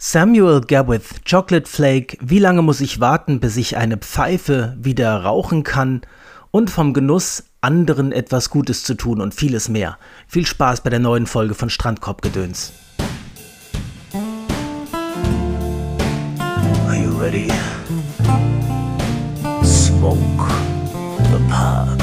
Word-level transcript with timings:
Samuel 0.00 0.60
Gawith, 0.60 1.24
Chocolate 1.28 1.68
Flake, 1.68 2.18
wie 2.20 2.38
lange 2.38 2.62
muss 2.62 2.80
ich 2.80 3.00
warten, 3.00 3.40
bis 3.40 3.56
ich 3.56 3.76
eine 3.76 3.96
Pfeife 3.96 4.76
wieder 4.78 5.24
rauchen 5.24 5.64
kann 5.64 6.02
und 6.52 6.70
vom 6.70 6.94
Genuss, 6.94 7.42
anderen 7.62 8.12
etwas 8.12 8.48
Gutes 8.48 8.84
zu 8.84 8.94
tun 8.94 9.20
und 9.20 9.34
vieles 9.34 9.68
mehr. 9.68 9.98
Viel 10.28 10.46
Spaß 10.46 10.82
bei 10.82 10.90
der 10.90 11.00
neuen 11.00 11.26
Folge 11.26 11.54
von 11.54 11.68
Strandkorbgedöns. 11.68 12.72
Are 16.86 16.96
you 16.96 17.10
ready? 17.20 17.48
Smoke 19.64 20.46
the 21.32 21.40
park. 21.50 21.98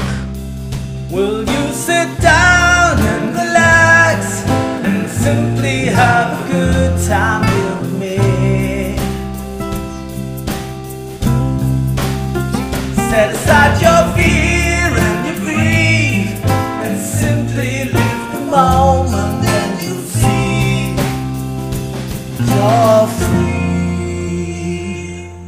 Will 1.10 1.46
you 1.48 1.72
sit 1.72 2.08
down 2.20 2.98
and 2.98 3.34
relax 3.34 4.44
and 4.84 5.08
simply 5.08 5.86
have 5.86 6.38
a 6.38 6.52
good 6.52 7.08
time 7.08 7.45
Set 13.16 13.30
aside 13.30 13.80
your 13.80 14.14
fear 14.14 14.92
and 14.92 15.26
your 15.26 15.38
grief 15.40 16.36
and 16.84 17.00
simply 17.00 17.84
live 17.84 18.32
the 18.34 18.40
moment 18.40 19.42
and 19.42 19.80
you'll 19.80 20.02
see 20.02 20.94
you're 22.44 23.08
free. 23.08 24.34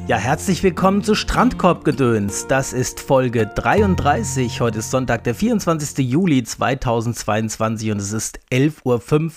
Ja, 0.06 0.16
herzlich 0.16 0.62
willkommen 0.62 1.04
zu 1.04 1.14
Strandkorbgedöns. 1.14 2.46
Das 2.46 2.72
ist 2.72 3.00
Folge 3.00 3.46
33. 3.46 4.62
Heute 4.62 4.78
ist 4.78 4.90
Sonntag, 4.90 5.24
der 5.24 5.34
24. 5.34 5.98
Juli 6.10 6.44
2022 6.44 7.90
und 7.90 7.98
es 7.98 8.12
ist 8.12 8.40
11.05 8.50 9.24
Uhr. 9.24 9.32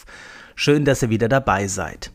Schön, 0.55 0.85
dass 0.85 1.01
ihr 1.01 1.09
wieder 1.09 1.27
dabei 1.27 1.67
seid. 1.67 2.13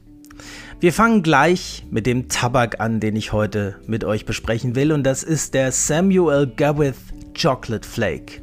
Wir 0.78 0.92
fangen 0.92 1.22
gleich 1.22 1.86
mit 1.90 2.04
dem 2.04 2.28
Tabak 2.28 2.80
an, 2.80 3.00
den 3.00 3.16
ich 3.16 3.32
heute 3.32 3.76
mit 3.86 4.04
euch 4.04 4.26
besprechen 4.26 4.74
will 4.74 4.92
und 4.92 5.04
das 5.04 5.22
ist 5.22 5.54
der 5.54 5.72
Samuel 5.72 6.46
Gawith 6.46 6.96
Chocolate 7.34 7.88
Flake. 7.88 8.42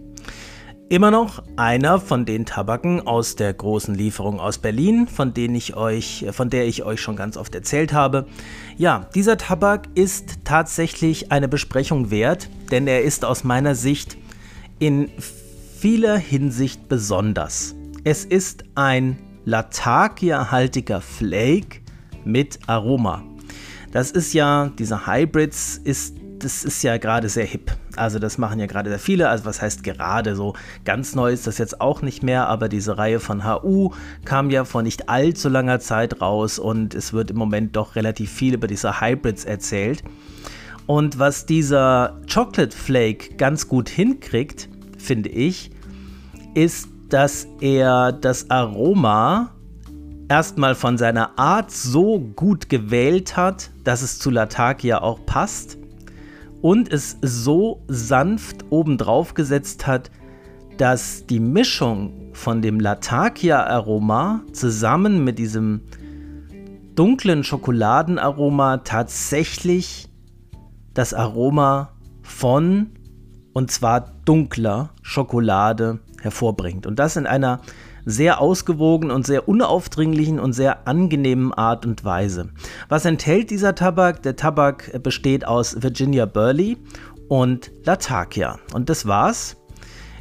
Immer 0.90 1.12
noch 1.12 1.44
einer 1.58 2.00
von 2.00 2.25
den 2.25 2.48
Tabaken 2.48 3.06
aus 3.06 3.36
der 3.36 3.53
großen 3.53 3.94
Lieferung 3.94 4.40
aus 4.40 4.58
Berlin, 4.58 5.08
von, 5.08 5.36
denen 5.36 5.53
ich 5.53 5.75
euch, 5.75 6.25
von 6.31 6.50
der 6.50 6.66
ich 6.66 6.84
euch 6.84 7.02
schon 7.02 7.16
ganz 7.16 7.38
oft 7.38 7.53
erzählt 7.53 7.94
habe. 7.94 8.25
Ja, 8.78 9.08
dieser 9.14 9.38
Tabak 9.38 9.88
ist 9.94 10.40
tatsächlich 10.44 11.31
eine 11.31 11.47
Besprechung 11.47 12.09
wert, 12.09 12.50
denn 12.72 12.88
er 12.88 13.03
ist 13.03 13.25
aus 13.25 13.44
meiner 13.44 13.75
Sicht 13.75 14.18
in 14.80 15.08
vieler 15.20 16.18
Hinsicht 16.18 16.90
besonders. 16.90 17.75
Es 18.03 18.25
ist 18.25 18.64
ein 18.73 19.20
Latakia-haltiger 19.45 21.00
Flake 21.00 21.83
mit 22.26 22.60
Aroma. 22.68 23.24
Das 23.92 24.12
ist 24.12 24.34
ja, 24.34 24.72
diese 24.78 25.06
Hybrids 25.06 25.78
ist 25.84 26.16
das 26.44 26.64
ist 26.64 26.84
ja 26.84 26.98
gerade 26.98 27.30
sehr 27.30 27.46
hip. 27.46 27.72
Also 27.96 28.20
das 28.20 28.38
machen 28.38 28.60
ja 28.60 28.66
gerade 28.66 28.90
sehr 28.90 29.00
viele. 29.00 29.30
Also 29.30 29.46
was 29.46 29.62
heißt 29.62 29.84
gerade 29.84 30.36
so? 30.36 30.54
Ganz 30.84 31.16
neu 31.16 31.32
ist 31.32 31.48
das 31.48 31.58
jetzt 31.58 31.80
auch 31.80 32.02
nicht 32.02 32.22
mehr, 32.22 32.48
aber 32.48 32.70
diese 32.70 32.98
Reihe 32.98 33.20
von 33.20 33.46
HU 33.46 33.92
kam 34.26 34.50
ja 34.50 34.66
vor 34.66 34.84
nicht 34.84 35.10
allzu 35.10 35.50
langer 35.50 35.80
Zeit 35.80 36.22
raus 36.22 36.60
und 36.60 36.96
es 36.96 37.14
wird 37.14 37.32
im 37.32 37.38
Moment 37.38 37.76
doch 37.76 37.96
relativ 37.96 38.32
viel 38.32 38.56
über 38.56 38.68
diese 38.68 39.00
Hybrids 39.00 39.46
erzählt. 39.46 40.04
Und 40.86 41.18
was 41.18 41.46
dieser 41.46 42.20
Chocolate 42.32 42.76
Flake 42.76 43.36
ganz 43.36 43.70
gut 43.70 43.88
hinkriegt, 43.88 44.68
finde 44.98 45.30
ich, 45.30 45.72
ist, 46.56 46.90
dass 47.08 47.48
er 47.62 48.12
das 48.12 48.50
Aroma 48.50 49.53
erstmal 50.30 50.76
von 50.76 50.98
seiner 50.98 51.38
Art 51.38 51.72
so 51.72 52.20
gut 52.20 52.70
gewählt 52.70 53.38
hat, 53.38 53.72
dass 53.84 54.02
es 54.02 54.20
zu 54.20 54.30
Latakia 54.30 55.02
auch 55.02 55.26
passt 55.26 55.78
und 56.62 56.92
es 56.92 57.18
so 57.22 57.84
sanft 57.88 58.66
obendrauf 58.70 59.34
gesetzt 59.34 59.86
hat, 59.86 60.12
dass 60.78 61.25
die 61.25 61.40
Mischung 61.40 62.31
von 62.34 62.62
dem 62.62 62.80
Latakia-Aroma 62.80 64.42
zusammen 64.53 65.24
mit 65.24 65.40
diesem 65.40 65.81
dunklen 66.96 67.44
Schokoladenaroma 67.44 68.78
tatsächlich 68.78 70.09
das 70.94 71.14
Aroma 71.14 71.94
von 72.22 72.92
und 73.53 73.72
zwar 73.72 74.14
dunkler 74.26 74.90
Schokolade 75.02 76.00
hervorbringt. 76.22 76.88
Und 76.88 76.97
das 76.97 77.16
in 77.16 77.28
einer 77.28 77.62
sehr 78.06 78.41
ausgewogen 78.41 79.12
und 79.12 79.25
sehr 79.25 79.47
unaufdringlichen 79.47 80.40
und 80.40 80.53
sehr 80.53 80.88
angenehmen 80.88 81.53
Art 81.53 81.86
und 81.86 82.03
Weise. 82.03 82.50
Was 82.90 83.06
enthält 83.06 83.50
dieser 83.50 83.75
Tabak? 83.75 84.24
Der 84.24 84.36
Tabak 84.36 85.02
besteht 85.03 85.46
aus 85.46 85.81
Virginia 85.81 86.25
Burley 86.25 86.78
und 87.28 87.72
Latakia. 87.84 88.59
Und 88.74 88.90
das 88.90 89.06
war's. 89.06 89.58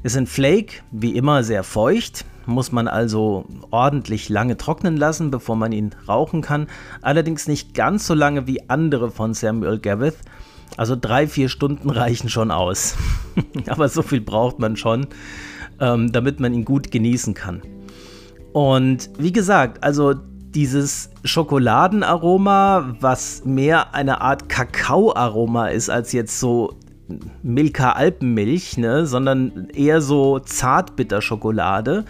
Ist 0.02 0.16
ein 0.16 0.26
Flake, 0.26 0.82
wie 0.90 1.14
immer 1.16 1.44
sehr 1.44 1.62
feucht, 1.62 2.24
muss 2.46 2.72
man 2.72 2.88
also 2.88 3.46
ordentlich 3.70 4.28
lange 4.28 4.56
trocknen 4.56 4.96
lassen, 4.96 5.30
bevor 5.30 5.56
man 5.56 5.72
ihn 5.72 5.94
rauchen 6.08 6.42
kann. 6.42 6.66
Allerdings 7.00 7.46
nicht 7.46 7.74
ganz 7.74 8.06
so 8.06 8.14
lange 8.14 8.46
wie 8.46 8.68
andere 8.68 9.10
von 9.10 9.34
Samuel 9.34 9.78
Gavith. 9.78 10.18
Also 10.76 10.96
drei, 10.96 11.26
vier 11.28 11.48
Stunden 11.48 11.90
reichen 11.90 12.28
schon 12.28 12.50
aus. 12.50 12.96
Aber 13.68 13.88
so 13.88 14.02
viel 14.02 14.20
braucht 14.20 14.58
man 14.58 14.76
schon, 14.76 15.06
ähm, 15.82 16.12
damit 16.12 16.40
man 16.40 16.54
ihn 16.54 16.64
gut 16.64 16.90
genießen 16.90 17.34
kann. 17.34 17.60
Und 18.52 19.10
wie 19.18 19.32
gesagt, 19.32 19.82
also 19.82 20.14
dieses 20.14 21.10
Schokoladenaroma, 21.24 22.96
was 23.00 23.44
mehr 23.44 23.94
eine 23.94 24.20
Art 24.20 24.48
Kakaoaroma 24.48 25.68
ist 25.68 25.90
als 25.90 26.12
jetzt 26.12 26.38
so 26.38 26.78
Milka 27.42 27.92
Alpenmilch, 27.92 28.78
ne, 28.78 29.06
sondern 29.06 29.68
eher 29.74 30.00
so 30.00 30.38
Zartbitterschokolade, 30.38 32.04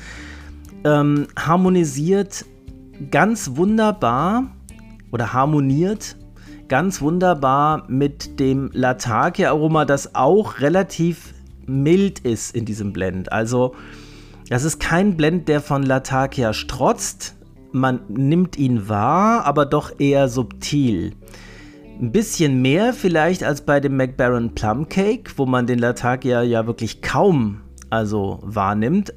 ähm, 0.85 1.29
harmonisiert 1.37 2.45
ganz 3.11 3.53
wunderbar 3.55 4.53
oder 5.13 5.33
harmoniert 5.33 6.17
ganz 6.69 7.01
wunderbar 7.01 7.85
mit 7.89 8.39
dem 8.41 8.71
Latakia-Aroma, 8.73 9.85
das 9.85 10.15
auch 10.15 10.61
relativ 10.61 11.33
mild 11.73 12.21
ist 12.21 12.55
in 12.55 12.65
diesem 12.65 12.93
Blend. 12.93 13.33
Also 13.33 13.75
das 14.49 14.65
ist 14.65 14.81
kein 14.81 15.17
Blend, 15.17 15.49
der 15.49 15.61
von 15.61 15.83
Latakia 15.83 16.53
strotzt. 16.53 17.37
Man 17.73 18.01
nimmt 18.09 18.59
ihn 18.59 18.89
wahr, 18.89 19.47
aber 19.47 19.65
doch 19.65 19.99
eher 19.99 20.29
subtil. 20.29 21.15
Ein 22.01 22.13
bisschen 22.13 22.61
mehr 22.61 22.93
vielleicht 22.93 23.45
als 23.45 23.63
bei 23.63 23.81
dem 23.81 23.97
McBaron 23.97 24.55
Plum 24.55 24.89
Cake, 24.89 25.33
wo 25.37 25.47
man 25.47 25.67
den 25.67 25.79
Latakia 25.79 26.43
ja 26.43 26.67
wirklich 26.67 27.01
kaum 27.01 27.63
also 27.93 28.41
wahrnimmt, 28.43 29.13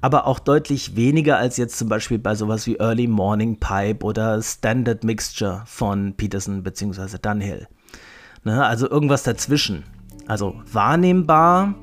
aber 0.00 0.26
auch 0.26 0.38
deutlich 0.38 0.96
weniger 0.96 1.36
als 1.36 1.56
jetzt 1.56 1.78
zum 1.78 1.88
Beispiel 1.88 2.18
bei 2.18 2.34
sowas 2.34 2.66
wie 2.66 2.76
Early 2.76 3.06
Morning 3.06 3.58
Pipe 3.60 4.04
oder 4.04 4.42
Standard 4.42 5.04
Mixture 5.04 5.62
von 5.66 6.14
Peterson 6.14 6.62
bzw. 6.62 7.18
Dunhill. 7.20 7.68
Ne, 8.42 8.64
also 8.64 8.88
irgendwas 8.90 9.22
dazwischen. 9.22 9.84
Also 10.26 10.60
wahrnehmbar, 10.72 11.74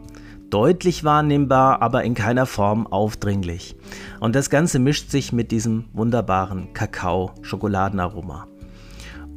deutlich 0.52 1.04
wahrnehmbar, 1.04 1.82
aber 1.82 2.04
in 2.04 2.14
keiner 2.14 2.46
Form 2.46 2.86
aufdringlich. 2.86 3.76
Und 4.20 4.36
das 4.36 4.50
Ganze 4.50 4.78
mischt 4.78 5.10
sich 5.10 5.34
mit 5.34 5.52
diesem 5.52 5.86
wunderbaren 5.94 6.74
Kakao-Schokoladenaroma. 6.74 8.48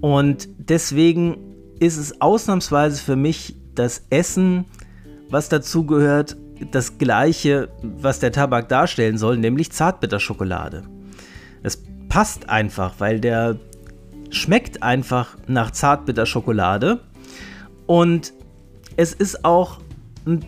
Und 0.01 0.49
deswegen 0.59 1.39
ist 1.81 1.97
es 1.97 2.21
ausnahmsweise 2.21 3.03
für 3.03 3.17
mich 3.17 3.57
das 3.75 4.03
Essen, 4.11 4.67
was 5.31 5.49
dazu 5.49 5.87
gehört, 5.87 6.37
das 6.71 6.99
gleiche, 6.99 7.69
was 7.83 8.21
der 8.21 8.33
Tabak 8.33 8.69
darstellen 8.69 9.19
soll, 9.19 9.39
nämlich 9.39 9.73
Zartbitterschokolade. 9.73 10.85
Es 11.63 11.83
passt 12.09 12.49
einfach, 12.49 12.95
weil 12.99 13.21
der 13.21 13.57
schmeckt 14.31 14.83
einfach 14.83 15.37
nach 15.47 15.71
Zartbitterschokolade 15.71 17.01
und 17.87 18.33
es 18.97 19.13
ist 19.13 19.45
auch 19.45 19.81
ein 20.27 20.45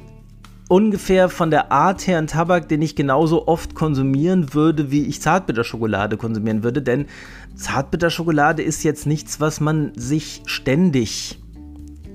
ungefähr 0.69 1.29
von 1.29 1.51
der 1.51 1.71
Art 1.71 2.07
her 2.07 2.19
ein 2.19 2.27
Tabak, 2.27 2.69
den 2.69 2.83
ich 2.83 2.97
genauso 2.97 3.47
oft 3.47 3.75
konsumieren 3.75 4.53
würde, 4.55 4.91
wie 4.91 5.05
ich 5.05 5.21
Zartbitterschokolade 5.21 6.17
konsumieren 6.17 6.63
würde. 6.63 6.83
Denn 6.83 7.07
Zartbitterschokolade 7.55 8.63
ist 8.63 8.83
jetzt 8.83 9.07
nichts, 9.07 9.41
was 9.41 9.61
man 9.61 9.93
sich 9.95 10.43
ständig 10.47 11.39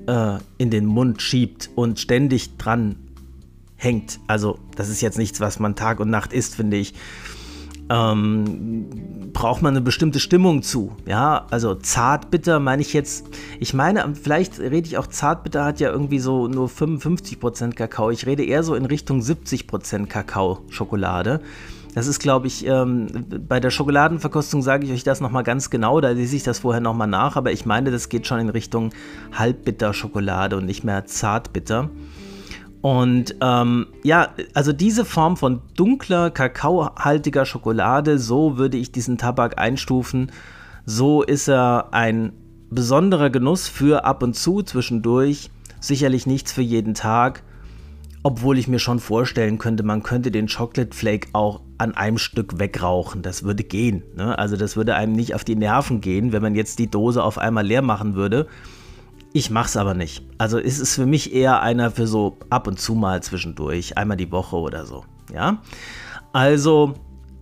äh, 0.07 0.37
in 0.57 0.69
den 0.69 0.85
Mund 0.85 1.21
schiebt 1.21 1.69
und 1.75 1.99
ständig 1.99 2.57
dran 2.57 2.95
hängt. 3.77 4.19
Also 4.27 4.59
das 4.75 4.89
ist 4.89 5.01
jetzt 5.01 5.17
nichts, 5.17 5.39
was 5.39 5.59
man 5.59 5.75
Tag 5.75 5.99
und 5.99 6.09
Nacht 6.09 6.33
isst, 6.33 6.55
finde 6.55 6.77
ich 6.77 6.93
ähm, 7.91 8.85
braucht 9.33 9.61
man 9.61 9.73
eine 9.73 9.81
bestimmte 9.81 10.19
Stimmung 10.19 10.63
zu. 10.63 10.93
Ja, 11.05 11.45
also 11.51 11.75
zartbitter 11.75 12.59
meine 12.59 12.81
ich 12.81 12.93
jetzt, 12.93 13.25
ich 13.59 13.73
meine, 13.73 14.13
vielleicht 14.15 14.59
rede 14.59 14.87
ich 14.87 14.97
auch 14.97 15.07
zartbitter 15.07 15.65
hat 15.65 15.79
ja 15.79 15.91
irgendwie 15.91 16.19
so 16.19 16.47
nur 16.47 16.69
55% 16.69 17.73
Kakao. 17.73 18.09
Ich 18.09 18.25
rede 18.25 18.45
eher 18.45 18.63
so 18.63 18.75
in 18.75 18.85
Richtung 18.85 19.19
70% 19.19 20.07
Kakao-Schokolade. 20.07 21.41
Das 21.93 22.07
ist, 22.07 22.19
glaube 22.19 22.47
ich, 22.47 22.65
ähm, 22.65 23.07
bei 23.49 23.59
der 23.59 23.69
Schokoladenverkostung 23.69 24.61
sage 24.61 24.85
ich 24.85 24.93
euch 24.93 25.03
das 25.03 25.19
nochmal 25.19 25.43
ganz 25.43 25.69
genau, 25.69 25.99
da 25.99 26.11
lese 26.11 26.37
ich 26.37 26.43
das 26.43 26.59
vorher 26.59 26.79
nochmal 26.79 27.07
nach, 27.07 27.35
aber 27.35 27.51
ich 27.51 27.65
meine, 27.65 27.91
das 27.91 28.07
geht 28.07 28.25
schon 28.27 28.39
in 28.39 28.47
Richtung 28.47 28.91
halbbitter 29.33 29.93
Schokolade 29.93 30.55
und 30.55 30.65
nicht 30.65 30.85
mehr 30.85 31.05
zartbitter. 31.05 31.89
Und 32.81 33.35
ähm, 33.41 33.87
ja, 34.03 34.29
also 34.53 34.73
diese 34.73 35.05
Form 35.05 35.37
von 35.37 35.61
dunkler, 35.75 36.31
kakaohaltiger 36.31 37.45
Schokolade, 37.45 38.17
so 38.17 38.57
würde 38.57 38.77
ich 38.77 38.91
diesen 38.91 39.17
Tabak 39.17 39.59
einstufen. 39.59 40.31
So 40.85 41.21
ist 41.21 41.47
er 41.47 41.93
ein 41.93 42.33
besonderer 42.71 43.29
Genuss 43.29 43.67
für 43.67 44.05
ab 44.05 44.23
und 44.23 44.35
zu 44.35 44.63
zwischendurch. 44.63 45.51
Sicherlich 45.79 46.25
nichts 46.25 46.51
für 46.51 46.61
jeden 46.61 46.95
Tag. 46.95 47.43
Obwohl 48.23 48.57
ich 48.59 48.67
mir 48.67 48.79
schon 48.79 48.99
vorstellen 48.99 49.57
könnte, 49.57 49.83
man 49.83 50.03
könnte 50.03 50.29
den 50.29 50.47
Chocolate 50.47 50.95
Flake 50.95 51.29
auch 51.33 51.61
an 51.79 51.95
einem 51.95 52.19
Stück 52.19 52.59
wegrauchen. 52.59 53.23
Das 53.23 53.43
würde 53.43 53.63
gehen. 53.63 54.03
Ne? 54.15 54.37
Also 54.37 54.57
das 54.57 54.75
würde 54.75 54.95
einem 54.95 55.13
nicht 55.13 55.33
auf 55.33 55.43
die 55.43 55.55
Nerven 55.55 56.01
gehen, 56.01 56.31
wenn 56.31 56.41
man 56.41 56.55
jetzt 56.55 56.77
die 56.77 56.89
Dose 56.89 57.23
auf 57.23 57.39
einmal 57.39 57.65
leer 57.65 57.81
machen 57.81 58.13
würde. 58.15 58.47
Ich 59.33 59.49
mache 59.49 59.67
es 59.67 59.77
aber 59.77 59.93
nicht. 59.93 60.23
Also 60.37 60.57
ist 60.57 60.79
es 60.79 60.95
für 60.95 61.05
mich 61.05 61.33
eher 61.33 61.61
einer 61.61 61.91
für 61.91 62.07
so 62.07 62.37
ab 62.49 62.67
und 62.67 62.79
zu 62.79 62.95
mal 62.95 63.23
zwischendurch, 63.23 63.97
einmal 63.97 64.17
die 64.17 64.31
Woche 64.31 64.57
oder 64.57 64.85
so. 64.85 65.05
Ja. 65.33 65.61
Also 66.33 66.95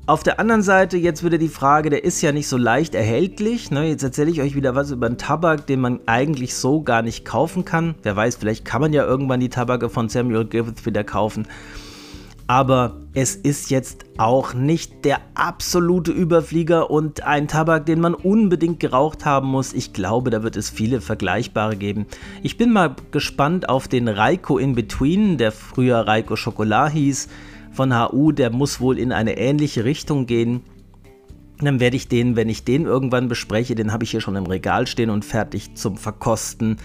auf 0.06 0.24
der 0.24 0.40
anderen 0.40 0.62
Seite 0.62 0.98
jetzt 0.98 1.24
wieder 1.24 1.38
die 1.38 1.50
Frage, 1.50 1.90
der 1.90 2.04
ist 2.04 2.22
ja 2.22 2.32
nicht 2.32 2.48
so 2.48 2.58
leicht 2.58 2.96
erhältlich. 2.96 3.70
Ne? 3.72 3.88
Jetzt 3.88 4.04
erzähle 4.04 4.32
ich 4.32 4.42
euch 4.42 4.56
wieder 4.56 4.76
was 4.76 4.92
über 4.92 5.08
einen 5.08 5.18
Tabak, 5.18 5.68
den 5.68 5.82
man 5.82 6.00
eigentlich 6.06 6.56
so 6.56 6.82
gar 6.82 7.02
nicht 7.02 7.26
kaufen 7.26 7.66
kann. 7.66 7.96
Wer 8.04 8.16
weiß, 8.16 8.36
vielleicht 8.36 8.66
kann 8.66 8.82
man 8.82 8.94
ja 8.94 9.06
irgendwann 9.06 9.40
die 9.40 9.50
Tabake 9.50 9.90
von 9.90 10.10
Samuel 10.10 10.46
Griffith 10.46 10.86
wieder 10.86 11.04
kaufen. 11.04 11.48
Aber 12.50 12.96
es 13.14 13.36
ist 13.36 13.70
jetzt 13.70 14.06
auch 14.18 14.56
nicht 14.56 15.06
der 15.06 15.20
absolute 15.36 16.12
Überflieger 16.12 16.90
und 16.90 17.22
ein 17.22 17.48
Tabak, 17.48 17.86
den 17.86 18.00
man 18.02 18.16
unbedingt 18.16 18.80
geraucht 18.80 19.24
haben 19.24 19.50
muss. 19.50 19.72
Ich 19.72 19.94
glaube, 19.94 20.32
da 20.32 20.42
wird 20.42 20.56
es 20.56 20.72
viele 20.72 21.00
vergleichbare 21.00 21.76
geben. 21.76 22.08
Ich 22.42 22.58
bin 22.58 22.74
mal 22.74 22.96
gespannt 23.12 23.70
auf 23.70 23.88
den 23.88 24.08
Raiko 24.08 24.58
in 24.58 24.74
Between, 24.74 25.38
der 25.38 25.52
früher 25.52 26.00
Raiko 26.08 26.36
Schokolade 26.36 26.94
hieß 26.94 27.28
von 27.72 27.94
HU, 27.94 28.32
der 28.32 28.50
muss 28.50 28.82
wohl 28.82 28.98
in 28.98 29.12
eine 29.12 29.38
ähnliche 29.38 29.86
Richtung 29.86 30.26
gehen. 30.26 30.62
Dann 31.60 31.80
werde 31.80 31.98
ich 31.98 32.08
den, 32.08 32.36
wenn 32.36 32.50
ich 32.50 32.64
den 32.64 32.86
irgendwann 32.86 33.28
bespreche, 33.28 33.76
den 33.76 33.94
habe 33.94 34.06
ich 34.06 34.10
hier 34.10 34.22
schon 34.22 34.36
im 34.36 34.48
Regal 34.48 34.88
stehen 34.88 35.12
und 35.12 35.24
fertig 35.24 35.76
zum 35.76 35.98
Verkosten, 35.98 36.78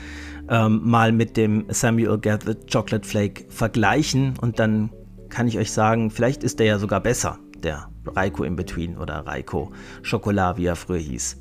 ähm, 0.51 0.83
mal 0.85 1.11
mit 1.11 1.39
dem 1.39 1.65
Samuel 1.69 2.19
Gathered 2.19 2.71
Chocolate 2.71 3.09
Flake 3.09 3.47
vergleichen 3.49 4.35
und 4.43 4.59
dann 4.59 4.91
kann 5.35 5.49
ich 5.49 5.59
euch 5.59 5.73
sagen, 5.73 6.13
vielleicht 6.13 6.45
ist 6.45 6.61
der 6.61 6.67
ja 6.67 6.79
sogar 6.79 7.01
besser, 7.01 7.39
der 7.59 7.89
Raiko 8.07 8.45
in 8.45 8.55
Between 8.55 8.97
oder 8.97 9.27
Raiko 9.27 9.73
Schokolade, 10.03 10.59
wie 10.59 10.67
er 10.67 10.77
früher 10.77 10.99
hieß. 10.99 11.39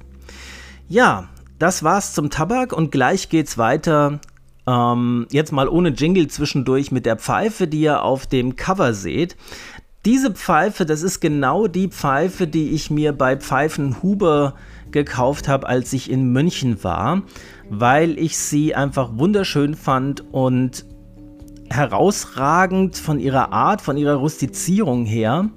Ja, 0.87 1.29
das 1.59 1.83
war's 1.83 2.13
zum 2.13 2.31
Tabak 2.31 2.73
und 2.73 2.91
gleich 2.91 3.29
geht's 3.29 3.59
weiter 3.59 4.19
ähm, 4.65 5.27
jetzt 5.29 5.51
mal 5.51 5.67
ohne 5.67 5.89
Jingle 5.89 6.27
zwischendurch 6.27 6.91
mit 6.91 7.05
der 7.05 7.17
Pfeife, 7.17 7.67
die 7.67 7.81
ihr 7.81 8.01
auf 8.01 8.25
dem 8.25 8.55
Cover 8.55 8.95
seht. 8.95 9.35
Diese 10.05 10.31
Pfeife, 10.31 10.85
das 10.85 11.03
ist 11.03 11.19
genau 11.19 11.67
die 11.67 11.89
Pfeife, 11.89 12.47
die 12.47 12.71
ich 12.71 12.89
mir 12.89 13.13
bei 13.13 13.37
Pfeifenhuber 13.37 14.55
gekauft 14.91 15.47
habe, 15.47 15.67
als 15.67 15.93
ich 15.93 16.09
in 16.09 16.31
München 16.31 16.83
war, 16.83 17.21
weil 17.69 18.17
ich 18.17 18.37
sie 18.37 18.73
einfach 18.73 19.11
wunderschön 19.17 19.75
fand 19.75 20.23
und 20.33 20.85
herausragend 21.75 22.97
von 22.97 23.19
ihrer 23.19 23.51
Art, 23.51 23.81
von 23.81 23.97
ihrer 23.97 24.15
Rustizierung 24.15 25.05
her, 25.05 25.49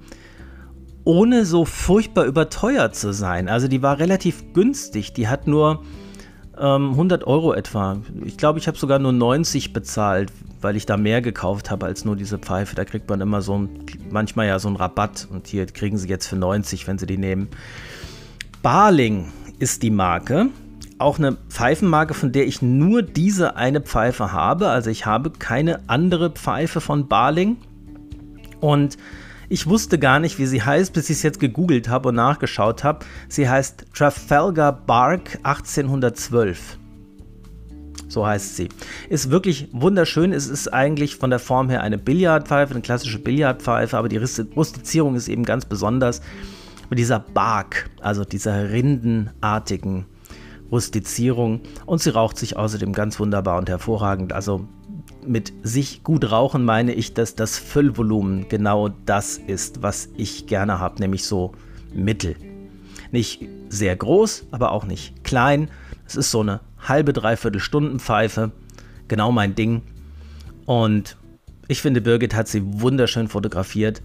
ohne 1.03 1.45
so 1.45 1.63
furchtbar 1.65 2.25
überteuert 2.25 2.95
zu 2.95 3.13
sein. 3.13 3.47
Also 3.47 3.67
die 3.67 3.81
war 3.81 3.99
relativ 3.99 4.53
günstig, 4.53 5.13
die 5.13 5.27
hat 5.27 5.47
nur 5.47 5.83
100 6.59 7.21
ähm, 7.21 7.27
Euro 7.27 7.53
etwa. 7.53 7.97
Ich 8.25 8.37
glaube, 8.37 8.59
ich 8.59 8.67
habe 8.67 8.77
sogar 8.77 8.99
nur 8.99 9.13
90 9.13 9.73
bezahlt, 9.73 10.31
weil 10.59 10.75
ich 10.75 10.85
da 10.85 10.97
mehr 10.97 11.21
gekauft 11.21 11.69
habe 11.69 11.85
als 11.85 12.03
nur 12.03 12.15
diese 12.15 12.39
Pfeife. 12.39 12.75
Da 12.75 12.83
kriegt 12.83 13.09
man 13.09 13.21
immer 13.21 13.41
so 13.41 13.59
ein, 13.59 13.85
manchmal 14.09 14.47
ja 14.47 14.57
so 14.57 14.67
einen 14.67 14.77
Rabatt 14.77 15.27
und 15.31 15.47
hier 15.47 15.67
kriegen 15.67 15.97
sie 15.97 16.07
jetzt 16.07 16.27
für 16.27 16.35
90, 16.35 16.87
wenn 16.87 16.97
sie 16.97 17.05
die 17.05 17.17
nehmen. 17.17 17.47
Barling 18.63 19.31
ist 19.59 19.83
die 19.83 19.91
Marke. 19.91 20.47
Auch 20.99 21.19
eine 21.19 21.37
Pfeifenmarke, 21.49 22.13
von 22.13 22.31
der 22.31 22.47
ich 22.47 22.61
nur 22.61 23.03
diese 23.03 23.55
eine 23.55 23.81
Pfeife 23.81 24.31
habe. 24.31 24.69
Also 24.69 24.89
ich 24.89 25.05
habe 25.05 25.29
keine 25.29 25.81
andere 25.87 26.31
Pfeife 26.31 26.81
von 26.81 27.07
Barling. 27.07 27.57
Und 28.59 28.97
ich 29.49 29.67
wusste 29.67 29.99
gar 29.99 30.19
nicht, 30.19 30.39
wie 30.39 30.45
sie 30.45 30.61
heißt, 30.61 30.91
bis 30.93 31.09
ich 31.09 31.17
es 31.17 31.23
jetzt 31.23 31.39
gegoogelt 31.39 31.87
habe 31.87 32.09
und 32.09 32.15
nachgeschaut 32.15 32.83
habe. 32.83 33.05
Sie 33.29 33.47
heißt 33.47 33.85
Trafalgar 33.93 34.73
Bark 34.73 35.39
1812. 35.43 36.77
So 38.09 38.25
heißt 38.25 38.55
sie. 38.55 38.69
Ist 39.09 39.29
wirklich 39.29 39.69
wunderschön. 39.71 40.33
Es 40.33 40.47
ist 40.47 40.73
eigentlich 40.73 41.17
von 41.17 41.29
der 41.29 41.39
Form 41.39 41.69
her 41.69 41.81
eine 41.81 41.97
Billardpfeife, 41.97 42.73
eine 42.73 42.81
klassische 42.81 43.19
Billardpfeife, 43.19 43.97
aber 43.97 44.09
die 44.09 44.17
Rustizierung 44.17 45.15
ist 45.15 45.27
eben 45.27 45.43
ganz 45.43 45.65
besonders 45.65 46.21
mit 46.89 46.99
dieser 46.99 47.19
Bark, 47.19 47.89
also 48.01 48.23
dieser 48.23 48.69
rindenartigen 48.71 50.05
Rustizierung. 50.71 51.61
Und 51.85 52.01
sie 52.01 52.09
raucht 52.09 52.37
sich 52.37 52.57
außerdem 52.57 52.93
ganz 52.93 53.19
wunderbar 53.19 53.57
und 53.57 53.69
hervorragend. 53.69 54.33
Also 54.33 54.67
mit 55.25 55.53
sich 55.63 56.03
gut 56.03 56.31
rauchen 56.31 56.63
meine 56.65 56.93
ich, 56.93 57.13
dass 57.13 57.35
das 57.35 57.57
Füllvolumen 57.57 58.47
genau 58.49 58.89
das 59.05 59.37
ist, 59.37 59.81
was 59.81 60.09
ich 60.15 60.47
gerne 60.47 60.79
habe, 60.79 60.99
nämlich 60.99 61.25
so 61.25 61.53
mittel. 61.93 62.35
Nicht 63.11 63.47
sehr 63.69 63.95
groß, 63.95 64.47
aber 64.51 64.71
auch 64.71 64.85
nicht 64.85 65.23
klein. 65.23 65.69
Es 66.05 66.15
ist 66.15 66.31
so 66.31 66.41
eine 66.41 66.61
halbe, 66.79 67.13
dreiviertel 67.13 67.59
Stunden 67.59 67.99
Pfeife. 67.99 68.51
Genau 69.07 69.31
mein 69.31 69.55
Ding. 69.55 69.81
Und 70.65 71.17
ich 71.67 71.81
finde, 71.81 72.01
Birgit 72.01 72.33
hat 72.33 72.47
sie 72.47 72.61
wunderschön 72.81 73.27
fotografiert 73.27 74.01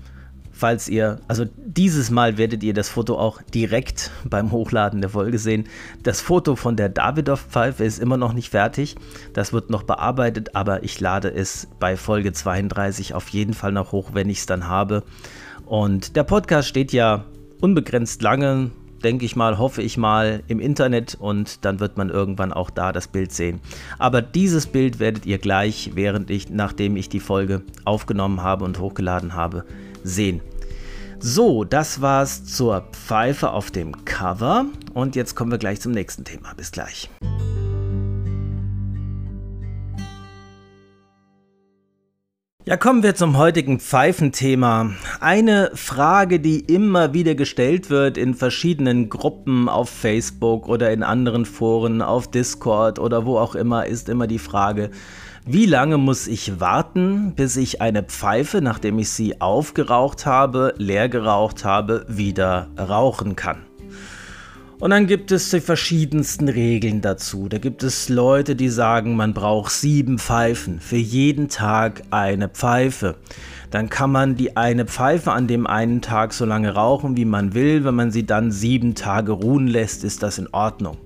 falls 0.63 0.89
ihr, 0.89 1.19
also 1.27 1.45
dieses 1.57 2.13
Mal 2.13 2.39
werdet 2.39 2.63
ihr 2.63 2.73
das 2.73 2.89
Foto 2.89 3.19
auch 3.19 3.43
direkt 3.43 4.13
beim 4.25 4.53
Hochladen 4.53 5.01
der 5.01 5.11
Folge 5.11 5.41
sehen. 5.41 5.65
Das 6.05 6.21
Foto 6.21 6.55
von 6.55 6.77
der 6.77 6.89
Davidoff-Pfeife 6.89 7.83
ist 7.83 7.99
immer 7.99 8.17
noch 8.17 8.33
nicht 8.33 8.51
fertig. 8.51 8.95
Das 9.33 9.53
wird 9.53 9.71
noch 9.71 9.83
bearbeitet, 9.83 10.55
aber 10.55 10.85
ich 10.85 11.01
lade 11.01 11.35
es 11.35 11.67
bei 11.81 11.97
Folge 11.97 12.33
32 12.33 13.13
auf 13.13 13.29
jeden 13.31 13.55
Fall 13.55 13.73
noch 13.73 13.91
hoch, 13.91 14.11
wenn 14.13 14.31
ich 14.31 14.39
es 14.39 14.47
dann 14.47 14.69
habe. 14.69 15.03
Und 15.67 16.15
der 16.15 16.23
Podcast 16.23 16.69
steht 16.69 16.93
ja 16.93 17.25
unbegrenzt 17.61 18.23
lange, 18.23 18.71
denke 19.03 19.25
ich 19.25 19.35
mal, 19.35 19.59
hoffe 19.59 19.83
ich 19.83 19.97
mal, 19.97 20.45
im 20.47 20.61
Internet 20.61 21.17
und 21.17 21.65
dann 21.65 21.81
wird 21.81 21.97
man 21.97 22.09
irgendwann 22.09 22.53
auch 22.53 22.71
da 22.71 22.93
das 22.93 23.09
Bild 23.09 23.33
sehen. 23.33 23.59
Aber 23.99 24.23
dieses 24.23 24.69
Bild 24.69 25.01
werdet 25.01 25.27
ihr 25.27 25.39
gleich, 25.39 25.91
während 25.95 26.31
ich, 26.31 26.51
nachdem 26.51 26.95
ich 26.95 27.09
die 27.09 27.19
Folge 27.19 27.63
aufgenommen 27.85 28.45
habe 28.45 28.65
und 28.65 28.79
hochgeladen 28.79 29.35
habe, 29.35 29.65
sehen. 30.05 30.41
So, 31.25 31.63
das 31.63 32.01
war's 32.01 32.45
zur 32.45 32.81
Pfeife 32.91 33.51
auf 33.53 33.71
dem 33.71 34.05
Cover. 34.05 34.67
Und 34.93 35.15
jetzt 35.15 35.37
kommen 35.37 35.53
wir 35.53 35.59
gleich 35.59 35.81
zum 35.81 35.93
nächsten 35.93 36.25
Thema. 36.25 36.53
Bis 36.57 36.73
gleich. 36.73 37.09
Ja, 42.65 42.77
kommen 42.77 43.05
wir 43.05 43.15
zum 43.15 43.39
heutigen 43.39 43.79
Pfeifenthema. 43.79 44.95
Eine 45.21 45.71
Frage, 45.75 46.41
die 46.41 46.59
immer 46.59 47.15
wieder 47.15 47.37
gestellt 47.37 47.89
wird 47.89 48.19
in 48.19 48.35
verschiedenen 48.35 49.09
Gruppen 49.09 49.69
auf 49.69 49.91
Facebook 49.91 50.69
oder 50.69 50.91
in 50.93 51.05
anderen 51.05 51.45
Foren, 51.45 52.03
auf 52.03 52.33
Discord 52.33 52.99
oder 52.99 53.27
wo 53.27 53.39
auch 53.39 53.55
immer, 53.55 53.87
ist 53.87 54.09
immer 54.09 54.27
die 54.27 54.41
Frage, 54.41 54.91
wie 55.45 55.67
lange 55.67 55.99
muss 55.99 56.29
ich 56.29 56.61
warten, 56.61 57.35
bis 57.35 57.57
ich 57.57 57.81
eine 57.81 58.05
Pfeife, 58.05 58.61
nachdem 58.63 59.01
ich 59.01 59.11
sie 59.11 59.41
aufgeraucht 59.41 60.25
habe, 60.25 60.73
leer 60.79 61.09
geraucht 61.09 61.65
habe, 61.65 62.07
wieder 62.09 62.69
rauchen 62.79 63.35
kann? 63.35 63.67
Und 64.79 64.91
dann 64.91 65.07
gibt 65.07 65.33
es 65.33 65.51
die 65.51 65.61
verschiedensten 65.61 66.49
Regeln 66.49 67.01
dazu. 67.01 67.49
Da 67.49 67.59
gibt 67.59 67.83
es 67.83 68.09
Leute, 68.09 68.55
die 68.55 68.69
sagen, 68.69 69.17
man 69.17 69.35
braucht 69.35 69.73
sieben 69.73 70.19
Pfeifen, 70.19 70.81
für 70.81 70.97
jeden 70.97 71.49
Tag 71.49 72.03
eine 72.11 72.49
Pfeife. 72.49 73.17
Dann 73.71 73.89
kann 73.89 74.13
man 74.13 74.37
die 74.37 74.57
eine 74.57 74.87
Pfeife 74.87 75.33
an 75.33 75.47
dem 75.47 75.67
einen 75.67 76.03
Tag 76.03 76.35
so 76.35 76.45
lange 76.45 76.75
rauchen, 76.75 77.17
wie 77.17 77.25
man 77.25 77.55
will. 77.55 77.85
Wenn 77.85 77.95
man 77.95 78.11
sie 78.11 78.27
dann 78.27 78.53
sieben 78.53 78.95
Tage 78.95 79.33
ruhen 79.33 79.67
lässt, 79.67 80.05
ist 80.05 80.23
das 80.23 80.39
in 80.39 80.49
Ordnung. 80.53 80.99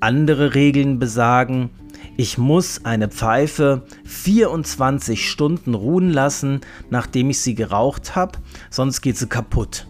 Andere 0.00 0.54
Regeln 0.54 0.98
besagen, 0.98 1.70
ich 2.20 2.36
muss 2.36 2.84
eine 2.84 3.08
Pfeife 3.08 3.80
24 4.04 5.26
Stunden 5.26 5.72
ruhen 5.72 6.10
lassen, 6.10 6.60
nachdem 6.90 7.30
ich 7.30 7.40
sie 7.40 7.54
geraucht 7.54 8.14
habe, 8.14 8.38
sonst 8.68 9.00
geht 9.00 9.16
sie 9.16 9.26
kaputt. 9.26 9.86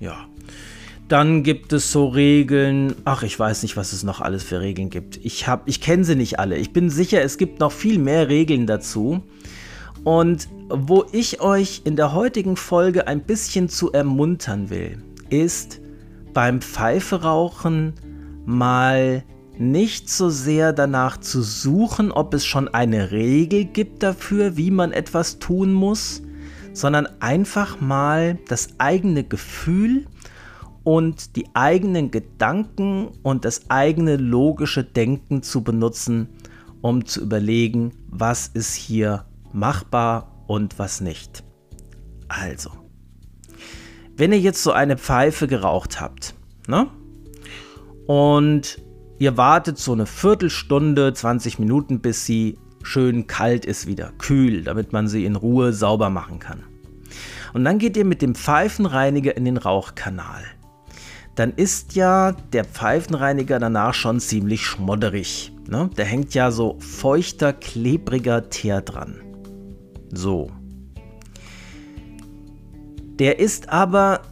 Ja. 0.00 0.26
Dann 1.06 1.44
gibt 1.44 1.72
es 1.72 1.92
so 1.92 2.08
Regeln, 2.08 2.96
ach, 3.04 3.22
ich 3.22 3.38
weiß 3.38 3.62
nicht, 3.62 3.76
was 3.76 3.92
es 3.92 4.02
noch 4.02 4.20
alles 4.20 4.42
für 4.42 4.60
Regeln 4.60 4.90
gibt. 4.90 5.24
Ich, 5.24 5.46
ich 5.66 5.80
kenne 5.80 6.02
sie 6.02 6.16
nicht 6.16 6.40
alle. 6.40 6.56
Ich 6.56 6.72
bin 6.72 6.90
sicher, 6.90 7.22
es 7.22 7.38
gibt 7.38 7.60
noch 7.60 7.70
viel 7.70 8.00
mehr 8.00 8.28
Regeln 8.28 8.66
dazu. 8.66 9.22
Und 10.02 10.48
wo 10.68 11.04
ich 11.12 11.40
euch 11.40 11.82
in 11.84 11.94
der 11.94 12.12
heutigen 12.12 12.56
Folge 12.56 13.06
ein 13.06 13.20
bisschen 13.20 13.68
zu 13.68 13.92
ermuntern 13.92 14.68
will, 14.68 15.00
ist 15.30 15.80
beim 16.34 16.60
Pfeiferauchen 16.60 17.92
mal 18.46 19.22
nicht 19.58 20.10
so 20.10 20.28
sehr 20.28 20.72
danach 20.72 21.18
zu 21.18 21.42
suchen, 21.42 22.12
ob 22.12 22.34
es 22.34 22.44
schon 22.44 22.68
eine 22.68 23.10
Regel 23.10 23.64
gibt 23.64 24.02
dafür, 24.02 24.56
wie 24.56 24.70
man 24.70 24.92
etwas 24.92 25.38
tun 25.38 25.72
muss, 25.72 26.22
sondern 26.72 27.08
einfach 27.20 27.80
mal 27.80 28.38
das 28.48 28.78
eigene 28.78 29.24
Gefühl 29.24 30.06
und 30.84 31.36
die 31.36 31.46
eigenen 31.54 32.10
Gedanken 32.10 33.08
und 33.22 33.44
das 33.44 33.70
eigene 33.70 34.16
logische 34.16 34.84
Denken 34.84 35.42
zu 35.42 35.64
benutzen, 35.64 36.28
um 36.82 37.04
zu 37.06 37.22
überlegen, 37.22 37.92
was 38.08 38.48
ist 38.48 38.74
hier 38.74 39.24
machbar 39.52 40.44
und 40.46 40.78
was 40.78 41.00
nicht. 41.00 41.42
Also, 42.28 42.70
wenn 44.16 44.32
ihr 44.32 44.40
jetzt 44.40 44.62
so 44.62 44.72
eine 44.72 44.96
Pfeife 44.96 45.48
geraucht 45.48 46.00
habt, 46.00 46.34
ne? 46.68 46.88
Und 48.06 48.78
ihr 49.18 49.36
wartet 49.36 49.78
so 49.78 49.92
eine 49.92 50.06
Viertelstunde, 50.06 51.12
20 51.12 51.58
Minuten, 51.58 52.00
bis 52.00 52.26
sie 52.26 52.58
schön 52.82 53.26
kalt 53.26 53.64
ist 53.64 53.86
wieder, 53.86 54.12
kühl, 54.18 54.62
damit 54.62 54.92
man 54.92 55.08
sie 55.08 55.24
in 55.24 55.36
Ruhe 55.36 55.72
sauber 55.72 56.10
machen 56.10 56.38
kann. 56.38 56.64
Und 57.52 57.64
dann 57.64 57.78
geht 57.78 57.96
ihr 57.96 58.04
mit 58.04 58.22
dem 58.22 58.34
Pfeifenreiniger 58.34 59.36
in 59.36 59.44
den 59.44 59.56
Rauchkanal. 59.56 60.44
Dann 61.34 61.52
ist 61.52 61.94
ja 61.94 62.32
der 62.32 62.64
Pfeifenreiniger 62.64 63.58
danach 63.58 63.94
schon 63.94 64.20
ziemlich 64.20 64.64
schmodderig. 64.64 65.52
Ne? 65.68 65.90
Da 65.94 66.02
hängt 66.02 66.34
ja 66.34 66.50
so 66.50 66.76
feuchter, 66.80 67.52
klebriger 67.52 68.48
Teer 68.48 68.80
dran. 68.80 69.20
So. 70.12 70.50
Der 73.18 73.38
ist 73.38 73.68
aber 73.68 74.22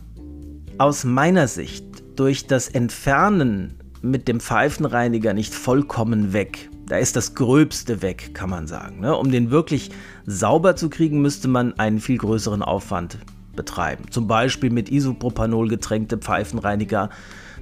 aus 0.78 1.04
meiner 1.04 1.48
Sicht 1.48 1.84
durch 2.16 2.46
das 2.46 2.68
Entfernen 2.68 3.83
mit 4.04 4.28
dem 4.28 4.38
Pfeifenreiniger 4.38 5.32
nicht 5.32 5.54
vollkommen 5.54 6.32
weg. 6.32 6.68
Da 6.86 6.98
ist 6.98 7.16
das 7.16 7.34
Gröbste 7.34 8.02
weg, 8.02 8.34
kann 8.34 8.50
man 8.50 8.66
sagen. 8.66 9.00
Ne? 9.00 9.16
Um 9.16 9.30
den 9.30 9.50
wirklich 9.50 9.90
sauber 10.26 10.76
zu 10.76 10.90
kriegen, 10.90 11.22
müsste 11.22 11.48
man 11.48 11.78
einen 11.78 11.98
viel 11.98 12.18
größeren 12.18 12.62
Aufwand 12.62 13.18
betreiben. 13.56 14.10
Zum 14.10 14.26
Beispiel 14.26 14.70
mit 14.70 14.90
Isopropanol 14.90 15.68
getränkte 15.68 16.18
Pfeifenreiniger 16.18 17.08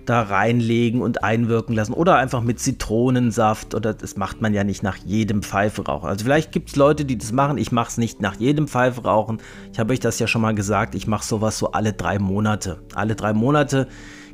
da 0.05 0.23
reinlegen 0.23 1.01
und 1.01 1.23
einwirken 1.23 1.77
lassen 1.77 1.93
oder 1.93 2.17
einfach 2.17 2.43
mit 2.43 2.59
Zitronensaft 2.59 3.73
oder 3.77 3.95
das 3.95 4.17
macht 4.17 4.41
man 4.41 4.53
ja 4.53 4.65
nicht 4.65 4.83
nach 4.83 4.97
jedem 4.97 5.43
Pfeiferauchen. 5.43 6.09
Also 6.09 6.25
vielleicht 6.25 6.51
gibt 6.51 6.71
es 6.71 6.77
Leute, 6.77 7.05
die 7.05 7.17
das 7.17 7.31
machen. 7.31 7.57
Ich 7.57 7.71
mache 7.71 7.91
es 7.91 7.99
nicht 7.99 8.21
nach 8.21 8.35
jedem 8.35 8.67
Pfeiferauchen. 8.67 9.39
Ich 9.73 9.79
habe 9.79 9.93
euch 9.93 10.01
das 10.01 10.19
ja 10.19 10.27
schon 10.27 10.43
mal 10.43 10.57
gesagt. 10.57 10.97
Ich 10.97 11.07
mache 11.07 11.25
sowas 11.25 11.57
so 11.57 11.71
alle 11.71 11.93
drei 11.93 12.19
Monate. 12.19 12.83
Alle 12.95 13.15
drei 13.15 13.33
Monate 13.33 13.87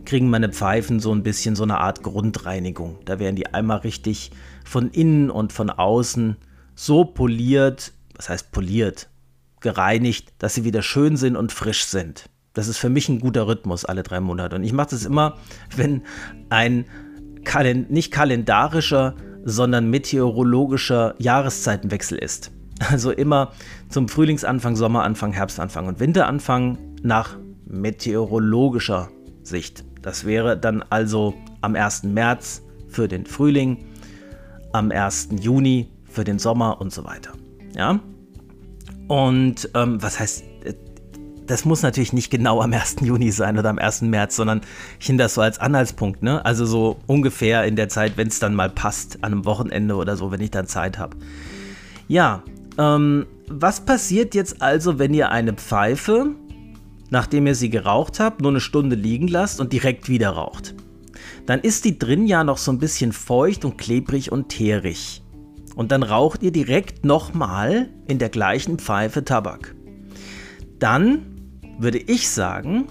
kriegen 0.09 0.31
meine 0.31 0.49
Pfeifen 0.49 1.01
so 1.01 1.13
ein 1.13 1.23
bisschen 1.23 1.55
so 1.55 1.65
eine 1.65 1.79
Art 1.79 2.03
Grundreinigung. 2.03 2.97
Da 3.05 3.19
werden 3.19 3.37
die 3.37 3.53
einmal 3.53 3.79
richtig 3.79 4.31
von 4.65 4.91
innen 4.91 5.31
und 5.31 5.53
von 5.53 5.69
außen 5.69 6.39
so 6.75 7.05
poliert, 7.05 7.93
was 8.17 8.31
heißt 8.31 8.51
poliert, 8.51 9.11
gereinigt, 9.61 10.33
dass 10.39 10.55
sie 10.55 10.65
wieder 10.65 10.81
schön 10.81 11.19
sind 11.19 11.37
und 11.37 11.53
frisch 11.53 11.85
sind. 11.85 12.31
Das 12.55 12.69
ist 12.69 12.79
für 12.79 12.89
mich 12.89 13.11
ein 13.11 13.21
guter 13.21 13.47
Rhythmus 13.47 13.85
alle 13.85 14.03
drei 14.03 14.21
Monate. 14.21 14.57
Und 14.57 14.65
ich 14.65 14.73
mache 14.73 14.89
das 14.91 15.05
immer, 15.05 15.37
wenn 15.77 16.03
ein 16.49 16.87
Kalend 17.45 17.91
nicht 17.91 18.11
kalendarischer, 18.11 19.15
sondern 19.45 19.91
meteorologischer 19.91 21.17
Jahreszeitenwechsel 21.19 22.17
ist. 22.17 22.51
Also 22.89 23.11
immer 23.11 23.53
zum 23.91 24.09
Frühlingsanfang, 24.09 24.75
Sommeranfang, 24.75 25.33
Herbstanfang 25.33 25.87
und 25.87 26.01
Winteranfang 26.01 26.79
nach 27.03 27.37
meteorologischer 27.67 29.11
Sicht. 29.43 29.85
Das 30.03 30.25
wäre 30.25 30.57
dann 30.57 30.85
also 30.91 31.35
am 31.61 31.75
1. 31.75 32.05
März 32.05 32.63
für 32.89 33.09
den 33.09 33.27
Frühling, 33.27 33.85
am 34.73 34.91
1. 34.91 35.29
Juni 35.41 35.89
für 36.05 36.25
den 36.25 36.39
Sommer 36.39 36.81
und 36.81 36.93
so 36.93 37.05
weiter. 37.05 37.33
Ja? 37.75 38.01
Und 39.09 39.71
ähm, 39.75 40.03
was 40.03 40.21
heißt, 40.21 40.45
äh, 40.65 40.75
das 41.47 41.65
muss 41.65 41.83
natürlich 41.83 42.13
nicht 42.13 42.31
genau 42.31 42.61
am 42.61 42.73
1. 42.73 42.97
Juni 43.01 43.33
sein 43.33 43.59
oder 43.59 43.71
am 43.71 43.79
1. 43.79 44.03
März, 44.03 44.37
sondern 44.37 44.61
ich 45.01 45.09
nehme 45.09 45.19
das 45.19 45.35
so 45.35 45.41
als 45.41 45.59
Anhaltspunkt, 45.59 46.23
ne? 46.23 46.45
Also 46.45 46.67
so 46.67 46.99
ungefähr 47.07 47.65
in 47.65 47.75
der 47.75 47.89
Zeit, 47.89 48.17
wenn 48.17 48.29
es 48.29 48.39
dann 48.39 48.55
mal 48.55 48.69
passt, 48.69 49.25
an 49.25 49.33
einem 49.33 49.45
Wochenende 49.47 49.97
oder 49.97 50.17
so, 50.17 50.31
wenn 50.31 50.43
ich 50.43 50.51
dann 50.51 50.67
Zeit 50.67 50.99
habe. 50.99 51.17
Ja, 52.07 52.43
ähm, 52.77 53.27
was 53.49 53.81
passiert 53.81 54.35
jetzt 54.35 54.61
also, 54.61 54.99
wenn 54.99 55.15
ihr 55.15 55.31
eine 55.31 55.55
Pfeife 55.55 56.35
nachdem 57.11 57.47
ihr 57.47 57.55
sie 57.55 57.71
geraucht 57.71 58.21
habt, 58.21 58.41
nur 58.41 58.51
eine 58.51 58.61
Stunde 58.61 58.97
liegen 58.97 59.29
lasst 59.29 59.61
und 59.61 59.73
direkt 59.73 60.09
wieder 60.09 60.31
raucht. 60.31 60.75
Dann 61.47 61.61
ist 61.61 61.85
die 61.85 61.99
drin 61.99 62.27
ja 62.27 62.45
noch 62.45 62.59
so 62.59 62.71
ein 62.71 62.79
bisschen 62.79 63.13
feucht 63.13 63.65
und 63.65 63.79
klebrig 63.79 64.31
und 64.31 64.49
teerig. 64.49 65.23
Und 65.75 65.93
dann 65.93 66.03
raucht 66.03 66.43
ihr 66.43 66.51
direkt 66.51 67.05
nochmal 67.05 67.89
in 68.07 68.19
der 68.19 68.29
gleichen 68.29 68.79
Pfeife 68.79 69.25
Tabak. 69.25 69.75
Dann 70.79 71.23
würde 71.79 71.99
ich 71.99 72.29
sagen, 72.29 72.87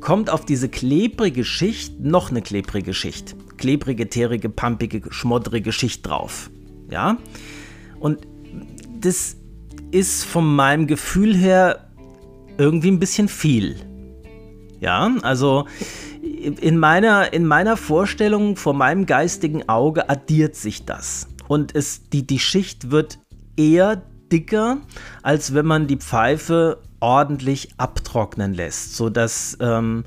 kommt 0.00 0.30
auf 0.30 0.44
diese 0.44 0.68
klebrige 0.68 1.44
Schicht 1.44 2.00
noch 2.00 2.30
eine 2.30 2.42
klebrige 2.42 2.94
Schicht. 2.94 3.36
Klebrige, 3.56 4.08
teerige, 4.08 4.48
pumpige, 4.48 5.02
schmoddrige 5.10 5.72
Schicht 5.72 6.06
drauf. 6.06 6.50
Ja? 6.90 7.16
Und 7.98 8.26
das 9.00 9.36
ist 9.90 10.24
von 10.24 10.54
meinem 10.54 10.86
Gefühl 10.86 11.34
her 11.34 11.85
irgendwie 12.58 12.90
ein 12.90 12.98
bisschen 12.98 13.28
viel. 13.28 13.76
Ja, 14.80 15.10
also 15.22 15.66
in 16.22 16.78
meiner, 16.78 17.32
in 17.32 17.46
meiner 17.46 17.76
Vorstellung, 17.76 18.56
vor 18.56 18.74
meinem 18.74 19.06
geistigen 19.06 19.68
Auge 19.68 20.08
addiert 20.10 20.54
sich 20.54 20.84
das. 20.84 21.28
Und 21.48 21.74
es, 21.74 22.08
die, 22.10 22.26
die 22.26 22.38
Schicht 22.38 22.90
wird 22.90 23.18
eher 23.56 24.02
dicker, 24.30 24.78
als 25.22 25.54
wenn 25.54 25.66
man 25.66 25.86
die 25.86 25.96
Pfeife 25.96 26.82
ordentlich 27.00 27.70
abtrocknen 27.78 28.54
lässt, 28.54 28.96
sodass 28.96 29.56
ähm, 29.60 30.04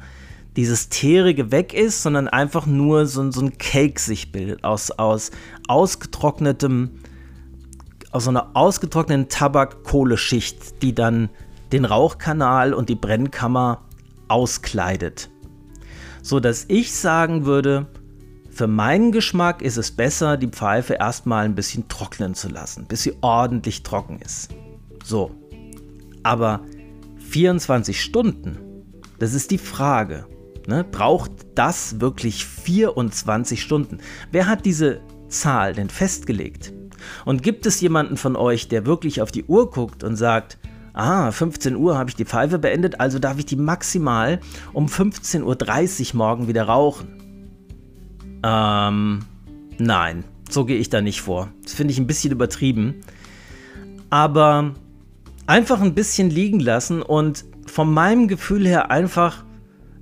dieses 0.56 0.90
Teerige 0.90 1.52
weg 1.52 1.74
ist, 1.74 2.04
sondern 2.04 2.28
einfach 2.28 2.66
nur 2.66 3.06
so, 3.06 3.32
so 3.32 3.42
ein 3.42 3.58
Cake 3.58 4.00
sich 4.00 4.32
bildet 4.32 4.64
aus, 4.64 4.92
aus 4.92 5.32
ausgetrocknetem, 5.68 6.90
aus 8.12 8.26
so 8.26 8.32
einer 8.32 8.56
ausgetrockneten 8.56 9.30
Tabakkohleschicht, 9.30 10.82
die 10.82 10.94
dann 10.94 11.30
den 11.72 11.86
Rauchkanal 11.86 12.74
und 12.74 12.90
die 12.90 12.96
Brennkammer 12.96 13.82
auskleidet. 14.28 15.30
So 16.22 16.40
dass 16.40 16.66
ich 16.68 16.94
sagen 16.94 17.46
würde, 17.46 17.88
für 18.52 18.68
meinen 18.68 19.12
Geschmack 19.12 19.62
ist 19.62 19.78
es 19.78 19.92
besser, 19.92 20.36
die 20.36 20.48
Pfeife 20.48 20.96
erstmal 20.96 21.46
ein 21.46 21.56
bisschen 21.56 21.88
trocknen 21.88 22.36
zu 22.36 22.50
lassen, 22.50 22.86
bis 22.88 23.04
sie 23.04 23.16
ordentlich 23.22 23.84
trocken 23.84 24.20
ist. 24.20 24.50
So. 25.04 25.32
Aber 26.24 26.62
24 27.30 28.02
Stunden, 28.02 28.58
das 29.18 29.34
ist 29.34 29.52
die 29.52 29.58
Frage. 29.58 30.26
Ne? 30.68 30.84
Braucht 30.84 31.32
das 31.56 32.02
wirklich 32.02 32.46
24 32.46 33.62
Stunden? 33.62 34.00
Wer 34.32 34.48
hat 34.48 34.66
diese 34.66 35.00
Zahl 35.30 35.74
denn 35.74 35.90
festgelegt? 35.90 36.74
Und 37.24 37.44
gibt 37.44 37.66
es 37.66 37.80
jemanden 37.80 38.18
von 38.18 38.36
euch, 38.36 38.68
der 38.68 38.86
wirklich 38.86 39.22
auf 39.22 39.32
die 39.32 39.46
Uhr 39.46 39.70
guckt 39.72 40.04
und 40.04 40.18
sagt, 40.18 40.58
ah, 40.94 41.32
15 41.32 41.76
Uhr 41.76 41.98
habe 41.98 42.10
ich 42.10 42.16
die 42.16 42.26
Pfeife 42.26 42.60
beendet, 42.60 43.00
also 43.00 43.20
darf 43.20 43.38
ich 43.40 43.46
die 43.46 43.56
maximal 43.56 44.40
um 44.74 44.88
15.30 44.88 46.12
Uhr 46.12 46.18
morgen 46.18 46.48
wieder 46.48 46.64
rauchen. 46.64 47.08
Ähm, 48.44 49.20
nein, 49.78 50.24
so 50.50 50.66
gehe 50.66 50.78
ich 50.78 50.90
da 50.90 51.02
nicht 51.02 51.22
vor. 51.22 51.50
Das 51.64 51.74
finde 51.74 51.92
ich 51.94 52.00
ein 52.00 52.08
bisschen 52.08 52.32
übertrieben. 52.32 53.02
Aber 54.10 54.74
einfach 55.46 55.82
ein 55.82 55.94
bisschen 55.94 56.30
liegen 56.30 56.60
lassen 56.60 57.02
und 57.02 57.46
von 57.68 57.94
meinem 57.94 58.28
Gefühl 58.28 58.66
her 58.66 58.90
einfach, 58.90 59.44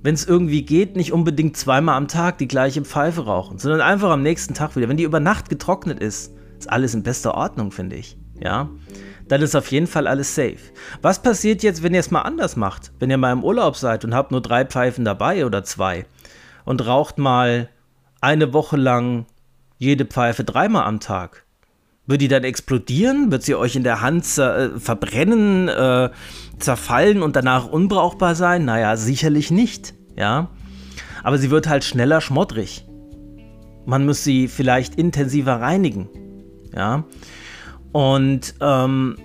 wenn 0.02 0.14
es 0.14 0.26
irgendwie 0.26 0.62
geht, 0.62 0.96
nicht 0.96 1.12
unbedingt 1.12 1.56
zweimal 1.56 1.96
am 1.96 2.08
Tag 2.08 2.38
die 2.38 2.48
gleiche 2.48 2.82
Pfeife 2.82 3.26
rauchen, 3.26 3.58
sondern 3.58 3.80
einfach 3.80 4.10
am 4.10 4.22
nächsten 4.22 4.54
Tag 4.54 4.76
wieder. 4.76 4.88
Wenn 4.88 4.96
die 4.96 5.04
über 5.04 5.20
Nacht 5.20 5.50
getrocknet 5.50 6.00
ist, 6.00 6.32
ist 6.58 6.70
alles 6.70 6.94
in 6.94 7.02
bester 7.02 7.34
Ordnung, 7.34 7.70
finde 7.72 7.96
ich. 7.96 8.16
Ja 8.40 8.70
dann 9.28 9.42
ist 9.42 9.54
auf 9.54 9.70
jeden 9.70 9.86
Fall 9.86 10.06
alles 10.06 10.34
safe. 10.34 10.58
Was 11.02 11.22
passiert 11.22 11.62
jetzt, 11.62 11.82
wenn 11.82 11.94
ihr 11.94 12.00
es 12.00 12.10
mal 12.10 12.22
anders 12.22 12.56
macht? 12.56 12.92
Wenn 12.98 13.10
ihr 13.10 13.18
mal 13.18 13.32
im 13.32 13.44
Urlaub 13.44 13.76
seid 13.76 14.04
und 14.04 14.14
habt 14.14 14.30
nur 14.30 14.40
drei 14.40 14.64
Pfeifen 14.64 15.04
dabei 15.04 15.46
oder 15.46 15.64
zwei 15.64 16.06
und 16.64 16.86
raucht 16.86 17.18
mal 17.18 17.68
eine 18.20 18.52
Woche 18.52 18.76
lang 18.76 19.26
jede 19.78 20.06
Pfeife 20.06 20.44
dreimal 20.44 20.84
am 20.84 21.00
Tag? 21.00 21.44
Wird 22.06 22.22
die 22.22 22.28
dann 22.28 22.42
explodieren? 22.42 23.30
Wird 23.30 23.42
sie 23.42 23.54
euch 23.54 23.76
in 23.76 23.84
der 23.84 24.00
Hand 24.00 24.24
äh, 24.38 24.70
verbrennen, 24.78 25.68
äh, 25.68 26.08
zerfallen 26.58 27.22
und 27.22 27.36
danach 27.36 27.66
unbrauchbar 27.66 28.34
sein? 28.34 28.64
Naja, 28.64 28.96
sicherlich 28.96 29.50
nicht, 29.50 29.92
ja. 30.16 30.48
Aber 31.22 31.36
sie 31.36 31.50
wird 31.50 31.68
halt 31.68 31.84
schneller 31.84 32.22
schmottrig. 32.22 32.86
Man 33.84 34.06
muss 34.06 34.24
sie 34.24 34.48
vielleicht 34.48 34.94
intensiver 34.94 35.60
reinigen, 35.60 36.08
ja. 36.74 37.04
Und 37.92 38.54
ähm, 38.60 39.16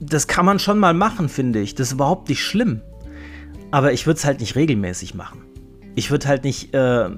das 0.00 0.26
kann 0.26 0.44
man 0.44 0.58
schon 0.58 0.78
mal 0.78 0.94
machen, 0.94 1.28
finde 1.28 1.60
ich. 1.60 1.74
Das 1.74 1.88
ist 1.88 1.94
überhaupt 1.94 2.28
nicht 2.28 2.44
schlimm. 2.44 2.80
Aber 3.70 3.92
ich 3.92 4.06
würde 4.06 4.18
es 4.18 4.24
halt 4.24 4.40
nicht 4.40 4.56
regelmäßig 4.56 5.14
machen. 5.14 5.42
Ich 5.94 6.10
würde 6.10 6.28
halt 6.28 6.44
nicht 6.44 6.74
äh, 6.74 7.10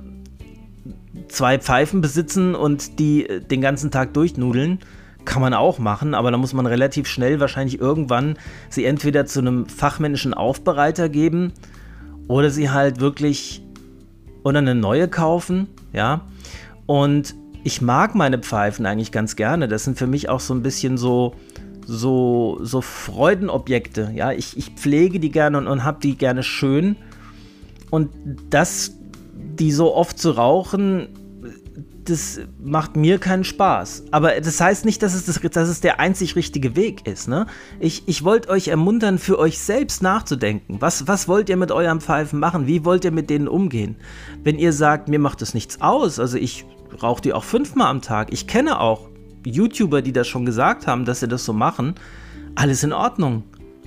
zwei 1.28 1.58
Pfeifen 1.58 2.00
besitzen 2.00 2.54
und 2.54 2.98
die 2.98 3.28
äh, 3.28 3.40
den 3.40 3.60
ganzen 3.60 3.90
Tag 3.90 4.14
durchnudeln. 4.14 4.80
Kann 5.24 5.40
man 5.40 5.54
auch 5.54 5.78
machen, 5.78 6.12
aber 6.12 6.30
da 6.30 6.36
muss 6.36 6.52
man 6.52 6.66
relativ 6.66 7.06
schnell 7.06 7.40
wahrscheinlich 7.40 7.80
irgendwann 7.80 8.36
sie 8.68 8.84
entweder 8.84 9.24
zu 9.24 9.40
einem 9.40 9.66
fachmännischen 9.66 10.34
Aufbereiter 10.34 11.08
geben 11.08 11.52
oder 12.28 12.50
sie 12.50 12.70
halt 12.70 13.00
wirklich 13.00 13.62
oder 14.42 14.58
eine 14.58 14.74
neue 14.74 15.08
kaufen, 15.08 15.68
ja. 15.94 16.20
Und 16.84 17.34
ich 17.64 17.80
mag 17.80 18.14
meine 18.14 18.38
Pfeifen 18.38 18.84
eigentlich 18.86 19.10
ganz 19.10 19.36
gerne. 19.36 19.66
Das 19.66 19.84
sind 19.84 19.98
für 19.98 20.06
mich 20.06 20.28
auch 20.28 20.40
so 20.40 20.54
ein 20.54 20.62
bisschen 20.62 20.98
so, 20.98 21.34
so, 21.86 22.58
so 22.62 22.82
Freudenobjekte. 22.82 24.12
Ja, 24.14 24.32
ich, 24.32 24.56
ich 24.58 24.70
pflege 24.72 25.18
die 25.18 25.30
gerne 25.30 25.58
und, 25.58 25.66
und 25.66 25.82
habe 25.82 25.98
die 26.00 26.16
gerne 26.16 26.42
schön. 26.42 26.96
Und 27.90 28.10
das, 28.50 28.92
die 29.32 29.72
so 29.72 29.94
oft 29.94 30.18
zu 30.18 30.32
rauchen, 30.32 31.08
das 32.04 32.40
macht 32.62 32.96
mir 32.96 33.18
keinen 33.18 33.44
Spaß. 33.44 34.04
Aber 34.10 34.38
das 34.42 34.60
heißt 34.60 34.84
nicht, 34.84 35.02
dass 35.02 35.14
es, 35.14 35.24
das, 35.24 35.40
dass 35.40 35.68
es 35.70 35.80
der 35.80 36.00
einzig 36.00 36.36
richtige 36.36 36.76
Weg 36.76 37.06
ist. 37.06 37.28
Ne? 37.28 37.46
Ich, 37.80 38.02
ich 38.06 38.24
wollte 38.24 38.50
euch 38.50 38.68
ermuntern, 38.68 39.18
für 39.18 39.38
euch 39.38 39.58
selbst 39.58 40.02
nachzudenken. 40.02 40.76
Was, 40.80 41.08
was 41.08 41.28
wollt 41.28 41.48
ihr 41.48 41.56
mit 41.56 41.72
eurem 41.72 42.02
Pfeifen 42.02 42.40
machen? 42.40 42.66
Wie 42.66 42.84
wollt 42.84 43.06
ihr 43.06 43.10
mit 43.10 43.30
denen 43.30 43.48
umgehen? 43.48 43.96
Wenn 44.42 44.58
ihr 44.58 44.74
sagt, 44.74 45.08
mir 45.08 45.18
macht 45.18 45.40
das 45.40 45.54
nichts 45.54 45.80
aus, 45.80 46.18
also 46.20 46.36
ich 46.36 46.66
rauche 47.02 47.22
die 47.22 47.32
auch 47.32 47.44
fünfmal 47.44 47.88
am 47.88 48.02
Tag. 48.02 48.32
Ich 48.32 48.46
kenne 48.46 48.80
auch 48.80 49.08
YouTuber, 49.46 50.02
die 50.02 50.12
das 50.12 50.26
schon 50.28 50.46
gesagt 50.46 50.86
haben, 50.86 51.04
dass 51.04 51.20
sie 51.20 51.28
das 51.28 51.44
so 51.44 51.52
machen. 51.52 51.94
Alles 52.54 52.82
in 52.82 52.92
Ordnung. 52.92 53.44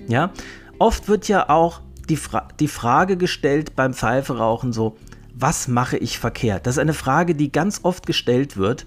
Ja? 0.08 0.32
Oft 0.80 1.08
wird 1.08 1.28
ja 1.28 1.50
auch 1.50 1.82
die, 2.10 2.18
Fra 2.18 2.48
die 2.60 2.68
Frage 2.68 3.18
gestellt 3.18 3.76
beim 3.76 3.94
Pfeiferauchen 3.94 4.74
so, 4.74 4.98
was 5.34 5.68
mache 5.68 5.98
ich 5.98 6.20
verkehrt? 6.20 6.66
Das 6.66 6.76
ist 6.76 6.80
eine 6.80 6.94
Frage, 6.94 7.36
die 7.36 7.52
ganz 7.52 7.82
oft 7.84 8.06
gestellt 8.06 8.58
wird, 8.58 8.86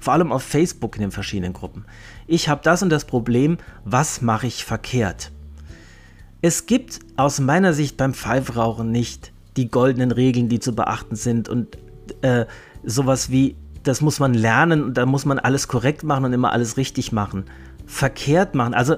vor 0.00 0.12
allem 0.12 0.32
auf 0.32 0.42
Facebook 0.42 0.96
in 0.96 1.02
den 1.02 1.10
verschiedenen 1.10 1.52
Gruppen. 1.52 1.84
Ich 2.26 2.48
habe 2.48 2.60
das 2.62 2.82
und 2.82 2.90
das 2.90 3.06
Problem, 3.06 3.56
was 3.84 4.20
mache 4.20 4.46
ich 4.46 4.64
verkehrt? 4.64 5.32
Es 6.42 6.66
gibt 6.66 7.00
aus 7.16 7.40
meiner 7.40 7.72
Sicht 7.72 7.96
beim 7.96 8.14
Pfeifrauchen 8.14 8.92
nicht 8.92 9.32
die 9.56 9.70
goldenen 9.70 10.10
Regeln, 10.10 10.48
die 10.48 10.60
zu 10.60 10.74
beachten 10.74 11.16
sind 11.16 11.48
und 11.48 11.78
äh, 12.20 12.44
sowas 12.86 13.30
wie, 13.30 13.56
das 13.82 14.00
muss 14.00 14.18
man 14.18 14.32
lernen 14.32 14.82
und 14.82 14.94
da 14.94 15.04
muss 15.04 15.26
man 15.26 15.38
alles 15.38 15.68
korrekt 15.68 16.02
machen 16.02 16.24
und 16.24 16.32
immer 16.32 16.52
alles 16.52 16.76
richtig 16.76 17.12
machen. 17.12 17.44
Verkehrt 17.86 18.54
machen. 18.54 18.74
Also 18.74 18.96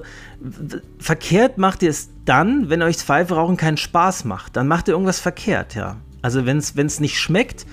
verkehrt 0.97 1.57
macht 1.57 1.83
ihr 1.83 1.89
es 1.89 2.09
dann, 2.25 2.69
wenn 2.69 2.81
euch 2.81 2.95
das 2.95 3.03
Pfeifrauchen 3.03 3.57
keinen 3.57 3.77
Spaß 3.77 4.25
macht. 4.25 4.55
Dann 4.55 4.67
macht 4.67 4.87
ihr 4.87 4.93
irgendwas 4.93 5.19
verkehrt, 5.19 5.75
ja. 5.75 5.97
Also 6.21 6.45
wenn 6.45 6.57
es 6.57 6.99
nicht 6.99 7.19
schmeckt, 7.19 7.65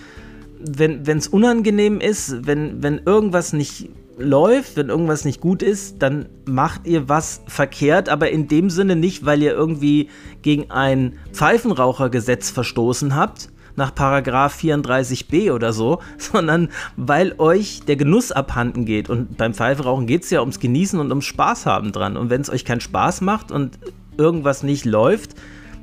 wenn 0.58 1.06
es 1.06 1.28
unangenehm 1.28 2.00
ist, 2.00 2.46
wenn, 2.46 2.82
wenn 2.82 3.00
irgendwas 3.04 3.52
nicht 3.52 3.88
läuft, 4.18 4.76
wenn 4.76 4.88
irgendwas 4.88 5.24
nicht 5.24 5.40
gut 5.40 5.62
ist, 5.62 6.02
dann 6.02 6.28
macht 6.46 6.86
ihr 6.86 7.08
was 7.08 7.42
verkehrt, 7.46 8.08
aber 8.08 8.30
in 8.30 8.48
dem 8.48 8.70
Sinne 8.70 8.96
nicht, 8.96 9.24
weil 9.24 9.42
ihr 9.42 9.52
irgendwie 9.52 10.08
gegen 10.42 10.70
ein 10.70 11.18
Pfeifenrauchergesetz 11.32 12.50
verstoßen 12.50 13.14
habt, 13.14 13.50
nach 13.76 13.94
Paragraph 13.94 14.58
34b 14.58 15.52
oder 15.52 15.72
so, 15.72 16.00
sondern 16.18 16.70
weil 16.96 17.34
euch 17.38 17.82
der 17.86 17.96
Genuss 17.96 18.32
abhanden 18.32 18.84
geht. 18.84 19.08
Und 19.08 19.36
beim 19.36 19.54
Pfeifenrauchen 19.54 20.06
geht 20.06 20.24
es 20.24 20.30
ja 20.30 20.40
ums 20.40 20.60
Genießen 20.60 20.98
und 20.98 21.10
ums 21.10 21.24
Spaß 21.26 21.66
haben 21.66 21.92
dran. 21.92 22.16
Und 22.16 22.30
wenn 22.30 22.40
es 22.40 22.50
euch 22.50 22.64
keinen 22.64 22.80
Spaß 22.80 23.20
macht 23.20 23.52
und 23.52 23.78
irgendwas 24.16 24.62
nicht 24.62 24.84
läuft, 24.84 25.34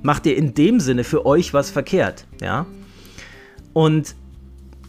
macht 0.02 0.26
ihr 0.26 0.36
in 0.36 0.54
dem 0.54 0.80
Sinne 0.80 1.04
für 1.04 1.26
euch 1.26 1.54
was 1.54 1.72
verkehrt, 1.72 2.26
ja? 2.42 2.66
Und 3.72 4.16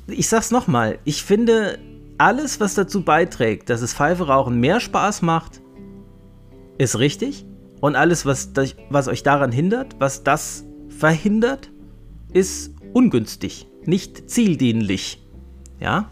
ich 0.07 0.29
sag's 0.29 0.51
nochmal, 0.51 0.99
ich 1.05 1.23
finde, 1.23 1.79
alles, 2.19 2.61
was 2.61 2.75
dazu 2.75 3.03
beiträgt, 3.03 3.71
dass 3.71 3.81
es 3.81 3.95
Pfeiferauchen 3.95 4.61
mehr 4.61 4.81
Spaß 4.81 5.23
macht, 5.23 5.61
ist 6.79 6.99
richtig. 6.99 7.47
Und 7.81 7.97
alles, 7.97 8.27
was, 8.27 8.51
was 8.91 9.09
euch 9.09 9.23
daran 9.23 9.53
hindert, 9.53 9.97
was 9.99 10.23
das 10.23 10.65
verhindert, 10.89 11.71
ist 12.33 12.74
ungünstig, 12.95 13.67
nicht 13.85 14.31
zieldienlich. 14.31 15.23
Ja? 15.81 16.11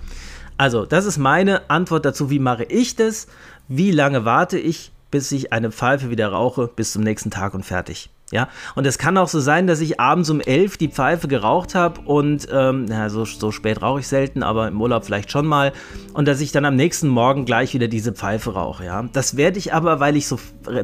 Also, 0.58 0.84
das 0.84 1.06
ist 1.06 1.16
meine 1.16 1.70
Antwort 1.70 2.04
dazu, 2.04 2.28
wie 2.28 2.38
mache 2.38 2.64
ich 2.64 2.94
das? 2.96 3.28
Wie 3.68 3.90
lange 3.90 4.26
warte 4.26 4.58
ich, 4.58 4.92
bis 5.10 5.32
ich 5.32 5.52
eine 5.52 5.72
Pfeife 5.72 6.10
wieder 6.10 6.28
rauche, 6.28 6.68
bis 6.68 6.92
zum 6.92 7.02
nächsten 7.02 7.30
Tag 7.30 7.54
und 7.54 7.64
fertig. 7.64 8.10
Ja, 8.32 8.48
und 8.74 8.86
es 8.86 8.96
kann 8.96 9.18
auch 9.18 9.28
so 9.28 9.40
sein, 9.40 9.66
dass 9.66 9.80
ich 9.80 10.00
abends 10.00 10.30
um 10.30 10.40
elf 10.40 10.78
die 10.78 10.88
Pfeife 10.88 11.28
geraucht 11.28 11.74
habe 11.74 12.00
und, 12.00 12.48
ähm, 12.50 12.86
ja, 12.88 13.10
so, 13.10 13.26
so 13.26 13.50
spät 13.50 13.82
rauche 13.82 14.00
ich 14.00 14.08
selten, 14.08 14.42
aber 14.42 14.68
im 14.68 14.80
Urlaub 14.80 15.04
vielleicht 15.04 15.30
schon 15.30 15.46
mal. 15.46 15.74
Und 16.14 16.26
dass 16.26 16.40
ich 16.40 16.50
dann 16.50 16.64
am 16.64 16.74
nächsten 16.74 17.08
Morgen 17.08 17.44
gleich 17.44 17.74
wieder 17.74 17.88
diese 17.88 18.14
Pfeife 18.14 18.54
rauche, 18.54 18.86
ja. 18.86 19.02
Das 19.12 19.36
werde 19.36 19.58
ich 19.58 19.74
aber, 19.74 20.00
weil 20.00 20.16
ich 20.16 20.28
so 20.28 20.38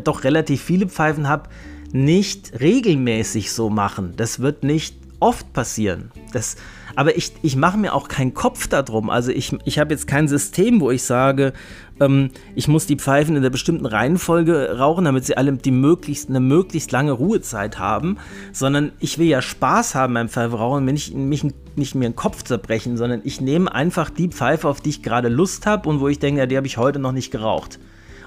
doch 0.05 0.25
relativ 0.25 0.63
viele 0.63 0.89
Pfeifen 0.89 1.27
habe, 1.27 1.49
nicht 1.91 2.61
regelmäßig 2.61 3.51
so 3.51 3.71
machen. 3.71 4.13
Das 4.17 4.41
wird 4.41 4.63
nicht 4.63 5.08
oft 5.21 5.53
passieren. 5.53 6.11
Das, 6.33 6.57
aber 6.97 7.17
ich, 7.17 7.33
ich 7.43 7.57
mache 7.57 7.79
mir 7.79 7.95
auch 7.95 8.09
keinen 8.09 8.35
Kopf 8.35 8.69
darum. 8.69 9.11
Also 9.11 9.31
ich, 9.31 9.57
ich 9.65 9.79
habe 9.79 9.93
jetzt 9.93 10.07
kein 10.07 10.29
System, 10.29 10.81
wo 10.81 10.91
ich 10.91 11.03
sage, 11.03 11.53
ähm, 12.01 12.31
ich 12.55 12.69
muss 12.69 12.87
die 12.87 12.97
Pfeifen 12.97 13.37
in 13.37 13.43
einer 13.43 13.51
bestimmten 13.51 13.87
Reihenfolge 13.87 14.79
rauchen, 14.79 15.05
damit 15.05 15.25
sie 15.25 15.37
alle 15.37 15.53
die 15.53 15.71
möglichst, 15.71 16.29
eine 16.29 16.41
möglichst 16.41 16.93
lange 16.93 17.13
Ruhezeit 17.13 17.79
haben, 17.79 18.19
sondern 18.53 18.93
ich 19.01 19.19
will 19.19 19.27
ja 19.27 19.43
Spaß 19.43 19.95
haben 19.95 20.15
beim 20.15 20.29
Pfeifrauchen, 20.29 20.87
wenn 20.87 20.97
ich 20.97 21.15
mich 21.15 21.45
nicht 21.77 21.95
mir 21.95 22.09
den 22.09 22.17
Kopf 22.17 22.43
zerbrechen, 22.43 22.97
sondern 22.97 23.21
ich 23.25 23.41
nehme 23.41 23.73
einfach 23.73 24.11
die 24.11 24.29
Pfeife, 24.29 24.69
auf 24.69 24.81
die 24.81 24.91
ich 24.91 25.03
gerade 25.03 25.29
Lust 25.29 25.67
habe 25.67 25.89
und 25.89 26.01
wo 26.01 26.09
ich 26.09 26.19
denke, 26.19 26.41
ja, 26.41 26.47
die 26.47 26.57
habe 26.57 26.67
ich 26.67 26.79
heute 26.79 26.99
noch 26.99 27.13
nicht 27.13 27.31
geraucht. 27.31 27.79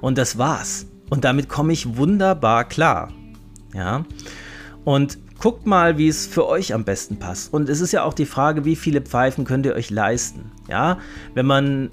Und 0.02 0.18
das 0.18 0.38
war's. 0.38 0.88
Und 1.10 1.26
damit 1.26 1.50
komme 1.50 1.74
ich 1.74 1.98
wunderbar 1.98 2.64
klar. 2.64 3.10
Ja. 3.74 4.06
Und 4.84 5.20
guckt 5.42 5.66
mal, 5.66 5.98
wie 5.98 6.08
es 6.08 6.28
für 6.28 6.48
euch 6.48 6.74
am 6.74 6.84
besten 6.84 7.18
passt. 7.18 7.52
Und 7.52 7.68
es 7.68 7.82
ist 7.82 7.92
ja 7.92 8.04
auch 8.04 8.14
die 8.14 8.26
Frage, 8.26 8.64
wie 8.64 8.76
viele 8.76 9.02
Pfeifen 9.02 9.44
könnt 9.44 9.66
ihr 9.66 9.74
euch 9.74 9.90
leisten. 9.90 10.52
Ja, 10.70 11.00
wenn 11.34 11.48
man 11.48 11.90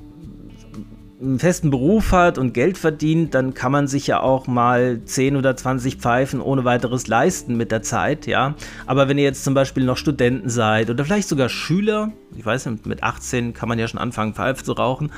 einen 1.20 1.38
festen 1.38 1.70
Beruf 1.70 2.12
hat 2.12 2.38
und 2.38 2.52
Geld 2.52 2.78
verdient, 2.78 3.34
dann 3.34 3.54
kann 3.54 3.72
man 3.72 3.88
sich 3.88 4.06
ja 4.06 4.20
auch 4.20 4.46
mal 4.46 5.00
10 5.04 5.34
oder 5.34 5.56
20 5.56 5.96
Pfeifen 5.96 6.40
ohne 6.40 6.64
weiteres 6.64 7.08
leisten 7.08 7.56
mit 7.56 7.72
der 7.72 7.82
Zeit, 7.82 8.26
ja. 8.26 8.54
Aber 8.86 9.08
wenn 9.08 9.18
ihr 9.18 9.24
jetzt 9.24 9.42
zum 9.42 9.54
Beispiel 9.54 9.84
noch 9.84 9.96
Studenten 9.96 10.48
seid 10.48 10.90
oder 10.90 11.04
vielleicht 11.04 11.28
sogar 11.28 11.48
Schüler, 11.48 12.12
ich 12.36 12.46
weiß 12.46 12.66
nicht, 12.66 12.86
mit 12.86 13.02
18 13.02 13.52
kann 13.52 13.68
man 13.68 13.78
ja 13.78 13.88
schon 13.88 13.98
anfangen, 13.98 14.34
Pfeife 14.34 14.62
zu 14.62 14.72
rauchen, 14.72 15.10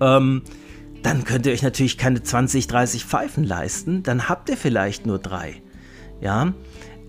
ähm, 0.00 0.42
dann 1.02 1.24
könnt 1.24 1.46
ihr 1.46 1.52
euch 1.52 1.62
natürlich 1.62 1.98
keine 1.98 2.22
20, 2.22 2.68
30 2.68 3.04
Pfeifen 3.04 3.42
leisten, 3.42 4.02
dann 4.02 4.28
habt 4.28 4.50
ihr 4.50 4.56
vielleicht 4.56 5.06
nur 5.06 5.18
drei, 5.18 5.62
ja. 6.20 6.52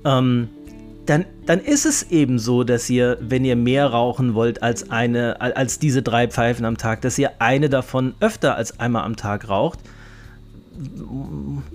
Ähm, 0.03 0.49
dann, 1.11 1.25
dann 1.45 1.59
ist 1.59 1.85
es 1.85 2.03
eben 2.03 2.39
so, 2.39 2.63
dass 2.63 2.89
ihr, 2.89 3.17
wenn 3.19 3.43
ihr 3.43 3.57
mehr 3.57 3.87
rauchen 3.87 4.33
wollt 4.33 4.63
als 4.63 4.91
eine, 4.91 5.41
als 5.41 5.77
diese 5.77 6.01
drei 6.01 6.29
Pfeifen 6.29 6.63
am 6.63 6.77
Tag, 6.77 7.01
dass 7.01 7.17
ihr 7.17 7.31
eine 7.39 7.67
davon 7.67 8.13
öfter 8.21 8.55
als 8.55 8.79
einmal 8.79 9.03
am 9.03 9.17
Tag 9.17 9.49
raucht. 9.49 9.79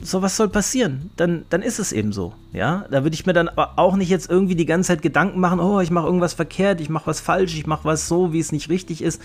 So 0.01 0.23
was 0.23 0.39
soll 0.39 0.49
passieren? 0.49 1.11
Dann, 1.17 1.45
dann 1.51 1.61
ist 1.61 1.79
es 1.79 1.93
eben 1.93 2.15
so. 2.15 2.33
Ja, 2.55 2.87
da 2.91 3.03
würde 3.03 3.13
ich 3.13 3.27
mir 3.27 3.35
dann 3.35 3.51
aber 3.51 3.79
auch 3.79 3.97
nicht 3.97 4.09
jetzt 4.09 4.31
irgendwie 4.31 4.55
die 4.55 4.65
ganze 4.65 4.89
Zeit 4.89 5.03
Gedanken 5.03 5.39
machen, 5.39 5.61
oh, 5.61 5.81
ich 5.81 5.91
mache 5.91 6.07
irgendwas 6.07 6.33
verkehrt, 6.33 6.81
ich 6.81 6.89
mache 6.89 7.09
was 7.09 7.21
falsch, 7.21 7.55
ich 7.59 7.67
mache 7.67 7.85
was 7.85 8.09
so, 8.09 8.33
wie 8.33 8.41
es 8.41 8.53
nicht 8.53 8.71
richtig 8.71 9.03
ist, 9.03 9.21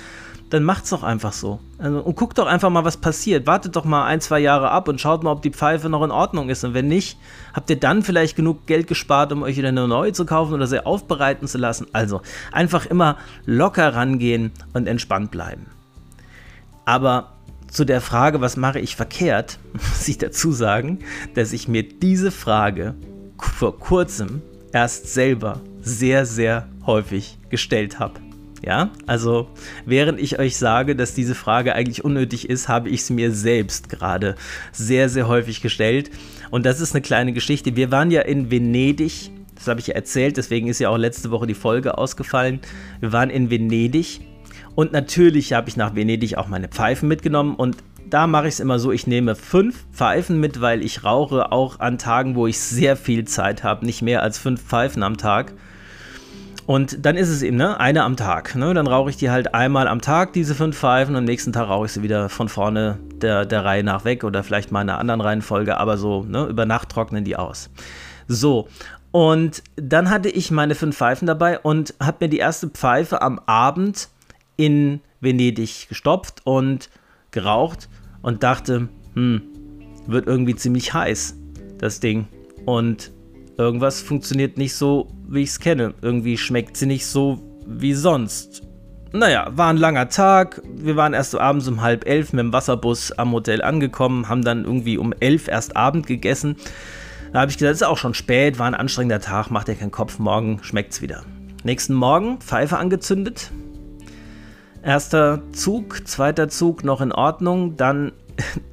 dann 0.52 0.64
macht's 0.64 0.90
doch 0.90 1.02
einfach 1.04 1.32
so. 1.32 1.60
Also, 1.78 2.00
und 2.00 2.16
guckt 2.16 2.38
doch 2.38 2.46
einfach 2.46 2.70
mal, 2.70 2.84
was 2.84 2.98
passiert. 2.98 3.48
Wartet 3.48 3.76
doch 3.78 3.86
mal 3.86 4.06
ein, 4.06 4.20
zwei 4.20 4.40
Jahre 4.40 4.70
ab 4.70 4.90
und 4.90 5.00
schaut 5.00 5.24
mal, 5.24 5.32
ob 5.32 5.42
die 5.42 5.52
Pfeife 5.52 5.88
noch 5.88 6.04
in 6.04 6.12
Ordnung 6.12 6.50
ist. 6.50 6.66
Und 6.66 6.74
wenn 6.74 6.90
nicht, 6.90 7.18
habt 7.54 7.70
ihr 7.70 7.80
dann 7.80 8.04
vielleicht 8.04 8.36
genug 8.36 8.66
Geld 8.68 8.88
gespart, 8.88 9.32
um 9.32 9.44
euch 9.44 9.56
wieder 9.56 9.70
eine 9.70 9.88
neue 9.88 10.12
zu 10.12 10.26
kaufen 10.26 10.54
oder 10.54 10.68
sie 10.68 10.86
aufbereiten 10.86 11.48
zu 11.48 11.58
lassen. 11.58 11.88
Also 11.94 12.22
einfach 12.52 12.86
immer 12.86 13.18
locker 13.46 13.96
rangehen 13.96 14.52
und 14.74 14.88
entspannt 14.88 15.32
bleiben. 15.32 15.68
Aber 16.84 17.32
zu 17.70 17.86
der 17.86 18.02
Frage, 18.02 18.42
was 18.42 18.58
mache 18.58 18.80
ich 18.80 18.98
verkehrt, 18.98 19.58
muss 19.74 20.08
ich 20.10 20.18
dazu 20.18 20.52
sagen, 20.52 21.00
dass 21.34 21.54
ich 21.54 21.70
mir 21.70 21.84
diese 21.84 22.32
Frage 22.32 22.96
vor 23.38 23.80
kurzem 23.80 24.42
erst 24.74 25.14
selber 25.14 25.62
sehr, 25.82 26.26
sehr 26.26 26.68
häufig 26.86 27.38
gestellt 27.50 28.00
habe. 28.00 28.20
Ja, 28.64 28.92
also 29.08 29.48
während 29.86 30.20
ich 30.20 30.38
euch 30.38 30.56
sage, 30.56 30.96
dass 30.96 31.16
diese 31.16 31.34
Frage 31.34 31.74
eigentlich 31.74 32.06
unnötig 32.06 32.48
ist, 32.48 32.68
habe 32.68 32.90
ich 32.90 33.02
es 33.02 33.10
mir 33.10 33.32
selbst 33.32 33.90
gerade 33.90 34.36
sehr, 34.72 35.10
sehr 35.10 35.28
häufig 35.28 35.62
gestellt. 35.62 36.12
Und 36.52 36.66
das 36.66 36.80
ist 36.80 36.94
eine 36.94 37.02
kleine 37.02 37.34
Geschichte. 37.34 37.76
Wir 37.76 37.90
waren 37.90 38.12
ja 38.12 38.22
in 38.22 38.52
Venedig, 38.52 39.32
das 39.56 39.68
habe 39.68 39.80
ich 39.80 39.88
ja 39.88 39.96
erzählt, 39.96 40.38
deswegen 40.38 40.68
ist 40.68 40.80
ja 40.80 40.90
auch 40.90 40.98
letzte 40.98 41.32
Woche 41.32 41.48
die 41.48 41.56
Folge 41.56 41.98
ausgefallen. 41.98 42.60
Wir 43.00 43.12
waren 43.12 43.32
in 43.32 43.50
Venedig 43.50 44.22
und 44.76 44.92
natürlich 44.92 45.54
habe 45.54 45.68
ich 45.68 45.76
nach 45.76 45.96
Venedig 45.96 46.38
auch 46.38 46.48
meine 46.48 46.68
Pfeifen 46.68 47.10
mitgenommen 47.10 47.56
und 47.56 47.78
da 48.12 48.28
mache 48.28 48.48
ich 48.48 48.56
es 48.56 48.60
immer 48.60 48.78
so, 48.78 48.92
ich 48.92 49.08
nehme 49.08 49.36
fünf 49.36 49.86
Pfeifen 49.94 50.40
mit, 50.40 50.60
weil 50.60 50.84
ich 50.84 51.04
rauche 51.04 51.52
auch 51.52 51.80
an 51.80 51.98
Tagen, 51.98 52.36
wo 52.36 52.46
ich 52.46 52.60
sehr 52.60 52.98
viel 52.98 53.26
Zeit 53.26 53.64
habe, 53.64 53.86
nicht 53.86 54.02
mehr 54.02 54.22
als 54.22 54.38
fünf 54.38 54.62
Pfeifen 54.62 55.02
am 55.02 55.18
Tag. 55.18 55.54
Und 56.68 57.06
dann 57.06 57.18
ist 57.18 57.30
es 57.30 57.42
eben, 57.42 57.58
ne, 57.58 57.80
eine 57.80 58.04
am 58.04 58.16
Tag. 58.16 58.56
Ne? 58.56 58.74
Dann 58.74 58.88
rauche 58.88 59.10
ich 59.10 59.18
die 59.18 59.30
halt 59.30 59.54
einmal 59.54 59.88
am 59.88 60.02
Tag, 60.02 60.34
diese 60.34 60.56
fünf 60.56 60.78
Pfeifen, 60.78 61.16
und 61.16 61.20
am 61.20 61.26
nächsten 61.26 61.54
Tag 61.54 61.68
rauche 61.68 61.88
ich 61.88 61.92
sie 61.92 62.04
wieder 62.04 62.30
von 62.30 62.50
vorne 62.50 63.00
der, 63.16 63.46
der 63.46 63.66
Reihe 63.66 63.84
nach 63.84 64.06
weg 64.06 64.24
oder 64.24 64.44
vielleicht 64.44 64.72
mal 64.72 64.82
in 64.82 64.90
einer 64.90 65.00
anderen 65.00 65.22
Reihenfolge, 65.22 65.78
aber 65.78 65.98
so, 65.98 66.24
ne, 66.24 66.46
über 66.46 66.66
Nacht 66.66 66.90
trocknen 66.90 67.24
die 67.24 67.36
aus. 67.36 67.70
So, 68.28 68.68
und 69.12 69.64
dann 69.76 70.10
hatte 70.10 70.30
ich 70.30 70.52
meine 70.52 70.76
fünf 70.76 70.96
Pfeifen 70.96 71.28
dabei 71.28 71.60
und 71.60 71.94
habe 72.02 72.26
mir 72.26 72.30
die 72.30 72.38
erste 72.38 72.70
Pfeife 72.70 73.22
am 73.22 73.40
Abend 73.46 74.08
in 74.56 75.02
Venedig 75.20 75.88
gestopft 75.90 76.42
und 76.46 76.90
geraucht 77.32 77.90
und 78.22 78.44
dachte, 78.44 78.88
hm, 79.14 79.42
wird 80.08 80.28
irgendwie 80.28 80.56
ziemlich 80.56 80.94
heiß, 80.94 81.36
das 81.78 82.00
Ding. 82.00 82.28
Und 82.66 83.12
irgendwas 83.62 84.02
funktioniert 84.02 84.58
nicht 84.58 84.76
so, 84.76 85.08
wie 85.28 85.44
ich 85.44 85.50
es 85.50 85.60
kenne. 85.60 85.94
Irgendwie 86.02 86.38
schmeckt 86.38 86.78
sie 86.78 86.86
nicht 86.86 87.06
so 87.06 87.40
wie 87.66 87.94
sonst. 87.94 88.64
Naja, 89.14 89.48
war 89.52 89.70
ein 89.70 89.78
langer 89.78 90.08
Tag. 90.08 90.62
Wir 90.74 90.96
waren 90.96 91.14
erst 91.14 91.36
abends 91.36 91.68
um 91.68 91.82
halb 91.82 92.08
elf 92.08 92.32
mit 92.32 92.40
dem 92.40 92.54
Wasserbus 92.54 93.12
am 93.12 93.34
Hotel 93.34 93.62
angekommen, 93.62 94.30
haben 94.30 94.44
dann 94.44 94.64
irgendwie 94.64 94.98
um 94.98 95.14
elf 95.20 95.48
erst 95.50 95.76
Abend 95.76 96.08
gegessen. 96.08 96.56
Da 97.34 97.42
habe 97.42 97.52
ich 97.52 97.58
gesagt, 97.58 97.76
es 97.76 97.82
ist 97.82 97.88
auch 97.88 97.98
schon 97.98 98.14
spät, 98.14 98.60
war 98.60 98.68
ein 98.68 98.76
anstrengender 98.76 99.20
Tag, 99.20 99.52
macht 99.52 99.68
dir 99.68 99.76
keinen 99.76 99.92
Kopf, 99.92 100.20
morgen 100.20 100.60
schmeckt's 100.64 101.02
wieder. 101.02 101.24
Nächsten 101.64 101.94
Morgen 101.94 102.40
Pfeife 102.40 102.78
angezündet. 102.78 103.52
Erster 104.84 105.42
Zug, 105.52 106.08
zweiter 106.08 106.50
Zug 106.50 106.84
noch 106.84 107.02
in 107.02 107.12
Ordnung, 107.12 107.76
dann 107.78 108.14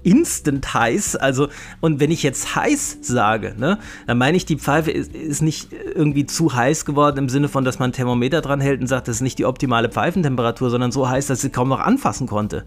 instant 0.02 0.74
heiß. 0.74 1.16
Also, 1.16 1.48
und 1.80 2.00
wenn 2.00 2.10
ich 2.10 2.22
jetzt 2.22 2.56
heiß 2.56 2.98
sage, 3.02 3.54
ne, 3.58 3.78
dann 4.06 4.18
meine 4.18 4.36
ich, 4.36 4.46
die 4.46 4.56
Pfeife 4.56 4.90
ist, 4.90 5.14
ist, 5.14 5.42
nicht 5.42 5.72
irgendwie 5.72 6.26
zu 6.26 6.54
heiß 6.54 6.84
geworden 6.84 7.18
im 7.18 7.28
Sinne 7.28 7.48
von, 7.48 7.64
dass 7.64 7.78
man 7.78 7.90
ein 7.90 7.92
Thermometer 7.92 8.40
dran 8.40 8.60
hält 8.60 8.80
und 8.80 8.86
sagt, 8.86 9.08
das 9.08 9.16
ist 9.16 9.22
nicht 9.22 9.38
die 9.38 9.44
optimale 9.44 9.88
Pfeifentemperatur, 9.88 10.70
sondern 10.70 10.92
so 10.92 11.08
heiß, 11.08 11.26
dass 11.26 11.40
sie 11.40 11.50
kaum 11.50 11.68
noch 11.68 11.80
anfassen 11.80 12.26
konnte. 12.26 12.64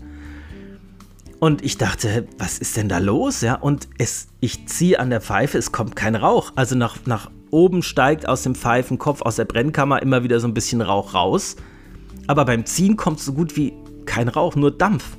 Und 1.40 1.64
ich 1.64 1.78
dachte, 1.80 2.28
was 2.38 2.60
ist 2.60 2.78
denn 2.78 2.88
da 2.88 3.00
los? 3.00 3.42
Ja, 3.42 3.56
und 3.56 3.88
es, 3.98 4.28
ich 4.42 4.68
ziehe 4.68 5.00
an 5.00 5.10
der 5.10 5.22
Pfeife, 5.22 5.58
es 5.58 5.72
kommt 5.72 5.96
kein 5.96 6.14
Rauch. 6.14 6.52
Also 6.56 6.76
nach, 6.76 6.98
nach 7.08 7.32
oben 7.50 7.82
steigt 7.82 8.28
aus 8.28 8.44
dem 8.44 8.54
Pfeifenkopf, 8.54 9.24
aus 9.24 9.38
der 9.38 9.46
Brennkammer 9.46 10.04
immer 10.04 10.24
wieder 10.24 10.40
so 10.40 10.48
ein 10.48 10.54
bisschen 10.54 10.82
Rauch 10.82 11.16
raus. 11.16 11.56
Aber 12.28 12.46
beim 12.46 12.66
Ziehen 12.66 12.96
kommt 12.96 13.20
so 13.20 13.34
gut 13.34 13.58
wie 13.58 13.74
kein 14.06 14.28
Rauch, 14.28 14.56
nur 14.56 14.70
Dampf. 14.70 15.18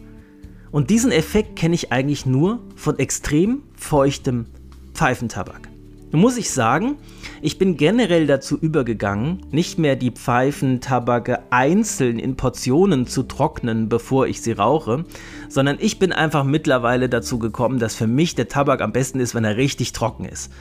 Und 0.73 0.89
diesen 0.89 1.13
Effekt 1.13 1.55
kenne 1.55 1.75
ich 1.75 1.93
eigentlich 1.93 2.25
nur 2.25 2.61
von 2.75 2.99
extrem 2.99 3.63
feuchtem 3.77 4.47
Pfeifentabak. 4.95 5.69
Nun 6.13 6.21
muss 6.21 6.37
ich 6.37 6.51
sagen, 6.51 6.97
ich 7.41 7.59
bin 7.59 7.77
generell 7.77 8.27
dazu 8.27 8.59
übergegangen, 8.59 9.47
nicht 9.51 9.79
mehr 9.79 9.97
die 9.97 10.11
Pfeifentabake 10.11 11.41
einzeln 11.51 12.19
in 12.19 12.37
Portionen 12.37 13.07
zu 13.07 13.23
trocknen, 13.23 13.89
bevor 13.89 14.27
ich 14.27 14.43
sie 14.43 14.53
rauche, 14.53 15.05
sondern 15.49 15.77
ich 15.81 15.99
bin 15.99 16.13
einfach 16.13 16.45
mittlerweile 16.45 17.09
dazu 17.09 17.39
gekommen, 17.39 17.79
dass 17.79 17.95
für 17.95 18.07
mich 18.07 18.35
der 18.35 18.49
Tabak 18.49 18.81
am 18.83 18.93
besten 18.93 19.21
ist, 19.21 19.35
wenn 19.35 19.45
er 19.45 19.57
richtig 19.57 19.93
trocken 19.93 20.25
ist. 20.25 20.53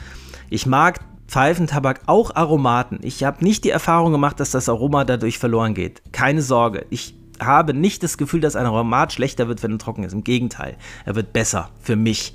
Ich 0.48 0.66
mag 0.66 1.00
Pfeifentabak 1.26 2.02
auch 2.06 2.34
Aromaten. 2.34 2.98
Ich 3.02 3.24
habe 3.24 3.44
nicht 3.44 3.64
die 3.64 3.70
Erfahrung 3.70 4.12
gemacht, 4.12 4.40
dass 4.40 4.50
das 4.50 4.68
Aroma 4.68 5.04
dadurch 5.04 5.38
verloren 5.38 5.72
geht. 5.74 6.02
Keine 6.12 6.42
Sorge. 6.42 6.86
Ich 6.90 7.14
habe 7.40 7.74
nicht 7.74 8.02
das 8.02 8.18
Gefühl, 8.18 8.40
dass 8.40 8.56
ein 8.56 8.66
Aromat 8.66 9.12
schlechter 9.12 9.48
wird, 9.48 9.62
wenn 9.62 9.72
er 9.72 9.78
trocken 9.78 10.04
ist. 10.04 10.12
Im 10.12 10.24
Gegenteil, 10.24 10.76
er 11.04 11.14
wird 11.14 11.32
besser 11.32 11.70
für 11.80 11.96
mich. 11.96 12.34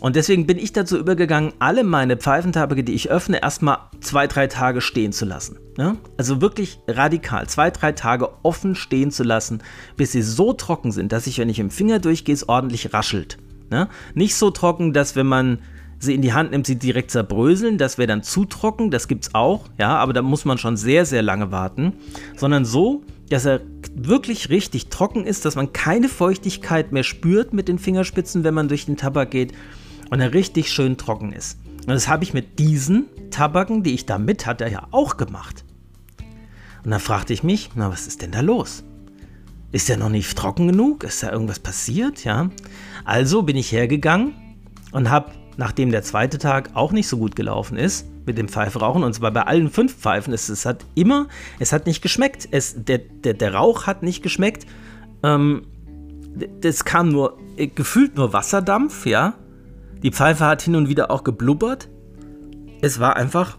Und 0.00 0.16
deswegen 0.16 0.46
bin 0.46 0.58
ich 0.58 0.72
dazu 0.72 0.98
übergegangen, 0.98 1.52
alle 1.58 1.84
meine 1.84 2.16
Pfeifentabake, 2.16 2.84
die 2.84 2.94
ich 2.94 3.10
öffne, 3.10 3.42
erstmal 3.42 3.78
zwei, 4.00 4.26
drei 4.26 4.46
Tage 4.46 4.80
stehen 4.80 5.12
zu 5.12 5.26
lassen. 5.26 5.58
Ja? 5.76 5.96
Also 6.16 6.40
wirklich 6.40 6.80
radikal, 6.88 7.46
zwei, 7.48 7.70
drei 7.70 7.92
Tage 7.92 8.30
offen 8.42 8.74
stehen 8.74 9.10
zu 9.10 9.24
lassen, 9.24 9.62
bis 9.96 10.12
sie 10.12 10.22
so 10.22 10.54
trocken 10.54 10.90
sind, 10.90 11.12
dass 11.12 11.26
ich, 11.26 11.38
wenn 11.38 11.50
ich 11.50 11.58
im 11.58 11.70
Finger 11.70 11.98
durchgehe, 11.98 12.34
es 12.34 12.48
ordentlich 12.48 12.94
raschelt. 12.94 13.36
Ja? 13.70 13.88
Nicht 14.14 14.36
so 14.36 14.50
trocken, 14.50 14.94
dass 14.94 15.16
wenn 15.16 15.26
man 15.26 15.58
sie 16.00 16.14
in 16.14 16.22
die 16.22 16.32
Hand 16.32 16.50
nimmt, 16.50 16.66
sie 16.66 16.76
direkt 16.76 17.10
zerbröseln. 17.10 17.78
Das 17.78 17.98
wäre 17.98 18.08
dann 18.08 18.22
zu 18.22 18.46
trocken, 18.46 18.90
das 18.90 19.06
gibt 19.06 19.26
es 19.26 19.34
auch, 19.34 19.66
ja, 19.78 19.96
aber 19.96 20.12
da 20.14 20.22
muss 20.22 20.46
man 20.46 20.56
schon 20.58 20.76
sehr, 20.76 21.04
sehr 21.04 21.22
lange 21.22 21.52
warten. 21.52 21.92
Sondern 22.36 22.64
so, 22.64 23.02
dass 23.30 23.46
er 23.46 23.60
wirklich 23.94 24.50
richtig 24.50 24.88
trocken 24.88 25.24
ist, 25.24 25.44
dass 25.44 25.54
man 25.54 25.72
keine 25.72 26.08
Feuchtigkeit 26.08 26.92
mehr 26.92 27.04
spürt 27.04 27.52
mit 27.52 27.68
den 27.68 27.78
Fingerspitzen, 27.78 28.44
wenn 28.44 28.54
man 28.54 28.68
durch 28.68 28.86
den 28.86 28.96
Tabak 28.96 29.30
geht 29.30 29.52
und 30.10 30.20
er 30.20 30.34
richtig 30.34 30.70
schön 30.70 30.98
trocken 30.98 31.32
ist. 31.32 31.58
Und 31.80 31.90
das 31.90 32.08
habe 32.08 32.24
ich 32.24 32.34
mit 32.34 32.58
diesen 32.58 33.06
Tabaken, 33.30 33.82
die 33.82 33.94
ich 33.94 34.04
da 34.04 34.18
mit 34.18 34.46
hatte, 34.46 34.68
ja 34.68 34.88
auch 34.90 35.16
gemacht. 35.16 35.64
Und 36.84 36.90
dann 36.90 37.00
fragte 37.00 37.32
ich 37.32 37.42
mich, 37.42 37.70
na, 37.74 37.90
was 37.90 38.06
ist 38.06 38.20
denn 38.22 38.32
da 38.32 38.40
los? 38.40 38.84
Ist 39.72 39.88
der 39.88 39.96
noch 39.96 40.08
nicht 40.08 40.36
trocken 40.36 40.66
genug? 40.66 41.04
Ist 41.04 41.22
da 41.22 41.30
irgendwas 41.30 41.60
passiert? 41.60 42.24
Ja. 42.24 42.50
Also 43.04 43.42
bin 43.42 43.56
ich 43.56 43.70
hergegangen 43.70 44.34
und 44.90 45.10
habe, 45.10 45.30
nachdem 45.56 45.92
der 45.92 46.02
zweite 46.02 46.38
Tag 46.38 46.70
auch 46.74 46.90
nicht 46.90 47.06
so 47.06 47.18
gut 47.18 47.36
gelaufen 47.36 47.76
ist, 47.76 48.06
mit 48.30 48.38
dem 48.38 48.48
Pfeifrauchen, 48.48 49.02
und 49.02 49.12
zwar 49.12 49.32
bei 49.32 49.42
allen 49.42 49.70
fünf 49.70 49.96
Pfeifen, 49.96 50.32
es, 50.32 50.48
es 50.48 50.64
hat 50.64 50.84
immer, 50.94 51.26
es 51.58 51.72
hat 51.72 51.86
nicht 51.86 52.00
geschmeckt. 52.00 52.46
Es, 52.52 52.76
der, 52.76 52.98
der, 52.98 53.34
der 53.34 53.54
Rauch 53.54 53.88
hat 53.88 54.04
nicht 54.04 54.22
geschmeckt. 54.22 54.66
Ähm, 55.24 55.66
das 56.60 56.84
kam 56.84 57.08
nur, 57.08 57.38
äh, 57.56 57.66
gefühlt 57.66 58.14
nur 58.14 58.32
Wasserdampf, 58.32 59.04
ja. 59.04 59.34
Die 60.04 60.12
Pfeife 60.12 60.46
hat 60.46 60.62
hin 60.62 60.76
und 60.76 60.88
wieder 60.88 61.10
auch 61.10 61.24
geblubbert. 61.24 61.88
Es 62.80 63.00
war 63.00 63.16
einfach, 63.16 63.58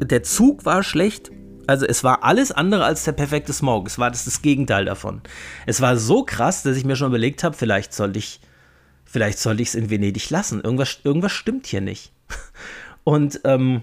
der 0.00 0.22
Zug 0.22 0.64
war 0.64 0.82
schlecht. 0.82 1.30
Also 1.66 1.84
es 1.84 2.02
war 2.02 2.24
alles 2.24 2.52
andere 2.52 2.84
als 2.84 3.04
der 3.04 3.12
perfekte 3.12 3.52
Smoke. 3.52 3.86
Es 3.86 3.98
war 3.98 4.10
das, 4.10 4.24
das 4.24 4.40
Gegenteil 4.40 4.86
davon. 4.86 5.20
Es 5.66 5.82
war 5.82 5.98
so 5.98 6.24
krass, 6.24 6.62
dass 6.62 6.76
ich 6.78 6.86
mir 6.86 6.96
schon 6.96 7.08
überlegt 7.08 7.44
habe, 7.44 7.54
vielleicht 7.54 7.92
sollte 7.92 8.18
ich, 8.18 8.40
vielleicht 9.04 9.38
sollte 9.38 9.62
ich 9.62 9.68
es 9.68 9.74
in 9.74 9.90
Venedig 9.90 10.30
lassen. 10.30 10.62
Irgendwas, 10.62 11.00
irgendwas 11.04 11.32
stimmt 11.32 11.66
hier 11.66 11.82
nicht. 11.82 12.12
Und 13.04 13.40
ähm, 13.44 13.82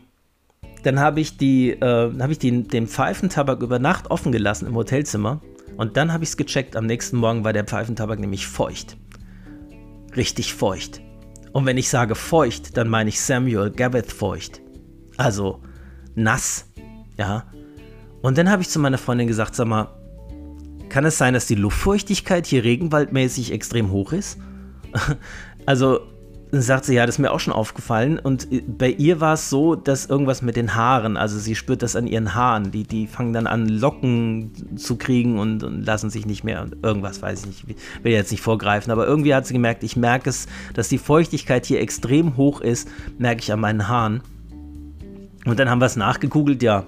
dann 0.84 1.00
habe 1.00 1.20
ich, 1.20 1.38
die, 1.38 1.72
äh, 1.72 2.12
hab 2.20 2.30
ich 2.30 2.40
die, 2.40 2.64
den 2.64 2.88
Pfeifentabak 2.88 3.62
über 3.62 3.80
Nacht 3.80 4.12
offen 4.12 4.32
gelassen 4.32 4.68
im 4.68 4.76
Hotelzimmer. 4.76 5.42
Und 5.78 5.98
dann 5.98 6.14
habe 6.14 6.24
ich 6.24 6.32
es 6.32 6.38
gecheckt. 6.38 6.76
Am 6.76 6.86
nächsten 6.86 7.18
Morgen 7.18 7.44
war 7.44 7.54
der 7.54 7.64
Pfeifentabak 7.64 8.20
nämlich 8.20 8.46
feucht. 8.46 8.98
Richtig 10.16 10.54
feucht. 10.54 11.02
Und 11.52 11.66
wenn 11.66 11.78
ich 11.78 11.90
sage 11.90 12.16
feucht, 12.16 12.78
dann 12.78 12.90
meine 12.90 13.10
ich 13.10 13.20
Samuel 13.20 13.72
Gaveth 13.72 14.12
feucht. 14.12 14.62
Also 15.18 15.62
nass. 16.16 16.70
Ja. 17.18 17.46
Und 18.22 18.38
dann 18.38 18.50
habe 18.50 18.62
ich 18.62 18.70
zu 18.70 18.80
meiner 18.80 18.98
Freundin 18.98 19.28
gesagt: 19.28 19.56
Sag 19.56 19.68
mal, 19.68 19.88
kann 20.90 21.06
es 21.06 21.18
sein, 21.18 21.34
dass 21.34 21.48
die 21.48 21.56
Luftfeuchtigkeit 21.56 22.46
hier 22.46 22.64
regenwaldmäßig 22.64 23.52
extrem 23.52 23.92
hoch 23.92 24.14
ist? 24.14 24.38
also 25.66 26.02
sagt 26.62 26.86
sie, 26.86 26.94
ja, 26.94 27.06
das 27.06 27.16
ist 27.16 27.20
mir 27.20 27.32
auch 27.32 27.40
schon 27.40 27.54
aufgefallen. 27.54 28.20
Und 28.20 28.52
äh, 28.52 28.62
bei 28.62 28.90
ihr 28.90 29.20
war 29.20 29.34
es 29.34 29.50
so, 29.50 29.76
dass 29.76 30.06
irgendwas 30.06 30.42
mit 30.42 30.56
den 30.56 30.76
Haaren, 30.76 31.18
also 31.18 31.40
sie 31.40 31.56
spürt 31.56 31.82
das 31.82 31.96
an 31.96 32.08
ihren 32.08 32.36
Haaren, 32.36 32.72
die, 32.72 32.84
die 32.84 33.08
fangen 33.08 33.34
dann 33.34 33.48
an, 33.48 33.68
Locken 33.68 34.78
zu 34.78 34.98
kriegen 34.98 35.40
und, 35.40 35.64
und 35.64 35.84
lassen 35.84 36.10
sich 36.10 36.26
nicht 36.26 36.44
mehr, 36.44 36.68
irgendwas 36.82 37.22
weiß 37.22 37.46
ich 37.46 37.68
nicht, 37.68 37.80
will 38.04 38.12
jetzt 38.12 38.32
nicht 38.32 38.42
vorgreifen, 38.42 38.92
aber 38.92 39.08
irgendwie 39.08 39.34
hat 39.34 39.48
sie 39.48 39.54
gemerkt, 39.54 39.84
ich 39.84 39.96
merke 39.96 40.30
es, 40.30 40.48
dass 40.74 40.90
die 40.90 40.98
Feuchtigkeit 40.98 41.66
hier 41.66 41.82
extrem 41.82 42.38
hoch 42.38 42.62
ist, 42.62 42.88
merke 43.18 43.42
ich 43.42 43.52
an 43.52 43.60
meinen 43.60 43.88
Haaren. 43.88 44.22
Und 45.46 45.60
dann 45.60 45.70
haben 45.70 45.80
wir 45.80 45.88
es 45.88 45.96
nachgegoogelt, 45.96 46.64
ja, 46.64 46.86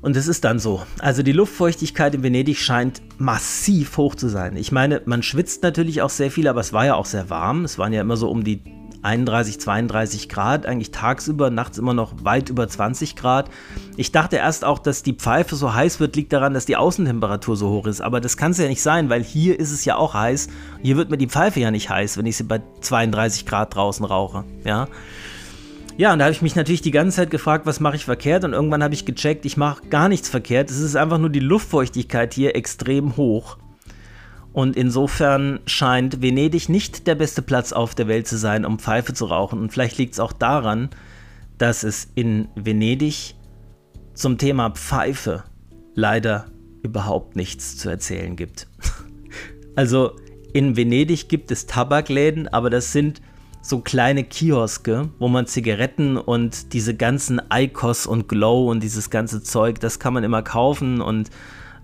und 0.00 0.16
es 0.16 0.28
ist 0.28 0.44
dann 0.44 0.58
so. 0.58 0.82
Also 1.00 1.22
die 1.22 1.32
Luftfeuchtigkeit 1.32 2.14
in 2.14 2.22
Venedig 2.22 2.58
scheint 2.58 3.02
massiv 3.18 3.96
hoch 3.96 4.14
zu 4.14 4.28
sein. 4.28 4.56
Ich 4.56 4.72
meine, 4.72 5.02
man 5.06 5.22
schwitzt 5.22 5.62
natürlich 5.62 6.02
auch 6.02 6.10
sehr 6.10 6.30
viel, 6.30 6.48
aber 6.48 6.60
es 6.60 6.72
war 6.72 6.86
ja 6.86 6.94
auch 6.94 7.06
sehr 7.06 7.30
warm. 7.30 7.64
Es 7.64 7.78
waren 7.78 7.92
ja 7.92 8.00
immer 8.00 8.16
so 8.16 8.30
um 8.30 8.44
die 8.44 8.62
31, 9.02 9.60
32 9.60 10.28
Grad, 10.28 10.66
eigentlich 10.66 10.90
tagsüber, 10.90 11.50
nachts 11.50 11.78
immer 11.78 11.94
noch 11.94 12.12
weit 12.24 12.48
über 12.48 12.68
20 12.68 13.16
Grad. 13.16 13.48
Ich 13.96 14.12
dachte 14.12 14.36
erst 14.36 14.64
auch, 14.64 14.78
dass 14.78 15.02
die 15.02 15.12
Pfeife 15.12 15.56
so 15.56 15.72
heiß 15.72 16.00
wird, 16.00 16.16
liegt 16.16 16.32
daran, 16.32 16.54
dass 16.54 16.66
die 16.66 16.76
Außentemperatur 16.76 17.56
so 17.56 17.70
hoch 17.70 17.86
ist. 17.86 18.00
Aber 18.00 18.20
das 18.20 18.36
kann 18.36 18.52
es 18.52 18.58
ja 18.58 18.66
nicht 18.66 18.82
sein, 18.82 19.08
weil 19.08 19.22
hier 19.22 19.58
ist 19.58 19.72
es 19.72 19.84
ja 19.84 19.96
auch 19.96 20.14
heiß. 20.14 20.48
Hier 20.82 20.96
wird 20.96 21.10
mir 21.10 21.18
die 21.18 21.28
Pfeife 21.28 21.60
ja 21.60 21.70
nicht 21.70 21.90
heiß, 21.90 22.18
wenn 22.18 22.26
ich 22.26 22.36
sie 22.36 22.44
bei 22.44 22.60
32 22.80 23.46
Grad 23.46 23.74
draußen 23.74 24.04
rauche. 24.04 24.44
Ja. 24.64 24.88
Ja, 25.98 26.12
und 26.12 26.20
da 26.20 26.26
habe 26.26 26.32
ich 26.32 26.42
mich 26.42 26.54
natürlich 26.54 26.80
die 26.80 26.92
ganze 26.92 27.16
Zeit 27.16 27.30
gefragt, 27.30 27.66
was 27.66 27.80
mache 27.80 27.96
ich 27.96 28.04
verkehrt? 28.04 28.44
Und 28.44 28.52
irgendwann 28.52 28.84
habe 28.84 28.94
ich 28.94 29.04
gecheckt, 29.04 29.44
ich 29.44 29.56
mache 29.56 29.88
gar 29.88 30.08
nichts 30.08 30.28
verkehrt. 30.28 30.70
Es 30.70 30.78
ist 30.78 30.94
einfach 30.94 31.18
nur 31.18 31.28
die 31.28 31.40
Luftfeuchtigkeit 31.40 32.32
hier 32.32 32.54
extrem 32.54 33.16
hoch. 33.16 33.58
Und 34.52 34.76
insofern 34.76 35.58
scheint 35.66 36.22
Venedig 36.22 36.68
nicht 36.68 37.08
der 37.08 37.16
beste 37.16 37.42
Platz 37.42 37.72
auf 37.72 37.96
der 37.96 38.06
Welt 38.06 38.28
zu 38.28 38.38
sein, 38.38 38.64
um 38.64 38.78
Pfeife 38.78 39.12
zu 39.12 39.24
rauchen. 39.24 39.58
Und 39.58 39.72
vielleicht 39.72 39.98
liegt 39.98 40.14
es 40.14 40.20
auch 40.20 40.32
daran, 40.32 40.90
dass 41.58 41.82
es 41.82 42.06
in 42.14 42.46
Venedig 42.54 43.34
zum 44.14 44.38
Thema 44.38 44.70
Pfeife 44.70 45.42
leider 45.96 46.46
überhaupt 46.84 47.34
nichts 47.34 47.76
zu 47.76 47.88
erzählen 47.88 48.36
gibt. 48.36 48.68
also 49.74 50.12
in 50.52 50.76
Venedig 50.76 51.28
gibt 51.28 51.50
es 51.50 51.66
Tabakläden, 51.66 52.46
aber 52.46 52.70
das 52.70 52.92
sind 52.92 53.20
so 53.68 53.80
kleine 53.80 54.24
Kioske, 54.24 55.10
wo 55.18 55.28
man 55.28 55.46
Zigaretten 55.46 56.16
und 56.16 56.72
diese 56.72 56.94
ganzen 56.94 57.40
Icos 57.52 58.06
und 58.06 58.26
Glow 58.26 58.70
und 58.70 58.82
dieses 58.82 59.10
ganze 59.10 59.42
Zeug, 59.42 59.78
das 59.80 59.98
kann 59.98 60.14
man 60.14 60.24
immer 60.24 60.42
kaufen 60.42 61.02
und 61.02 61.28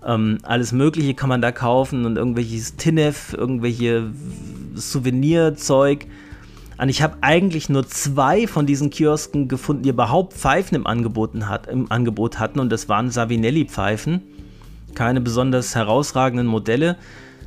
ähm, 0.03 0.39
alles 0.41 0.71
Mögliche 0.71 1.13
kann 1.13 1.29
man 1.29 1.41
da 1.41 1.51
kaufen 1.51 2.05
und 2.05 2.17
irgendwelches 2.17 2.75
Tinef, 2.75 3.33
irgendwelche 3.33 4.11
Souvenirzeug. 4.73 6.07
Und 6.77 6.89
ich 6.89 7.03
habe 7.03 7.17
eigentlich 7.21 7.69
nur 7.69 7.87
zwei 7.87 8.47
von 8.47 8.65
diesen 8.65 8.89
Kiosken 8.89 9.47
gefunden, 9.47 9.83
die 9.83 9.89
überhaupt 9.89 10.33
Pfeifen 10.33 10.75
im, 10.75 10.87
Angeboten 10.87 11.47
hat, 11.47 11.67
im 11.67 11.91
Angebot 11.91 12.39
hatten 12.39 12.59
und 12.59 12.71
das 12.71 12.89
waren 12.89 13.11
Savinelli-Pfeifen. 13.11 14.21
Keine 14.95 15.21
besonders 15.21 15.75
herausragenden 15.75 16.47
Modelle. 16.47 16.97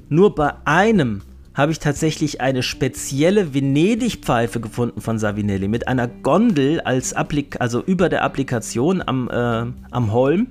Nur 0.09 0.35
bei 0.35 0.53
einem 0.65 1.23
habe 1.59 1.73
ich 1.73 1.81
tatsächlich 1.81 2.41
eine 2.41 2.63
spezielle 2.63 3.53
Venedig-Pfeife 3.53 4.61
gefunden 4.61 5.01
von 5.01 5.19
Savinelli 5.19 5.67
mit 5.67 5.89
einer 5.89 6.07
Gondel 6.07 6.81
als 6.83 7.15
Applik 7.15 7.61
also 7.61 7.83
über 7.83 8.09
der 8.09 8.23
Applikation 8.23 9.03
am, 9.05 9.29
äh, 9.29 9.67
am 9.91 10.13
Holm. 10.13 10.47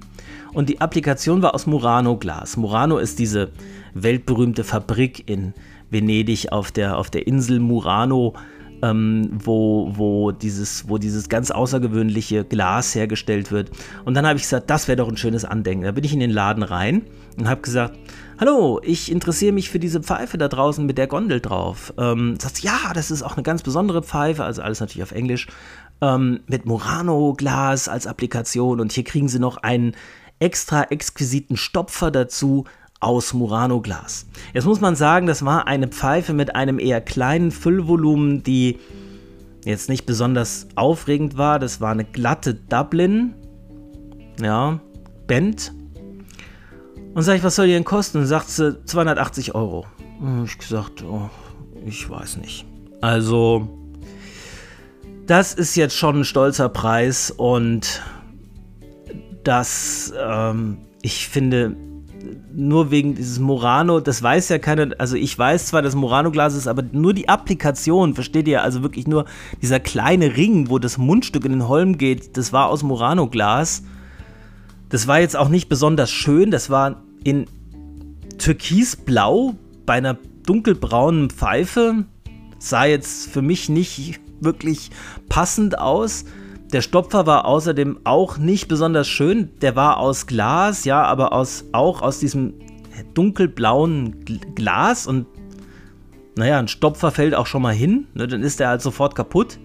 Und 0.53 0.67
die 0.67 0.81
Applikation 0.81 1.41
war 1.41 1.55
aus 1.55 1.65
Murano-Glas. 1.65 2.57
Murano 2.57 2.97
ist 2.97 3.19
diese 3.19 3.51
weltberühmte 3.93 4.65
Fabrik 4.65 5.29
in 5.29 5.53
Venedig 5.89 6.51
auf 6.51 6.73
der, 6.73 6.97
auf 6.97 7.09
der 7.09 7.25
Insel 7.25 7.61
Murano, 7.61 8.33
ähm, 8.81 9.29
wo, 9.31 9.93
wo, 9.95 10.31
dieses, 10.31 10.89
wo 10.89 10.97
dieses 10.97 11.29
ganz 11.29 11.51
außergewöhnliche 11.51 12.43
Glas 12.43 12.93
hergestellt 12.95 13.49
wird. 13.49 13.71
Und 14.03 14.13
dann 14.13 14.27
habe 14.27 14.35
ich 14.35 14.43
gesagt, 14.43 14.69
das 14.69 14.89
wäre 14.89 14.97
doch 14.97 15.07
ein 15.07 15.15
schönes 15.15 15.45
Andenken. 15.45 15.85
Da 15.85 15.91
bin 15.91 16.03
ich 16.03 16.11
in 16.11 16.19
den 16.19 16.31
Laden 16.31 16.63
rein 16.63 17.03
und 17.37 17.47
habe 17.47 17.61
gesagt, 17.61 17.97
hallo, 18.39 18.79
ich 18.83 19.11
interessiere 19.11 19.53
mich 19.53 19.69
für 19.69 19.79
diese 19.79 20.01
Pfeife 20.01 20.37
da 20.37 20.47
draußen 20.47 20.85
mit 20.85 20.97
der 20.97 21.07
Gondel 21.07 21.41
drauf. 21.41 21.93
Ähm, 21.97 22.37
sagt, 22.39 22.59
ja, 22.59 22.91
das 22.93 23.11
ist 23.11 23.23
auch 23.23 23.33
eine 23.33 23.43
ganz 23.43 23.63
besondere 23.63 24.03
Pfeife, 24.03 24.43
also 24.43 24.61
alles 24.61 24.79
natürlich 24.79 25.03
auf 25.03 25.11
Englisch, 25.11 25.47
ähm, 26.01 26.41
mit 26.47 26.65
Murano-Glas 26.65 27.87
als 27.87 28.05
Applikation 28.05 28.79
und 28.79 28.91
hier 28.91 29.03
kriegen 29.03 29.27
sie 29.27 29.39
noch 29.39 29.57
einen 29.57 29.95
extra 30.39 30.83
exquisiten 30.83 31.57
Stopfer 31.57 32.11
dazu 32.11 32.65
aus 32.99 33.33
Murano-Glas. 33.33 34.27
Jetzt 34.53 34.65
muss 34.65 34.81
man 34.81 34.95
sagen, 34.95 35.27
das 35.27 35.43
war 35.43 35.67
eine 35.67 35.87
Pfeife 35.87 36.33
mit 36.33 36.55
einem 36.55 36.79
eher 36.79 37.01
kleinen 37.01 37.51
Füllvolumen, 37.51 38.43
die 38.43 38.77
jetzt 39.65 39.89
nicht 39.89 40.05
besonders 40.05 40.67
aufregend 40.75 41.37
war. 41.37 41.59
Das 41.59 41.81
war 41.81 41.91
eine 41.91 42.05
glatte 42.05 42.53
Dublin, 42.53 43.33
ja, 44.41 44.79
Bend 45.25 45.73
und 47.17 47.23
sag 47.23 47.35
ich, 47.35 47.43
was 47.43 47.55
soll 47.55 47.65
die 47.65 47.73
denn 47.73 47.83
kosten? 47.83 48.19
Und 48.19 48.27
sagt 48.27 48.47
sie 48.47 48.77
280 48.85 49.55
Euro. 49.55 49.87
Und 50.19 50.45
ich 50.45 50.55
gesagt, 50.55 51.03
oh, 51.03 51.31
ich 51.83 52.07
weiß 52.07 52.37
nicht. 52.37 52.63
Also, 53.01 53.67
das 55.25 55.55
ist 55.55 55.75
jetzt 55.75 55.95
schon 55.95 56.19
ein 56.19 56.25
stolzer 56.25 56.69
Preis 56.69 57.31
und 57.31 58.03
das, 59.43 60.13
ähm, 60.15 60.77
ich 61.01 61.27
finde, 61.27 61.75
nur 62.53 62.91
wegen 62.91 63.15
dieses 63.15 63.39
Murano, 63.39 63.99
das 63.99 64.21
weiß 64.21 64.49
ja 64.49 64.59
keiner, 64.59 64.89
also 64.99 65.15
ich 65.15 65.35
weiß 65.35 65.65
zwar, 65.65 65.81
dass 65.81 65.95
Murano-Glas 65.95 66.53
ist, 66.53 66.67
aber 66.67 66.83
nur 66.83 67.15
die 67.15 67.29
Applikation, 67.29 68.13
versteht 68.13 68.47
ihr? 68.47 68.61
Also 68.61 68.83
wirklich 68.83 69.07
nur 69.07 69.25
dieser 69.59 69.79
kleine 69.79 70.37
Ring, 70.37 70.69
wo 70.69 70.77
das 70.77 70.99
Mundstück 70.99 71.45
in 71.45 71.53
den 71.53 71.67
Holm 71.67 71.97
geht, 71.97 72.37
das 72.37 72.53
war 72.53 72.67
aus 72.67 72.83
Murano-Glas. 72.83 73.81
Das 74.89 75.07
war 75.07 75.19
jetzt 75.19 75.35
auch 75.35 75.49
nicht 75.49 75.67
besonders 75.67 76.11
schön, 76.11 76.51
das 76.51 76.69
war 76.69 77.01
in 77.23 77.45
Türkisblau 78.37 79.55
bei 79.85 79.93
einer 79.93 80.17
dunkelbraunen 80.45 81.29
Pfeife. 81.29 82.05
Sah 82.59 82.85
jetzt 82.85 83.29
für 83.29 83.41
mich 83.41 83.69
nicht 83.69 84.19
wirklich 84.39 84.91
passend 85.29 85.77
aus. 85.77 86.25
Der 86.71 86.81
Stopfer 86.81 87.25
war 87.25 87.45
außerdem 87.45 87.99
auch 88.03 88.37
nicht 88.37 88.67
besonders 88.67 89.07
schön. 89.07 89.49
Der 89.61 89.75
war 89.75 89.97
aus 89.97 90.27
Glas, 90.27 90.85
ja, 90.85 91.03
aber 91.03 91.33
aus, 91.33 91.65
auch 91.71 92.01
aus 92.01 92.19
diesem 92.19 92.53
dunkelblauen 93.13 94.25
Glas 94.55 95.07
und 95.07 95.27
naja, 96.35 96.59
ein 96.59 96.67
Stopfer 96.67 97.11
fällt 97.11 97.33
auch 97.33 97.47
schon 97.47 97.63
mal 97.63 97.73
hin, 97.73 98.07
ne, 98.13 98.27
dann 98.27 98.43
ist 98.43 98.59
der 98.59 98.69
halt 98.69 98.81
sofort 98.81 99.15
kaputt. 99.15 99.57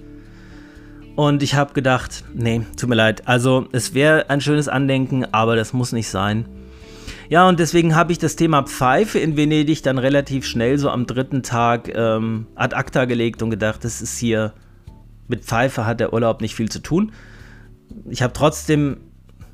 Und 1.17 1.43
ich 1.43 1.55
habe 1.55 1.75
gedacht, 1.75 2.25
nee, 2.33 2.63
tut 2.79 2.89
mir 2.89 2.95
leid. 2.95 3.29
Also 3.29 3.67
es 3.73 3.93
wäre 3.93 4.31
ein 4.31 4.41
schönes 4.41 4.69
Andenken, 4.69 5.27
aber 5.33 5.57
das 5.57 5.75
muss 5.75 5.93
nicht 5.93 6.09
sein. 6.09 6.47
Ja, 7.33 7.49
und 7.49 7.59
deswegen 7.59 7.95
habe 7.95 8.13
ich 8.13 8.19
das 8.19 8.37
Thema 8.37 8.63
Pfeife 8.65 9.19
in 9.19 9.39
Venedig 9.39 9.83
dann 9.83 9.97
relativ 9.97 10.45
schnell 10.45 10.77
so 10.77 10.91
am 10.91 11.07
dritten 11.07 11.43
Tag 11.43 11.91
ähm, 11.95 12.47
ad 12.57 12.77
acta 12.77 13.07
gelegt 13.07 13.43
und 13.43 13.49
gedacht, 13.49 13.85
das 13.85 14.03
ist 14.03 14.19
hier, 14.19 14.53
mit 15.29 15.43
Pfeife 15.43 15.87
hat 15.87 15.99
der 15.99 16.13
Urlaub 16.13 16.43
nicht 16.43 16.55
viel 16.55 16.69
zu 16.69 16.81
tun. 16.81 17.13
Ich 18.11 18.21
habe 18.21 18.35
trotzdem 18.35 18.99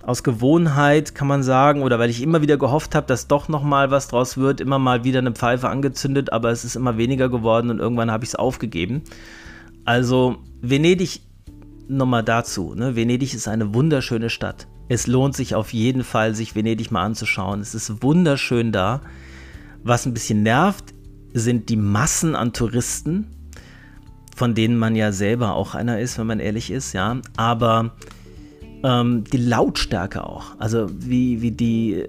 aus 0.02 0.24
Gewohnheit, 0.24 1.14
kann 1.14 1.28
man 1.28 1.44
sagen, 1.44 1.82
oder 1.82 2.00
weil 2.00 2.10
ich 2.10 2.20
immer 2.20 2.42
wieder 2.42 2.56
gehofft 2.56 2.96
habe, 2.96 3.06
dass 3.06 3.28
doch 3.28 3.46
noch 3.46 3.62
mal 3.62 3.92
was 3.92 4.08
draus 4.08 4.36
wird, 4.36 4.60
immer 4.60 4.80
mal 4.80 5.04
wieder 5.04 5.20
eine 5.20 5.30
Pfeife 5.30 5.68
angezündet, 5.68 6.32
aber 6.32 6.50
es 6.50 6.64
ist 6.64 6.74
immer 6.74 6.96
weniger 6.96 7.28
geworden 7.28 7.70
und 7.70 7.78
irgendwann 7.78 8.10
habe 8.10 8.24
ich 8.24 8.30
es 8.30 8.34
aufgegeben. 8.34 9.02
Also 9.84 10.38
Venedig 10.60 11.20
nochmal 11.86 12.24
dazu. 12.24 12.74
Ne? 12.74 12.96
Venedig 12.96 13.34
ist 13.34 13.46
eine 13.46 13.72
wunderschöne 13.72 14.30
Stadt. 14.30 14.66
Es 14.88 15.06
lohnt 15.06 15.36
sich 15.36 15.54
auf 15.54 15.72
jeden 15.72 16.02
Fall, 16.02 16.34
sich 16.34 16.54
Venedig 16.54 16.90
mal 16.90 17.04
anzuschauen. 17.04 17.60
Es 17.60 17.74
ist 17.74 18.02
wunderschön 18.02 18.72
da. 18.72 19.02
Was 19.84 20.06
ein 20.06 20.14
bisschen 20.14 20.42
nervt, 20.42 20.94
sind 21.34 21.68
die 21.68 21.76
Massen 21.76 22.34
an 22.34 22.52
Touristen, 22.52 23.26
von 24.34 24.54
denen 24.54 24.78
man 24.78 24.96
ja 24.96 25.12
selber 25.12 25.54
auch 25.54 25.74
einer 25.74 26.00
ist, 26.00 26.18
wenn 26.18 26.26
man 26.26 26.40
ehrlich 26.40 26.70
ist, 26.70 26.94
ja. 26.94 27.18
Aber 27.36 27.92
ähm, 28.82 29.24
die 29.24 29.38
Lautstärke 29.38 30.24
auch, 30.24 30.58
also 30.58 30.86
wie, 30.90 31.42
wie 31.42 31.50
die, 31.50 32.04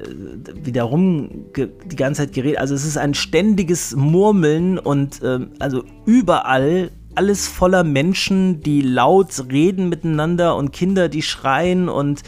wie 0.64 0.72
darum 0.72 1.46
die 1.56 1.96
ganze 1.96 2.22
Zeit 2.22 2.34
gerät. 2.34 2.60
Also 2.60 2.76
es 2.76 2.86
ist 2.86 2.98
ein 2.98 3.14
ständiges 3.14 3.96
Murmeln 3.96 4.78
und 4.78 5.20
ähm, 5.24 5.52
also 5.60 5.84
überall 6.06 6.92
alles 7.16 7.48
voller 7.48 7.84
Menschen, 7.84 8.62
die 8.62 8.82
laut 8.82 9.46
reden 9.52 9.90
miteinander 9.90 10.56
und 10.56 10.72
Kinder, 10.72 11.10
die 11.10 11.24
schreien 11.24 11.90
und 11.90 12.22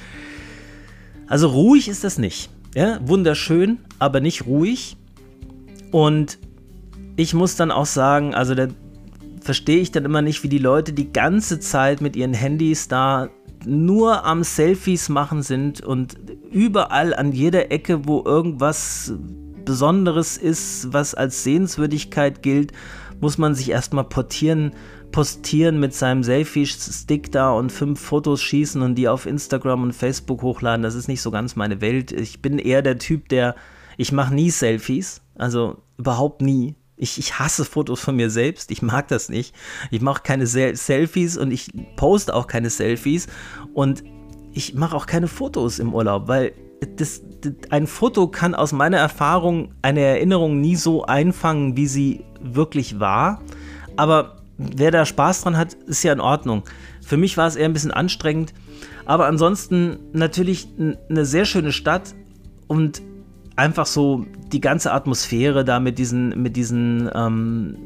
also 1.31 1.47
ruhig 1.47 1.87
ist 1.87 2.03
das 2.03 2.17
nicht. 2.17 2.49
Ja? 2.75 2.99
Wunderschön, 3.07 3.79
aber 3.99 4.19
nicht 4.19 4.47
ruhig. 4.47 4.97
Und 5.89 6.39
ich 7.15 7.33
muss 7.33 7.55
dann 7.55 7.71
auch 7.71 7.85
sagen, 7.85 8.35
also 8.35 8.53
da 8.53 8.67
verstehe 9.39 9.79
ich 9.79 9.91
dann 9.91 10.03
immer 10.03 10.21
nicht, 10.21 10.43
wie 10.43 10.49
die 10.49 10.57
Leute 10.57 10.91
die 10.91 11.13
ganze 11.13 11.61
Zeit 11.61 12.01
mit 12.01 12.17
ihren 12.17 12.33
Handys 12.33 12.89
da 12.89 13.29
nur 13.65 14.25
am 14.25 14.43
Selfies 14.43 15.07
machen 15.07 15.41
sind 15.41 15.79
und 15.79 16.17
überall 16.51 17.13
an 17.13 17.31
jeder 17.31 17.71
Ecke, 17.71 18.05
wo 18.05 18.21
irgendwas 18.25 19.13
Besonderes 19.63 20.35
ist, 20.35 20.91
was 20.91 21.15
als 21.15 21.45
Sehenswürdigkeit 21.45 22.43
gilt, 22.43 22.73
muss 23.21 23.37
man 23.37 23.55
sich 23.55 23.69
erstmal 23.69 24.03
portieren 24.03 24.73
postieren 25.11 25.79
mit 25.79 25.93
seinem 25.93 26.23
Selfie-Stick 26.23 27.31
da 27.31 27.51
und 27.51 27.71
fünf 27.71 27.99
Fotos 27.99 28.41
schießen 28.41 28.81
und 28.81 28.95
die 28.95 29.07
auf 29.07 29.25
Instagram 29.25 29.83
und 29.83 29.93
Facebook 29.93 30.41
hochladen. 30.41 30.83
Das 30.83 30.95
ist 30.95 31.07
nicht 31.07 31.21
so 31.21 31.31
ganz 31.31 31.55
meine 31.55 31.81
Welt. 31.81 32.11
Ich 32.11 32.41
bin 32.41 32.59
eher 32.59 32.81
der 32.81 32.97
Typ, 32.97 33.29
der, 33.29 33.55
ich 33.97 34.11
mache 34.11 34.33
nie 34.33 34.49
Selfies, 34.49 35.21
also 35.35 35.77
überhaupt 35.97 36.41
nie. 36.41 36.75
Ich, 36.95 37.17
ich 37.17 37.39
hasse 37.39 37.65
Fotos 37.65 37.99
von 37.99 38.15
mir 38.15 38.29
selbst, 38.29 38.69
ich 38.69 38.81
mag 38.81 39.07
das 39.07 39.29
nicht. 39.29 39.55
Ich 39.89 40.01
mache 40.01 40.21
keine 40.23 40.45
Sel 40.45 40.75
Selfies 40.75 41.35
und 41.35 41.51
ich 41.51 41.71
poste 41.95 42.33
auch 42.33 42.47
keine 42.47 42.69
Selfies 42.69 43.27
und 43.73 44.03
ich 44.53 44.75
mache 44.75 44.95
auch 44.95 45.07
keine 45.07 45.27
Fotos 45.27 45.79
im 45.79 45.93
Urlaub, 45.93 46.27
weil 46.27 46.53
das, 46.97 47.21
das, 47.41 47.53
ein 47.69 47.87
Foto 47.87 48.27
kann 48.27 48.55
aus 48.55 48.71
meiner 48.71 48.97
Erfahrung 48.97 49.73
eine 49.81 50.01
Erinnerung 50.01 50.61
nie 50.61 50.75
so 50.75 51.05
einfangen, 51.05 51.77
wie 51.77 51.87
sie 51.87 52.25
wirklich 52.39 52.99
war. 52.99 53.41
Aber 53.97 54.40
wer 54.75 54.91
da 54.91 55.05
Spaß 55.05 55.43
dran 55.43 55.55
hat, 55.57 55.73
ist 55.73 56.03
ja 56.03 56.13
in 56.13 56.19
Ordnung. 56.19 56.63
Für 57.03 57.17
mich 57.17 57.37
war 57.37 57.47
es 57.47 57.55
eher 57.55 57.65
ein 57.65 57.73
bisschen 57.73 57.91
anstrengend, 57.91 58.53
aber 59.05 59.27
ansonsten 59.27 59.99
natürlich 60.13 60.67
eine 61.09 61.25
sehr 61.25 61.45
schöne 61.45 61.71
Stadt 61.71 62.15
und 62.67 63.01
einfach 63.55 63.85
so 63.85 64.25
die 64.51 64.61
ganze 64.61 64.93
Atmosphäre 64.93 65.63
da 65.65 65.79
mit 65.79 65.99
diesen, 65.99 66.41
mit 66.41 66.55
diesen 66.55 67.09
ähm, 67.13 67.77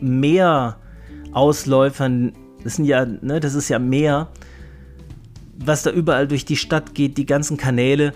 Meerausläufern, 0.00 2.32
das 2.62 2.76
sind 2.76 2.84
ja, 2.84 3.04
ne, 3.04 3.40
das 3.40 3.54
ist 3.54 3.68
ja 3.68 3.78
Meer, 3.78 4.28
was 5.56 5.82
da 5.82 5.90
überall 5.90 6.28
durch 6.28 6.44
die 6.44 6.56
Stadt 6.56 6.94
geht, 6.94 7.18
die 7.18 7.26
ganzen 7.26 7.56
Kanäle, 7.56 8.12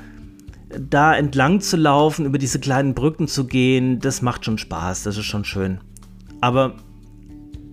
da 0.79 1.15
entlang 1.15 1.61
zu 1.61 1.77
laufen, 1.77 2.25
über 2.25 2.39
diese 2.39 2.59
kleinen 2.59 2.95
Brücken 2.95 3.29
zu 3.29 3.47
gehen, 3.47 4.01
das 4.01 4.23
macht 4.23 4.45
schon 4.45 4.59
Spaß, 4.59 5.03
das 5.03 5.19
ist 5.19 5.27
schon 5.27 5.45
schön. 5.45 5.81
Aber 6.41 6.77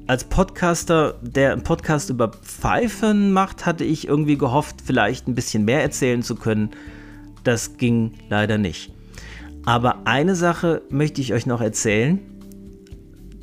als 0.10 0.24
Podcaster, 0.24 1.20
der 1.22 1.52
einen 1.52 1.62
Podcast 1.62 2.10
über 2.10 2.30
Pfeifen 2.30 3.32
macht, 3.32 3.68
hatte 3.68 3.84
ich 3.84 4.08
irgendwie 4.08 4.40
gehofft, 4.40 4.78
vielleicht 4.84 5.28
ein 5.28 5.36
bisschen 5.36 5.66
mehr 5.66 5.84
erzählen 5.84 6.24
zu 6.24 6.34
können. 6.34 6.72
Das 7.44 7.78
ging 7.78 8.14
leider 8.28 8.58
nicht. 8.58 8.92
Aber 9.66 10.08
eine 10.08 10.34
Sache 10.34 10.82
möchte 10.90 11.22
ich 11.22 11.32
euch 11.32 11.46
noch 11.46 11.62
erzählen. 11.62 12.20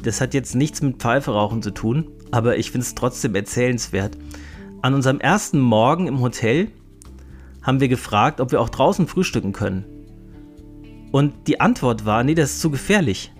Das 0.02 0.20
hat 0.20 0.34
jetzt 0.34 0.56
nichts 0.56 0.82
mit 0.82 0.96
Pfeiferauchen 0.96 1.62
zu 1.62 1.70
tun, 1.70 2.08
aber 2.32 2.56
ich 2.56 2.72
finde 2.72 2.84
es 2.84 2.96
trotzdem 2.96 3.36
erzählenswert. 3.36 4.18
An 4.82 4.94
unserem 4.94 5.20
ersten 5.20 5.60
Morgen 5.60 6.08
im 6.08 6.20
Hotel 6.20 6.72
haben 7.62 7.78
wir 7.78 7.86
gefragt, 7.86 8.40
ob 8.40 8.50
wir 8.50 8.60
auch 8.60 8.70
draußen 8.70 9.06
frühstücken 9.06 9.52
können. 9.52 9.84
Und 11.12 11.46
die 11.46 11.60
Antwort 11.60 12.04
war, 12.06 12.24
nee, 12.24 12.34
das 12.34 12.54
ist 12.54 12.60
zu 12.60 12.72
gefährlich. 12.72 13.32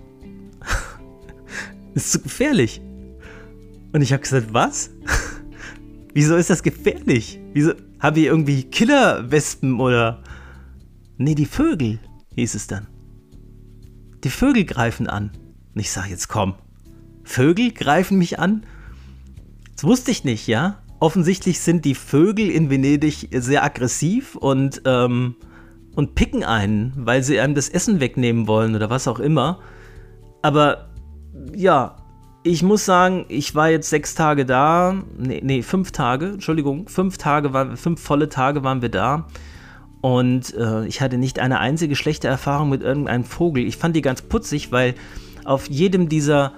das 1.93 2.05
ist 2.05 2.11
zu 2.13 2.21
gefährlich. 2.21 2.79
Und 3.93 4.01
ich 4.01 4.13
habe 4.13 4.21
gesagt, 4.21 4.53
was? 4.53 4.91
Wieso 6.13 6.35
ist 6.35 6.49
das 6.49 6.63
gefährlich? 6.63 7.39
Wieso 7.53 7.73
haben 7.99 8.15
wir 8.15 8.25
irgendwie 8.25 8.63
Killerwespen 8.63 9.79
oder... 9.79 10.23
Nee, 11.17 11.35
die 11.35 11.45
Vögel, 11.45 11.99
hieß 12.35 12.55
es 12.55 12.67
dann. 12.67 12.87
Die 14.23 14.29
Vögel 14.29 14.65
greifen 14.65 15.07
an. 15.07 15.31
Und 15.73 15.81
ich 15.81 15.91
sage 15.91 16.09
jetzt, 16.09 16.27
komm, 16.27 16.55
Vögel 17.23 17.71
greifen 17.71 18.17
mich 18.17 18.39
an? 18.39 18.63
Das 19.75 19.83
wusste 19.83 20.11
ich 20.11 20.23
nicht, 20.23 20.47
ja? 20.47 20.81
Offensichtlich 20.99 21.59
sind 21.59 21.85
die 21.85 21.95
Vögel 21.95 22.49
in 22.49 22.69
Venedig 22.69 23.29
sehr 23.31 23.63
aggressiv 23.63 24.35
und, 24.35 24.81
ähm, 24.85 25.35
und 25.95 26.15
picken 26.15 26.43
einen, 26.43 26.93
weil 26.95 27.21
sie 27.21 27.39
einem 27.39 27.53
das 27.53 27.69
Essen 27.69 27.99
wegnehmen 27.99 28.47
wollen 28.47 28.75
oder 28.75 28.89
was 28.89 29.07
auch 29.07 29.19
immer. 29.19 29.59
Aber 30.41 30.89
ja, 31.55 31.97
ich 32.47 32.63
muss 32.63 32.85
sagen, 32.85 33.25
ich 33.27 33.55
war 33.55 33.69
jetzt 33.69 33.89
sechs 33.89 34.15
Tage 34.15 34.45
da. 34.45 34.95
Nee, 35.17 35.41
nee, 35.43 35.61
fünf 35.61 35.91
Tage, 35.91 36.27
Entschuldigung, 36.27 36.87
fünf 36.87 37.17
Tage 37.17 37.53
waren, 37.53 37.77
fünf 37.77 38.01
volle 38.01 38.29
Tage 38.29 38.63
waren 38.63 38.81
wir 38.81 38.89
da. 38.89 39.27
Und 40.01 40.53
äh, 40.55 40.85
ich 40.85 41.01
hatte 41.01 41.17
nicht 41.17 41.39
eine 41.39 41.59
einzige 41.59 41.95
schlechte 41.95 42.27
Erfahrung 42.27 42.69
mit 42.69 42.81
irgendeinem 42.81 43.25
Vogel. 43.25 43.65
Ich 43.65 43.77
fand 43.77 43.95
die 43.95 44.01
ganz 44.01 44.21
putzig, 44.21 44.71
weil 44.71 44.95
auf 45.43 45.69
jedem 45.69 46.07
dieser 46.07 46.53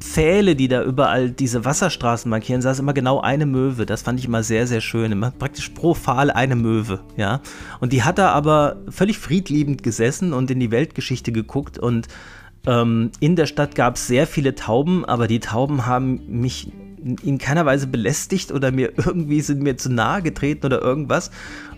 Pfähle, 0.00 0.56
die 0.56 0.68
da 0.68 0.82
überall 0.82 1.30
diese 1.30 1.64
Wasserstraßen 1.64 2.28
markieren, 2.28 2.62
saß 2.62 2.78
immer 2.78 2.92
genau 2.94 3.20
eine 3.20 3.46
Möwe. 3.46 3.86
Das 3.86 4.02
fand 4.02 4.18
ich 4.18 4.26
immer 4.26 4.42
sehr, 4.42 4.66
sehr 4.66 4.80
schön. 4.80 5.12
Immer 5.12 5.30
praktisch 5.30 5.68
pro 5.70 5.94
Pfahl 5.94 6.30
eine 6.30 6.56
Möwe, 6.56 7.00
ja. 7.16 7.40
Und 7.80 7.92
die 7.92 8.02
hat 8.02 8.18
da 8.18 8.30
aber 8.30 8.76
völlig 8.88 9.18
friedliebend 9.18 9.82
gesessen 9.82 10.32
und 10.32 10.50
in 10.50 10.60
die 10.60 10.70
Weltgeschichte 10.70 11.32
geguckt 11.32 11.78
und 11.78 12.08
ähm, 12.66 13.10
in 13.20 13.36
der 13.36 13.46
Stadt 13.46 13.74
gab 13.74 13.96
es 13.96 14.06
sehr 14.06 14.26
viele 14.26 14.54
Tauben, 14.54 15.04
aber 15.04 15.26
die 15.26 15.40
Tauben 15.40 15.86
haben 15.86 16.20
mich 16.28 16.72
in 17.22 17.38
keiner 17.38 17.64
Weise 17.64 17.86
belästigt 17.86 18.52
oder 18.52 18.70
mir 18.70 18.92
irgendwie 18.96 19.40
sind 19.40 19.62
mir 19.62 19.76
zu 19.76 19.90
nahe 19.90 20.22
getreten 20.22 20.66
oder 20.66 20.82
irgendwas. 20.82 21.30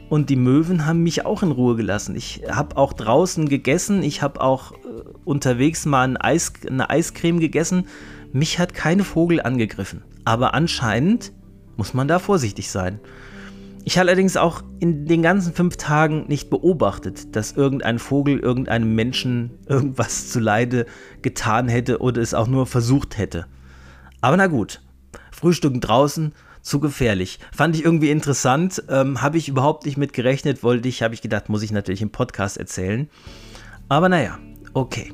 Und 0.09 0.29
die 0.29 0.37
Möwen 0.37 0.85
haben 0.85 1.03
mich 1.03 1.25
auch 1.25 1.43
in 1.43 1.53
Ruhe 1.53 1.75
gelassen. 1.75 2.17
Ich 2.17 2.43
habe 2.51 2.77
auch 2.77 2.93
draußen 2.93 3.49
gegessen. 3.49 4.03
Ich 4.03 4.21
habe 4.21 4.43
auch 4.43 4.73
äh, 4.73 4.77
unterwegs 5.25 5.87
mal 5.87 6.07
ein 6.07 6.17
Eis, 6.19 6.53
eine 6.69 6.91
Eiscreme 6.91 7.41
gegessen. 7.41 7.87
Mich 8.33 8.59
hat 8.59 8.75
keine 8.75 9.05
Vogel 9.05 9.41
angegriffen. 9.41 10.03
Aber 10.25 10.53
anscheinend 10.53 11.33
muss 11.77 11.95
man 11.95 12.09
da 12.09 12.19
vorsichtig 12.19 12.71
sein. 12.71 13.01
Ich 13.85 13.99
habe 13.99 14.09
allerdings 14.09 14.37
auch 14.37 14.63
in 14.79 15.07
den 15.07 15.23
ganzen 15.23 15.53
fünf 15.55 15.77
Tagen 15.77 16.27
nicht 16.29 16.51
beobachtet, 16.51 17.35
dass 17.35 17.53
irgendein 17.53 17.99
Vogel 17.99 18.39
irgendeinem 18.39 18.95
Menschen 18.95 19.59
irgendwas 19.67 20.31
zuleide 20.31 20.87
getan 21.21 21.69
hätte 21.69 22.01
oder 22.01 22.23
es 22.23 22.33
auch 22.33 22.47
nur 22.47 22.67
versucht 22.67 23.19
hätte. 23.19 23.47
Aber 24.21 24.37
na 24.37 24.47
gut, 24.47 24.81
Frühstücken 25.33 25.81
draußen, 25.81 26.33
zu 26.63 26.79
gefährlich. 26.79 27.41
Fand 27.53 27.75
ich 27.75 27.85
irgendwie 27.85 28.11
interessant, 28.11 28.85
ähm, 28.89 29.21
habe 29.21 29.37
ich 29.37 29.49
überhaupt 29.49 29.85
nicht 29.85 29.97
mit 29.97 30.13
gerechnet, 30.13 30.63
wollte 30.63 30.89
ich, 30.89 31.03
habe 31.03 31.15
ich 31.15 31.21
gedacht, 31.21 31.49
muss 31.49 31.63
ich 31.63 31.73
natürlich 31.73 32.03
im 32.03 32.11
Podcast 32.11 32.57
erzählen. 32.57 33.11
Aber 33.89 34.09
naja, 34.09 34.39
okay. 34.73 35.13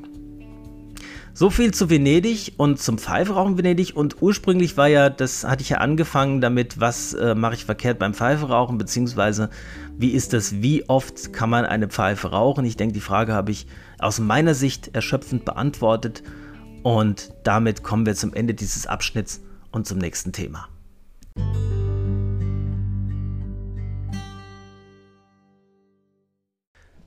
So 1.38 1.50
viel 1.50 1.72
zu 1.72 1.88
Venedig 1.88 2.54
und 2.56 2.80
zum 2.80 2.98
Pfeiferauchen 2.98 3.56
Venedig. 3.56 3.94
Und 3.94 4.20
ursprünglich 4.20 4.76
war 4.76 4.88
ja, 4.88 5.08
das 5.08 5.44
hatte 5.44 5.62
ich 5.62 5.68
ja 5.68 5.76
angefangen 5.78 6.40
damit, 6.40 6.80
was 6.80 7.14
äh, 7.14 7.36
mache 7.36 7.54
ich 7.54 7.64
verkehrt 7.64 8.00
beim 8.00 8.12
Pfeiferauchen, 8.12 8.76
beziehungsweise 8.76 9.48
wie 9.96 10.10
ist 10.10 10.32
das, 10.32 10.62
wie 10.62 10.88
oft 10.88 11.32
kann 11.32 11.48
man 11.48 11.64
eine 11.64 11.86
Pfeife 11.86 12.32
rauchen? 12.32 12.64
Ich 12.64 12.76
denke, 12.76 12.92
die 12.92 13.00
Frage 13.00 13.34
habe 13.34 13.52
ich 13.52 13.68
aus 14.00 14.18
meiner 14.18 14.54
Sicht 14.54 14.96
erschöpfend 14.96 15.44
beantwortet. 15.44 16.24
Und 16.82 17.32
damit 17.44 17.84
kommen 17.84 18.04
wir 18.04 18.16
zum 18.16 18.34
Ende 18.34 18.54
dieses 18.54 18.88
Abschnitts 18.88 19.40
und 19.70 19.86
zum 19.86 19.98
nächsten 19.98 20.32
Thema. 20.32 20.68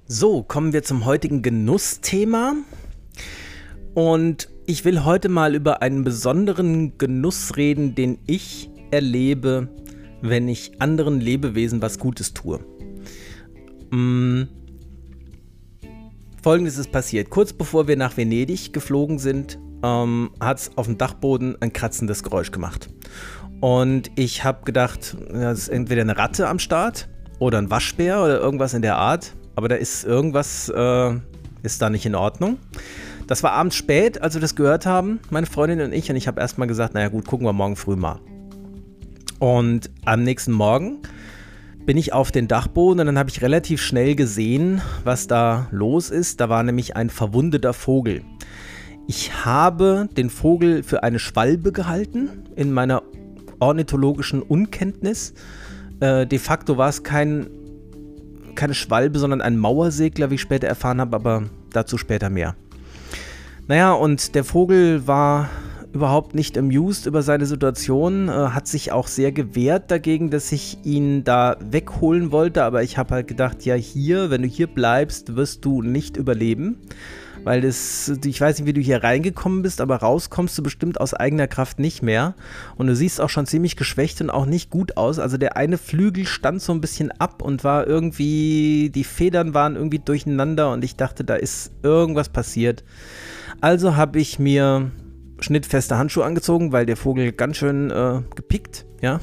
So, 0.05 0.41
kommen 0.41 0.71
wir 0.71 0.83
zum 0.83 1.03
heutigen 1.03 1.41
Genussthema. 1.41 2.53
Und 3.93 4.49
ich 4.65 4.85
will 4.85 5.03
heute 5.03 5.27
mal 5.27 5.53
über 5.55 5.81
einen 5.81 6.03
besonderen 6.03 6.97
Genuss 6.97 7.57
reden, 7.57 7.95
den 7.95 8.19
ich 8.25 8.69
erlebe, 8.91 9.67
wenn 10.21 10.47
ich 10.47 10.79
anderen 10.79 11.19
Lebewesen 11.19 11.81
was 11.81 11.99
Gutes 11.99 12.33
tue. 12.33 12.59
Hm. 13.91 14.47
Folgendes 16.41 16.77
ist 16.77 16.91
passiert. 16.91 17.29
Kurz 17.29 17.53
bevor 17.53 17.87
wir 17.87 17.97
nach 17.97 18.17
Venedig 18.17 18.73
geflogen 18.73 19.19
sind, 19.19 19.59
ähm, 19.83 20.31
hat 20.39 20.59
es 20.59 20.77
auf 20.77 20.85
dem 20.85 20.97
Dachboden 20.97 21.55
ein 21.61 21.73
kratzendes 21.73 22.23
Geräusch 22.23 22.51
gemacht. 22.51 22.89
Und 23.59 24.09
ich 24.15 24.43
habe 24.43 24.63
gedacht, 24.65 25.17
das 25.31 25.59
ist 25.59 25.69
entweder 25.69 26.01
eine 26.01 26.17
Ratte 26.17 26.47
am 26.47 26.57
Start 26.57 27.09
oder 27.39 27.59
ein 27.59 27.69
Waschbär 27.69 28.23
oder 28.23 28.39
irgendwas 28.39 28.73
in 28.73 28.81
der 28.81 28.97
Art. 28.97 29.35
Aber 29.55 29.67
da 29.67 29.75
ist 29.75 30.03
irgendwas, 30.03 30.69
äh, 30.69 31.13
ist 31.61 31.81
da 31.81 31.89
nicht 31.89 32.05
in 32.05 32.15
Ordnung. 32.15 32.57
Das 33.31 33.43
war 33.43 33.53
abends 33.53 33.77
spät, 33.77 34.21
als 34.21 34.33
wir 34.33 34.41
das 34.41 34.57
gehört 34.57 34.85
haben, 34.85 35.21
meine 35.29 35.45
Freundin 35.45 35.79
und 35.79 35.93
ich. 35.93 36.09
Und 36.09 36.17
ich 36.17 36.27
habe 36.27 36.41
erstmal 36.41 36.67
gesagt, 36.67 36.95
naja 36.95 37.07
gut, 37.07 37.25
gucken 37.25 37.47
wir 37.47 37.53
morgen 37.53 37.77
früh 37.77 37.95
mal. 37.95 38.19
Und 39.39 39.89
am 40.03 40.23
nächsten 40.23 40.51
Morgen 40.51 40.97
bin 41.85 41.95
ich 41.95 42.11
auf 42.11 42.33
den 42.33 42.49
Dachboden 42.49 42.99
und 42.99 43.05
dann 43.05 43.17
habe 43.17 43.29
ich 43.29 43.41
relativ 43.41 43.81
schnell 43.81 44.15
gesehen, 44.15 44.81
was 45.05 45.27
da 45.27 45.69
los 45.71 46.09
ist. 46.09 46.41
Da 46.41 46.49
war 46.49 46.61
nämlich 46.61 46.97
ein 46.97 47.09
verwundeter 47.09 47.71
Vogel. 47.71 48.21
Ich 49.07 49.45
habe 49.45 50.09
den 50.17 50.29
Vogel 50.29 50.83
für 50.83 51.03
eine 51.03 51.17
Schwalbe 51.17 51.71
gehalten 51.71 52.43
in 52.57 52.73
meiner 52.73 53.01
ornithologischen 53.61 54.41
Unkenntnis. 54.41 55.35
Äh, 56.01 56.27
de 56.27 56.37
facto 56.37 56.75
war 56.75 56.89
es 56.89 57.03
kein 57.03 57.47
keine 58.55 58.73
Schwalbe, 58.73 59.19
sondern 59.19 59.39
ein 59.39 59.57
Mauersegler, 59.57 60.31
wie 60.31 60.35
ich 60.35 60.41
später 60.41 60.67
erfahren 60.67 60.99
habe, 60.99 61.15
aber 61.15 61.43
dazu 61.71 61.97
später 61.97 62.29
mehr. 62.29 62.57
Naja, 63.71 63.93
und 63.93 64.35
der 64.35 64.43
Vogel 64.43 65.07
war 65.07 65.49
überhaupt 65.93 66.35
nicht 66.35 66.57
amused 66.57 67.05
über 67.05 67.21
seine 67.21 67.45
Situation, 67.45 68.29
äh, 68.29 68.31
hat 68.31 68.67
sich 68.67 68.91
auch 68.91 69.07
sehr 69.07 69.31
gewehrt 69.31 69.91
dagegen, 69.91 70.29
dass 70.29 70.51
ich 70.51 70.77
ihn 70.83 71.23
da 71.23 71.57
wegholen 71.59 72.31
wollte, 72.31 72.63
aber 72.63 72.83
ich 72.83 72.97
habe 72.97 73.15
halt 73.15 73.27
gedacht, 73.27 73.65
ja 73.65 73.75
hier, 73.75 74.29
wenn 74.29 74.41
du 74.41 74.47
hier 74.47 74.67
bleibst, 74.67 75.35
wirst 75.35 75.65
du 75.65 75.81
nicht 75.81 76.17
überleben 76.17 76.77
weil 77.43 77.61
das, 77.61 78.11
ich 78.23 78.39
weiß 78.39 78.59
nicht, 78.59 78.67
wie 78.67 78.73
du 78.73 78.81
hier 78.81 79.03
reingekommen 79.03 79.61
bist, 79.61 79.81
aber 79.81 79.97
rauskommst 79.97 80.57
du 80.57 80.63
bestimmt 80.63 80.99
aus 80.99 81.13
eigener 81.13 81.47
Kraft 81.47 81.79
nicht 81.79 82.03
mehr. 82.03 82.35
Und 82.77 82.87
du 82.87 82.95
siehst 82.95 83.19
auch 83.19 83.29
schon 83.29 83.45
ziemlich 83.45 83.75
geschwächt 83.75 84.21
und 84.21 84.29
auch 84.29 84.45
nicht 84.45 84.69
gut 84.69 84.97
aus. 84.97 85.19
Also 85.19 85.37
der 85.37 85.57
eine 85.57 85.77
Flügel 85.77 86.25
stand 86.25 86.61
so 86.61 86.71
ein 86.73 86.81
bisschen 86.81 87.11
ab 87.11 87.41
und 87.41 87.63
war 87.63 87.87
irgendwie, 87.87 88.91
die 88.93 89.03
Federn 89.03 89.53
waren 89.53 89.75
irgendwie 89.75 89.99
durcheinander 89.99 90.71
und 90.71 90.83
ich 90.83 90.95
dachte, 90.95 91.23
da 91.23 91.35
ist 91.35 91.71
irgendwas 91.83 92.29
passiert. 92.29 92.83
Also 93.59 93.95
habe 93.95 94.19
ich 94.19 94.39
mir 94.39 94.91
schnittfeste 95.41 95.97
Handschuhe 95.97 96.25
angezogen, 96.25 96.71
weil 96.71 96.85
der 96.85 96.97
Vogel 96.97 97.31
ganz 97.31 97.57
schön 97.57 97.91
äh, 97.91 98.21
gepickt, 98.35 98.85
ja. 99.01 99.19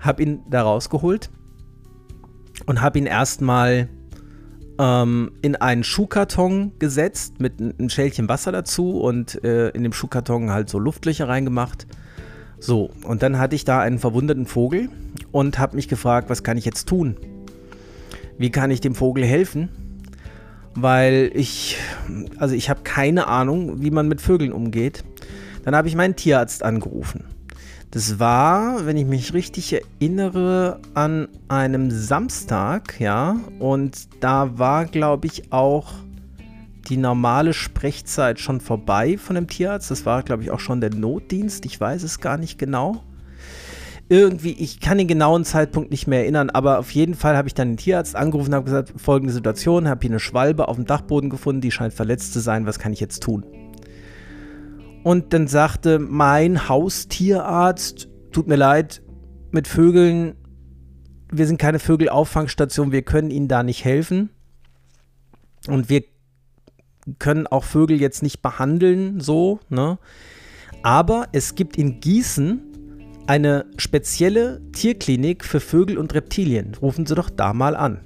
Hab 0.00 0.20
ihn 0.20 0.40
da 0.48 0.62
rausgeholt 0.62 1.30
und 2.66 2.80
habe 2.80 2.98
ihn 2.98 3.06
erstmal 3.06 3.88
ähm, 4.78 5.32
in 5.42 5.56
einen 5.56 5.84
Schuhkarton 5.84 6.72
gesetzt 6.78 7.40
mit 7.40 7.60
einem 7.60 7.88
Schälchen 7.88 8.28
Wasser 8.28 8.52
dazu 8.52 9.00
und 9.00 9.42
äh, 9.44 9.68
in 9.70 9.82
dem 9.82 9.92
Schuhkarton 9.92 10.50
halt 10.50 10.68
so 10.68 10.78
Luftlöcher 10.78 11.28
reingemacht. 11.28 11.86
So, 12.58 12.90
und 13.04 13.22
dann 13.22 13.38
hatte 13.38 13.54
ich 13.54 13.64
da 13.64 13.80
einen 13.80 13.98
verwundeten 13.98 14.46
Vogel 14.46 14.88
und 15.30 15.58
habe 15.58 15.76
mich 15.76 15.88
gefragt, 15.88 16.30
was 16.30 16.42
kann 16.42 16.56
ich 16.56 16.64
jetzt 16.64 16.88
tun? 16.88 17.16
Wie 18.38 18.50
kann 18.50 18.70
ich 18.70 18.80
dem 18.80 18.94
Vogel 18.94 19.24
helfen? 19.24 19.85
Weil 20.76 21.30
ich, 21.34 21.78
also 22.38 22.54
ich 22.54 22.70
habe 22.70 22.82
keine 22.84 23.26
Ahnung, 23.26 23.82
wie 23.82 23.90
man 23.90 24.08
mit 24.08 24.20
Vögeln 24.20 24.52
umgeht. 24.52 25.04
Dann 25.64 25.74
habe 25.74 25.88
ich 25.88 25.96
meinen 25.96 26.14
Tierarzt 26.14 26.62
angerufen. 26.62 27.24
Das 27.90 28.18
war, 28.18 28.84
wenn 28.84 28.96
ich 28.96 29.06
mich 29.06 29.32
richtig 29.32 29.72
erinnere, 29.72 30.80
an 30.94 31.28
einem 31.48 31.90
Samstag, 31.90 33.00
ja. 33.00 33.40
Und 33.58 34.22
da 34.22 34.58
war, 34.58 34.84
glaube 34.84 35.26
ich, 35.28 35.50
auch 35.50 35.94
die 36.88 36.96
normale 36.96 37.52
Sprechzeit 37.52 38.38
schon 38.38 38.60
vorbei 38.60 39.18
von 39.18 39.34
dem 39.34 39.48
Tierarzt. 39.48 39.90
Das 39.90 40.04
war, 40.06 40.22
glaube 40.22 40.42
ich, 40.42 40.50
auch 40.50 40.60
schon 40.60 40.80
der 40.80 40.94
Notdienst. 40.94 41.64
Ich 41.64 41.80
weiß 41.80 42.02
es 42.02 42.20
gar 42.20 42.36
nicht 42.38 42.58
genau. 42.58 43.02
Irgendwie, 44.08 44.52
ich 44.52 44.78
kann 44.78 44.98
den 44.98 45.08
genauen 45.08 45.44
Zeitpunkt 45.44 45.90
nicht 45.90 46.06
mehr 46.06 46.20
erinnern, 46.20 46.50
aber 46.50 46.78
auf 46.78 46.92
jeden 46.92 47.14
Fall 47.14 47.36
habe 47.36 47.48
ich 47.48 47.54
dann 47.54 47.70
den 47.70 47.76
Tierarzt 47.76 48.14
angerufen 48.14 48.50
und 48.50 48.54
habe 48.54 48.64
gesagt, 48.64 48.92
folgende 48.96 49.32
Situation, 49.32 49.88
habe 49.88 50.00
hier 50.02 50.10
eine 50.10 50.20
Schwalbe 50.20 50.68
auf 50.68 50.76
dem 50.76 50.86
Dachboden 50.86 51.28
gefunden, 51.28 51.60
die 51.60 51.72
scheint 51.72 51.92
verletzt 51.92 52.32
zu 52.32 52.38
sein, 52.38 52.66
was 52.66 52.78
kann 52.78 52.92
ich 52.92 53.00
jetzt 53.00 53.22
tun? 53.22 53.44
Und 55.02 55.32
dann 55.32 55.48
sagte 55.48 55.98
mein 55.98 56.68
Haustierarzt, 56.68 58.08
tut 58.30 58.46
mir 58.46 58.56
leid, 58.56 59.02
mit 59.50 59.66
Vögeln, 59.66 60.36
wir 61.30 61.46
sind 61.46 61.58
keine 61.58 61.78
Vögelauffangstation, 61.80 62.92
wir 62.92 63.02
können 63.02 63.30
Ihnen 63.30 63.48
da 63.48 63.62
nicht 63.62 63.84
helfen. 63.84 64.30
Und 65.68 65.88
wir 65.88 66.04
können 67.18 67.46
auch 67.46 67.64
Vögel 67.64 68.00
jetzt 68.00 68.22
nicht 68.22 68.42
behandeln, 68.42 69.20
so, 69.20 69.60
ne? 69.68 69.98
Aber 70.82 71.28
es 71.32 71.54
gibt 71.54 71.76
in 71.76 72.00
Gießen 72.00 72.65
eine 73.26 73.66
spezielle 73.76 74.60
Tierklinik 74.72 75.44
für 75.44 75.60
Vögel 75.60 75.98
und 75.98 76.14
Reptilien. 76.14 76.74
Rufen 76.80 77.06
Sie 77.06 77.14
doch 77.14 77.30
da 77.30 77.52
mal 77.52 77.76
an. 77.76 78.00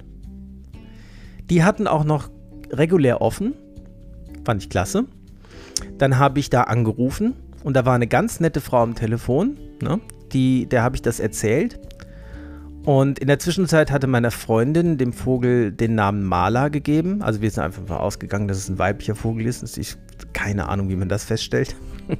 Die 1.49 1.63
hatten 1.63 1.87
auch 1.87 2.03
noch 2.03 2.29
regulär 2.71 3.21
offen. 3.21 3.53
Fand 4.45 4.63
ich 4.63 4.69
klasse. 4.69 5.05
Dann 5.97 6.17
habe 6.17 6.39
ich 6.39 6.49
da 6.49 6.63
angerufen 6.63 7.35
und 7.63 7.75
da 7.75 7.85
war 7.85 7.93
eine 7.93 8.07
ganz 8.07 8.39
nette 8.39 8.61
Frau 8.61 8.81
am 8.81 8.95
Telefon. 8.95 9.57
Ne? 9.81 9.99
Die, 10.31 10.65
der 10.67 10.83
habe 10.83 10.95
ich 10.95 11.01
das 11.01 11.19
erzählt. 11.19 11.79
Und 12.83 13.19
in 13.19 13.27
der 13.27 13.37
Zwischenzeit 13.37 13.91
hatte 13.91 14.07
meine 14.07 14.31
Freundin 14.31 14.97
dem 14.97 15.13
Vogel 15.13 15.71
den 15.71 15.93
Namen 15.93 16.23
Mala 16.23 16.69
gegeben. 16.69 17.21
Also 17.21 17.41
wir 17.41 17.51
sind 17.51 17.63
einfach 17.63 17.87
mal 17.87 17.97
ausgegangen, 17.97 18.47
dass 18.47 18.57
es 18.57 18.69
ein 18.69 18.79
weiblicher 18.79 19.13
Vogel 19.13 19.45
ist. 19.45 19.77
Ich 19.77 19.97
keine 20.33 20.67
Ahnung, 20.67 20.89
wie 20.89 20.95
man 20.95 21.09
das 21.09 21.23
feststellt. 21.23 21.75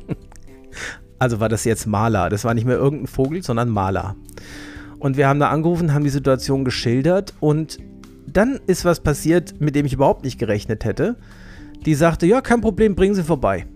also 1.22 1.40
war 1.40 1.50
das 1.50 1.66
jetzt 1.66 1.86
Mala. 1.86 2.30
Das 2.30 2.46
war 2.46 2.56
nicht 2.56 2.66
mehr 2.66 2.78
irgendein 2.78 3.06
Vogel, 3.06 3.44
sondern 3.44 3.70
Mala. 3.70 4.16
Und 4.98 5.18
wir 5.18 5.28
haben 5.28 5.40
da 5.40 5.50
angerufen, 5.50 5.94
haben 5.94 6.04
die 6.04 6.10
Situation 6.10 6.66
geschildert 6.66 7.36
und 7.40 7.78
dann 8.26 8.60
ist 8.66 8.86
was 8.86 9.02
passiert, 9.02 9.62
mit 9.62 9.76
dem 9.76 9.86
ich 9.86 9.94
überhaupt 9.94 10.24
nicht 10.24 10.40
gerechnet 10.40 10.84
hätte. 10.84 11.18
Die 11.86 11.94
sagte, 11.94 12.26
ja, 12.26 12.42
kein 12.42 12.60
Problem, 12.60 12.96
bringen 12.96 13.14
Sie 13.14 13.24
vorbei. 13.24 13.68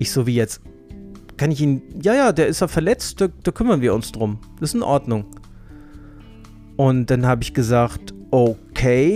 Ich 0.00 0.10
so 0.10 0.26
wie 0.26 0.34
jetzt, 0.34 0.62
kann 1.36 1.52
ich 1.52 1.60
ihn, 1.60 1.82
ja, 2.02 2.12
ja, 2.12 2.32
der 2.32 2.48
ist 2.48 2.60
ja 2.60 2.66
verletzt, 2.66 3.20
da, 3.20 3.28
da 3.44 3.52
kümmern 3.52 3.80
wir 3.80 3.94
uns 3.94 4.10
drum. 4.10 4.40
Das 4.58 4.70
ist 4.70 4.74
in 4.74 4.82
Ordnung. 4.82 5.26
Und 6.74 7.08
dann 7.08 7.24
habe 7.24 7.44
ich 7.44 7.54
gesagt, 7.54 8.14
okay, 8.32 8.58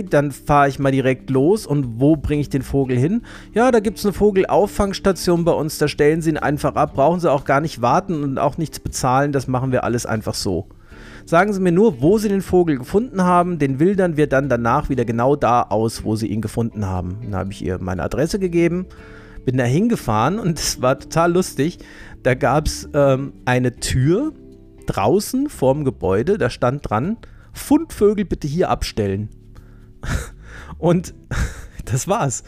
dann 0.09 0.31
fahre 0.31 0.69
ich 0.69 0.79
mal 0.79 0.91
direkt 0.91 1.29
los 1.29 1.65
und 1.65 1.99
wo 1.99 2.15
bringe 2.15 2.41
ich 2.41 2.49
den 2.49 2.61
Vogel 2.61 2.97
hin? 2.97 3.21
Ja, 3.53 3.71
da 3.71 3.79
gibt 3.79 3.99
es 3.99 4.05
eine 4.05 4.13
Vogelauffangstation 4.13 5.45
bei 5.45 5.51
uns, 5.51 5.77
da 5.77 5.87
stellen 5.87 6.21
Sie 6.21 6.31
ihn 6.31 6.37
einfach 6.37 6.75
ab, 6.75 6.93
brauchen 6.95 7.19
Sie 7.19 7.31
auch 7.31 7.45
gar 7.45 7.61
nicht 7.61 7.81
warten 7.81 8.23
und 8.23 8.37
auch 8.37 8.57
nichts 8.57 8.79
bezahlen, 8.79 9.31
das 9.31 9.47
machen 9.47 9.71
wir 9.71 9.83
alles 9.83 10.05
einfach 10.05 10.33
so. 10.33 10.67
Sagen 11.25 11.53
Sie 11.53 11.59
mir 11.59 11.71
nur, 11.71 12.01
wo 12.01 12.17
Sie 12.17 12.29
den 12.29 12.41
Vogel 12.41 12.77
gefunden 12.77 13.21
haben, 13.23 13.59
den 13.59 13.79
wildern 13.79 14.17
wir 14.17 14.27
dann 14.27 14.49
danach 14.49 14.89
wieder 14.89 15.05
genau 15.05 15.35
da 15.35 15.61
aus, 15.61 16.03
wo 16.03 16.15
Sie 16.15 16.27
ihn 16.27 16.41
gefunden 16.41 16.85
haben. 16.85 17.19
Dann 17.23 17.35
habe 17.35 17.51
ich 17.51 17.63
ihr 17.63 17.77
meine 17.79 18.03
Adresse 18.03 18.39
gegeben, 18.39 18.87
bin 19.45 19.57
da 19.57 19.63
hingefahren 19.63 20.39
und 20.39 20.59
es 20.59 20.81
war 20.81 20.99
total 20.99 21.33
lustig. 21.33 21.79
Da 22.23 22.33
gab 22.33 22.67
es 22.67 22.89
ähm, 22.93 23.33
eine 23.45 23.75
Tür 23.75 24.33
draußen 24.87 25.49
vorm 25.49 25.85
Gebäude, 25.85 26.37
da 26.37 26.49
stand 26.49 26.89
dran, 26.89 27.17
Fundvögel 27.53 28.25
bitte 28.25 28.47
hier 28.47 28.69
abstellen. 28.69 29.29
Und 30.77 31.13
das 31.85 32.07
war's. 32.07 32.43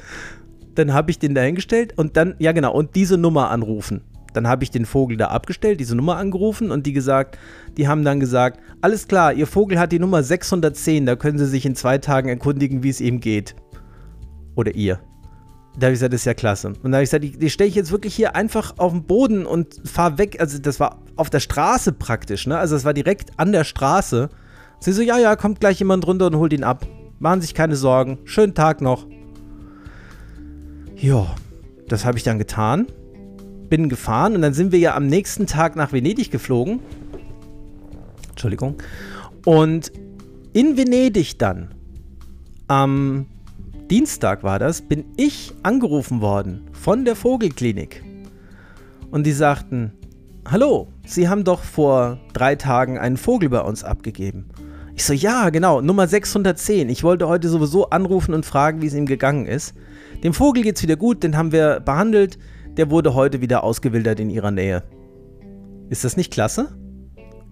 Dann 0.75 0.93
habe 0.93 1.11
ich 1.11 1.19
den 1.19 1.35
dahingestellt 1.35 1.97
und 1.97 2.17
dann, 2.17 2.33
ja 2.39 2.51
genau, 2.51 2.73
und 2.73 2.95
diese 2.95 3.15
Nummer 3.17 3.51
anrufen. 3.51 4.01
Dann 4.33 4.47
habe 4.47 4.63
ich 4.63 4.71
den 4.71 4.85
Vogel 4.85 5.17
da 5.17 5.27
abgestellt, 5.27 5.79
diese 5.79 5.95
Nummer 5.95 6.17
angerufen 6.17 6.71
und 6.71 6.87
die 6.87 6.93
gesagt, 6.93 7.37
die 7.77 7.87
haben 7.87 8.03
dann 8.03 8.19
gesagt, 8.19 8.59
alles 8.81 9.07
klar, 9.07 9.33
Ihr 9.33 9.45
Vogel 9.45 9.77
hat 9.77 9.91
die 9.91 9.99
Nummer 9.99 10.23
610, 10.23 11.05
da 11.05 11.15
können 11.15 11.37
Sie 11.37 11.45
sich 11.45 11.67
in 11.67 11.75
zwei 11.75 11.99
Tagen 11.99 12.29
erkundigen, 12.29 12.81
wie 12.81 12.89
es 12.89 13.01
ihm 13.01 13.19
geht. 13.19 13.55
Oder 14.55 14.73
ihr. 14.73 14.99
Da 15.77 15.87
habe 15.87 15.93
ich 15.93 15.99
gesagt, 15.99 16.13
das 16.13 16.21
ist 16.21 16.25
ja 16.25 16.33
klasse. 16.33 16.69
Und 16.69 16.91
da 16.91 16.97
habe 16.97 17.03
ich 17.03 17.09
gesagt, 17.09 17.23
die, 17.23 17.37
die 17.37 17.49
stelle 17.49 17.67
ich 17.67 17.75
jetzt 17.75 17.91
wirklich 17.91 18.15
hier 18.15 18.35
einfach 18.35 18.75
auf 18.77 18.91
den 18.91 19.03
Boden 19.03 19.45
und 19.45 19.81
fahre 19.85 20.17
weg. 20.17 20.39
Also 20.39 20.59
das 20.59 20.79
war 20.79 20.99
auf 21.15 21.29
der 21.29 21.39
Straße 21.39 21.93
praktisch, 21.93 22.45
ne? 22.47 22.57
Also 22.57 22.75
das 22.75 22.85
war 22.85 22.93
direkt 22.93 23.31
an 23.37 23.51
der 23.51 23.63
Straße. 23.63 24.29
Sie 24.79 24.91
so, 24.91 25.01
ja, 25.01 25.17
ja, 25.17 25.35
kommt 25.35 25.59
gleich 25.59 25.79
jemand 25.79 26.05
runter 26.05 26.27
und 26.27 26.35
holt 26.35 26.53
ihn 26.53 26.63
ab. 26.63 26.85
Machen 27.23 27.39
sich 27.39 27.53
keine 27.53 27.77
Sorgen. 27.77 28.17
Schönen 28.25 28.53
Tag 28.53 28.81
noch. 28.81 29.07
Ja, 30.97 31.33
das 31.87 32.03
habe 32.03 32.17
ich 32.17 32.25
dann 32.25 32.37
getan. 32.37 32.87
Bin 33.69 33.87
gefahren 33.87 34.35
und 34.35 34.41
dann 34.41 34.53
sind 34.53 34.73
wir 34.73 34.79
ja 34.79 34.93
am 34.93 35.07
nächsten 35.07 35.47
Tag 35.47 35.77
nach 35.77 35.93
Venedig 35.93 36.31
geflogen. 36.31 36.81
Entschuldigung. 38.31 38.75
Und 39.45 39.93
in 40.51 40.75
Venedig 40.75 41.39
dann, 41.39 41.69
am 42.67 43.27
Dienstag 43.89 44.43
war 44.43 44.59
das, 44.59 44.81
bin 44.81 45.05
ich 45.15 45.53
angerufen 45.63 46.19
worden 46.19 46.63
von 46.73 47.05
der 47.05 47.15
Vogelklinik. 47.15 48.03
Und 49.11 49.25
die 49.25 49.31
sagten, 49.31 49.93
hallo, 50.45 50.89
Sie 51.05 51.29
haben 51.29 51.45
doch 51.45 51.63
vor 51.63 52.19
drei 52.33 52.57
Tagen 52.57 52.97
einen 52.97 53.15
Vogel 53.15 53.47
bei 53.47 53.61
uns 53.61 53.85
abgegeben. 53.85 54.49
Ich 54.95 55.05
so, 55.05 55.13
ja, 55.13 55.49
genau, 55.49 55.81
Nummer 55.81 56.07
610. 56.07 56.89
Ich 56.89 57.03
wollte 57.03 57.27
heute 57.27 57.49
sowieso 57.49 57.89
anrufen 57.89 58.33
und 58.33 58.45
fragen, 58.45 58.81
wie 58.81 58.87
es 58.87 58.93
ihm 58.93 59.07
gegangen 59.07 59.47
ist. 59.47 59.73
Dem 60.23 60.33
Vogel 60.33 60.63
geht's 60.63 60.83
wieder 60.83 60.95
gut, 60.95 61.23
den 61.23 61.35
haben 61.35 61.51
wir 61.51 61.79
behandelt. 61.79 62.37
Der 62.77 62.91
wurde 62.91 63.15
heute 63.15 63.41
wieder 63.41 63.63
ausgewildert 63.63 64.19
in 64.19 64.29
ihrer 64.29 64.51
Nähe. 64.51 64.83
Ist 65.89 66.03
das 66.03 66.15
nicht 66.15 66.31
klasse? 66.31 66.77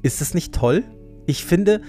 Ist 0.04 0.22
das 0.22 0.34
nicht 0.34 0.54
toll? 0.54 0.84
Ich 1.26 1.44
finde, 1.44 1.82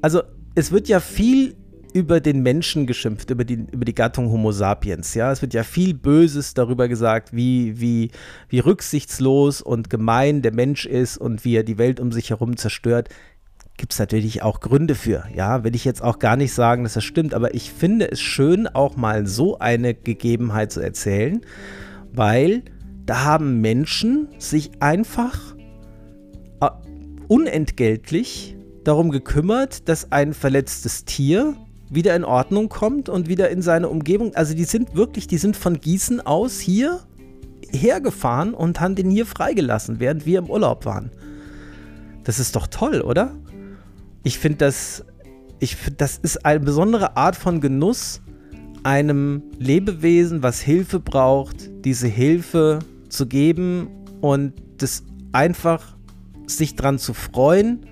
also 0.00 0.22
es 0.54 0.72
wird 0.72 0.88
ja 0.88 1.00
viel 1.00 1.56
über 1.92 2.20
den 2.20 2.42
Menschen 2.42 2.86
geschimpft, 2.86 3.30
über 3.30 3.44
die, 3.44 3.66
über 3.72 3.84
die 3.84 3.94
Gattung 3.94 4.30
Homo 4.30 4.52
sapiens. 4.52 5.14
Ja, 5.14 5.32
es 5.32 5.42
wird 5.42 5.54
ja 5.54 5.62
viel 5.62 5.94
Böses 5.94 6.54
darüber 6.54 6.88
gesagt, 6.88 7.34
wie, 7.34 7.80
wie, 7.80 8.10
wie 8.48 8.60
rücksichtslos 8.60 9.60
und 9.60 9.90
gemein 9.90 10.42
der 10.42 10.54
Mensch 10.54 10.86
ist 10.86 11.18
und 11.18 11.44
wie 11.44 11.56
er 11.56 11.64
die 11.64 11.78
Welt 11.78 12.00
um 12.00 12.12
sich 12.12 12.30
herum 12.30 12.56
zerstört 12.56 13.08
gibt 13.80 13.94
es 13.94 13.98
natürlich 13.98 14.42
auch 14.42 14.60
Gründe 14.60 14.94
für. 14.94 15.24
Ja, 15.34 15.64
will 15.64 15.74
ich 15.74 15.86
jetzt 15.86 16.02
auch 16.02 16.18
gar 16.18 16.36
nicht 16.36 16.52
sagen, 16.52 16.84
dass 16.84 16.92
das 16.92 17.02
stimmt, 17.02 17.32
aber 17.32 17.54
ich 17.54 17.72
finde 17.72 18.12
es 18.12 18.20
schön, 18.20 18.66
auch 18.66 18.96
mal 18.96 19.26
so 19.26 19.58
eine 19.58 19.94
Gegebenheit 19.94 20.70
zu 20.70 20.80
erzählen, 20.80 21.40
weil 22.12 22.62
da 23.06 23.24
haben 23.24 23.62
Menschen 23.62 24.28
sich 24.38 24.70
einfach 24.80 25.56
äh, 26.60 26.68
unentgeltlich 27.26 28.54
darum 28.84 29.10
gekümmert, 29.10 29.88
dass 29.88 30.12
ein 30.12 30.34
verletztes 30.34 31.06
Tier 31.06 31.56
wieder 31.88 32.14
in 32.14 32.24
Ordnung 32.24 32.68
kommt 32.68 33.08
und 33.08 33.28
wieder 33.28 33.48
in 33.48 33.62
seine 33.62 33.88
Umgebung. 33.88 34.34
Also 34.34 34.54
die 34.54 34.64
sind 34.64 34.94
wirklich, 34.94 35.26
die 35.26 35.38
sind 35.38 35.56
von 35.56 35.80
Gießen 35.80 36.20
aus 36.20 36.60
hier 36.60 37.00
hergefahren 37.70 38.52
und 38.52 38.78
haben 38.78 38.94
den 38.94 39.08
hier 39.08 39.24
freigelassen, 39.24 40.00
während 40.00 40.26
wir 40.26 40.40
im 40.40 40.50
Urlaub 40.50 40.84
waren. 40.84 41.10
Das 42.24 42.38
ist 42.38 42.54
doch 42.56 42.66
toll, 42.66 43.00
oder? 43.00 43.34
Ich 44.22 44.38
finde 44.38 44.58
das, 44.58 45.04
ich 45.58 45.76
find, 45.76 46.00
das 46.00 46.18
ist 46.18 46.44
eine 46.44 46.60
besondere 46.60 47.16
Art 47.16 47.36
von 47.36 47.60
Genuss, 47.60 48.20
einem 48.82 49.42
Lebewesen, 49.58 50.42
was 50.42 50.60
Hilfe 50.60 51.00
braucht, 51.00 51.70
diese 51.84 52.08
Hilfe 52.08 52.78
zu 53.08 53.26
geben 53.26 53.88
und 54.20 54.54
das 54.78 55.04
einfach 55.32 55.96
sich 56.46 56.74
dran 56.76 56.98
zu 56.98 57.14
freuen, 57.14 57.86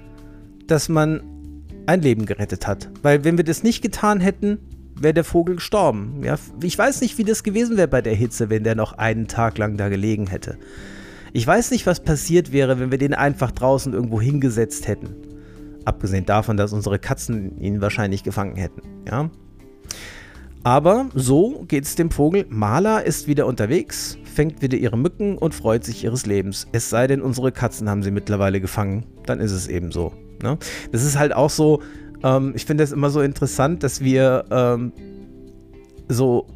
dass 0.66 0.88
man 0.88 1.22
ein 1.86 2.02
Leben 2.02 2.26
gerettet 2.26 2.66
hat. 2.66 2.90
Weil 3.02 3.24
wenn 3.24 3.36
wir 3.36 3.44
das 3.44 3.62
nicht 3.62 3.82
getan 3.82 4.20
hätten, 4.20 4.58
wäre 4.94 5.14
der 5.14 5.24
Vogel 5.24 5.56
gestorben. 5.56 6.22
Ja, 6.24 6.36
ich 6.62 6.76
weiß 6.76 7.00
nicht, 7.00 7.18
wie 7.18 7.24
das 7.24 7.42
gewesen 7.42 7.76
wäre 7.76 7.88
bei 7.88 8.02
der 8.02 8.14
Hitze, 8.14 8.50
wenn 8.50 8.64
der 8.64 8.74
noch 8.74 8.94
einen 8.94 9.28
Tag 9.28 9.58
lang 9.58 9.76
da 9.76 9.88
gelegen 9.88 10.26
hätte. 10.26 10.58
Ich 11.32 11.46
weiß 11.46 11.70
nicht, 11.70 11.86
was 11.86 12.00
passiert 12.00 12.52
wäre, 12.52 12.80
wenn 12.80 12.90
wir 12.90 12.98
den 12.98 13.14
einfach 13.14 13.50
draußen 13.50 13.92
irgendwo 13.92 14.20
hingesetzt 14.20 14.88
hätten. 14.88 15.14
Abgesehen 15.88 16.26
davon, 16.26 16.58
dass 16.58 16.74
unsere 16.74 16.98
Katzen 16.98 17.58
ihn 17.58 17.80
wahrscheinlich 17.80 18.22
gefangen 18.22 18.56
hätten. 18.56 18.82
Ja. 19.08 19.30
Aber 20.62 21.06
so 21.14 21.64
geht 21.66 21.84
es 21.84 21.94
dem 21.94 22.10
Vogel. 22.10 22.44
Mala 22.50 22.98
ist 22.98 23.26
wieder 23.26 23.46
unterwegs, 23.46 24.18
fängt 24.22 24.60
wieder 24.60 24.76
ihre 24.76 24.98
Mücken 24.98 25.38
und 25.38 25.54
freut 25.54 25.84
sich 25.84 26.04
ihres 26.04 26.26
Lebens. 26.26 26.66
Es 26.72 26.90
sei 26.90 27.06
denn, 27.06 27.22
unsere 27.22 27.52
Katzen 27.52 27.88
haben 27.88 28.02
sie 28.02 28.10
mittlerweile 28.10 28.60
gefangen. 28.60 29.06
Dann 29.24 29.40
ist 29.40 29.52
es 29.52 29.66
eben 29.66 29.90
so. 29.90 30.12
Ne? 30.42 30.58
Das 30.92 31.02
ist 31.04 31.18
halt 31.18 31.34
auch 31.34 31.48
so, 31.48 31.80
ähm, 32.22 32.52
ich 32.54 32.66
finde 32.66 32.84
das 32.84 32.92
immer 32.92 33.08
so 33.08 33.22
interessant, 33.22 33.82
dass 33.82 34.02
wir 34.02 34.44
ähm, 34.50 34.92
so 36.08 36.46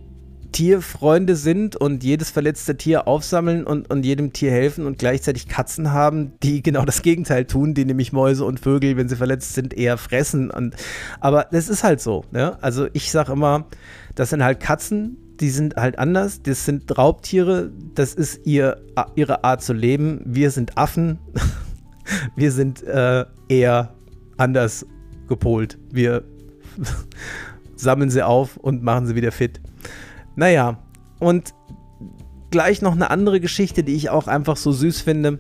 Tierfreunde 0.53 1.34
sind 1.34 1.76
und 1.76 2.05
jedes 2.05 2.30
verletzte 2.30 2.76
Tier 2.76 3.09
aufsammeln 3.09 3.64
und, 3.64 3.90
und 3.90 4.05
jedem 4.05 4.32
Tier 4.32 4.50
helfen 4.50 4.86
und 4.86 4.98
gleichzeitig 4.98 5.48
Katzen 5.48 5.92
haben, 5.92 6.32
die 6.42 6.62
genau 6.62 6.84
das 6.84 7.03
Gegenteil 7.03 7.46
tun, 7.46 7.74
die 7.74 7.84
nämlich 7.84 8.12
Mäuse 8.12 8.44
und 8.44 8.61
Vögel, 8.61 8.96
wenn 8.96 9.09
sie 9.09 9.16
verletzt 9.16 9.55
sind, 9.55 9.74
eher 9.74 9.98
fressen. 9.98 10.50
Und, 10.50 10.76
aber 11.20 11.46
das 11.50 11.68
ist 11.68 11.82
halt 11.82 12.00
so. 12.00 12.24
Ne? 12.30 12.62
Also 12.62 12.86
ich 12.92 13.11
sage 13.11 13.32
immer, 13.32 13.66
das 14.14 14.30
sind 14.30 14.44
halt 14.44 14.61
Katzen, 14.61 15.16
die 15.40 15.50
sind 15.50 15.76
halt 15.76 15.98
anders, 15.98 16.42
das 16.42 16.64
sind 16.64 16.96
Raubtiere, 16.96 17.72
das 17.94 18.14
ist 18.14 18.46
ihr, 18.46 18.80
ihre 19.16 19.44
Art 19.44 19.62
zu 19.62 19.72
leben. 19.72 20.20
Wir 20.24 20.50
sind 20.50 20.78
Affen, 20.78 21.18
wir 22.36 22.53
sind 22.53 22.82
äh, 22.84 23.24
eher 23.48 23.94
anders 24.36 24.86
gepolt. 25.28 25.78
Wir 25.90 26.24
sammeln 27.76 28.11
sie 28.11 28.22
auf 28.24 28.57
und 28.57 28.82
machen 28.82 29.07
sie 29.07 29.14
wieder 29.14 29.32
fit. 29.32 29.61
Naja, 30.36 30.78
und 31.18 31.54
gleich 32.50 32.82
noch 32.82 32.92
eine 32.92 33.10
andere 33.10 33.40
Geschichte, 33.40 33.82
die 33.82 33.94
ich 33.94 34.10
auch 34.10 34.26
einfach 34.26 34.56
so 34.56 34.72
süß 34.72 35.00
finde 35.00 35.38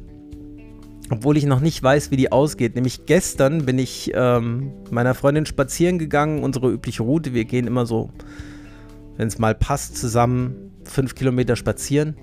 obwohl 1.12 1.36
ich 1.36 1.44
noch 1.44 1.60
nicht 1.60 1.82
weiß, 1.82 2.10
wie 2.10 2.16
die 2.16 2.32
ausgeht. 2.32 2.74
Nämlich 2.74 3.04
gestern 3.04 3.66
bin 3.66 3.78
ich 3.78 4.10
ähm, 4.14 4.72
meiner 4.90 5.14
Freundin 5.14 5.44
spazieren 5.44 5.98
gegangen, 5.98 6.42
unsere 6.42 6.70
übliche 6.70 7.02
Route. 7.02 7.34
Wir 7.34 7.44
gehen 7.44 7.66
immer 7.66 7.84
so, 7.84 8.10
wenn 9.18 9.28
es 9.28 9.38
mal 9.38 9.54
passt, 9.54 9.98
zusammen 9.98 10.72
fünf 10.84 11.14
Kilometer 11.14 11.54
spazieren. 11.54 12.16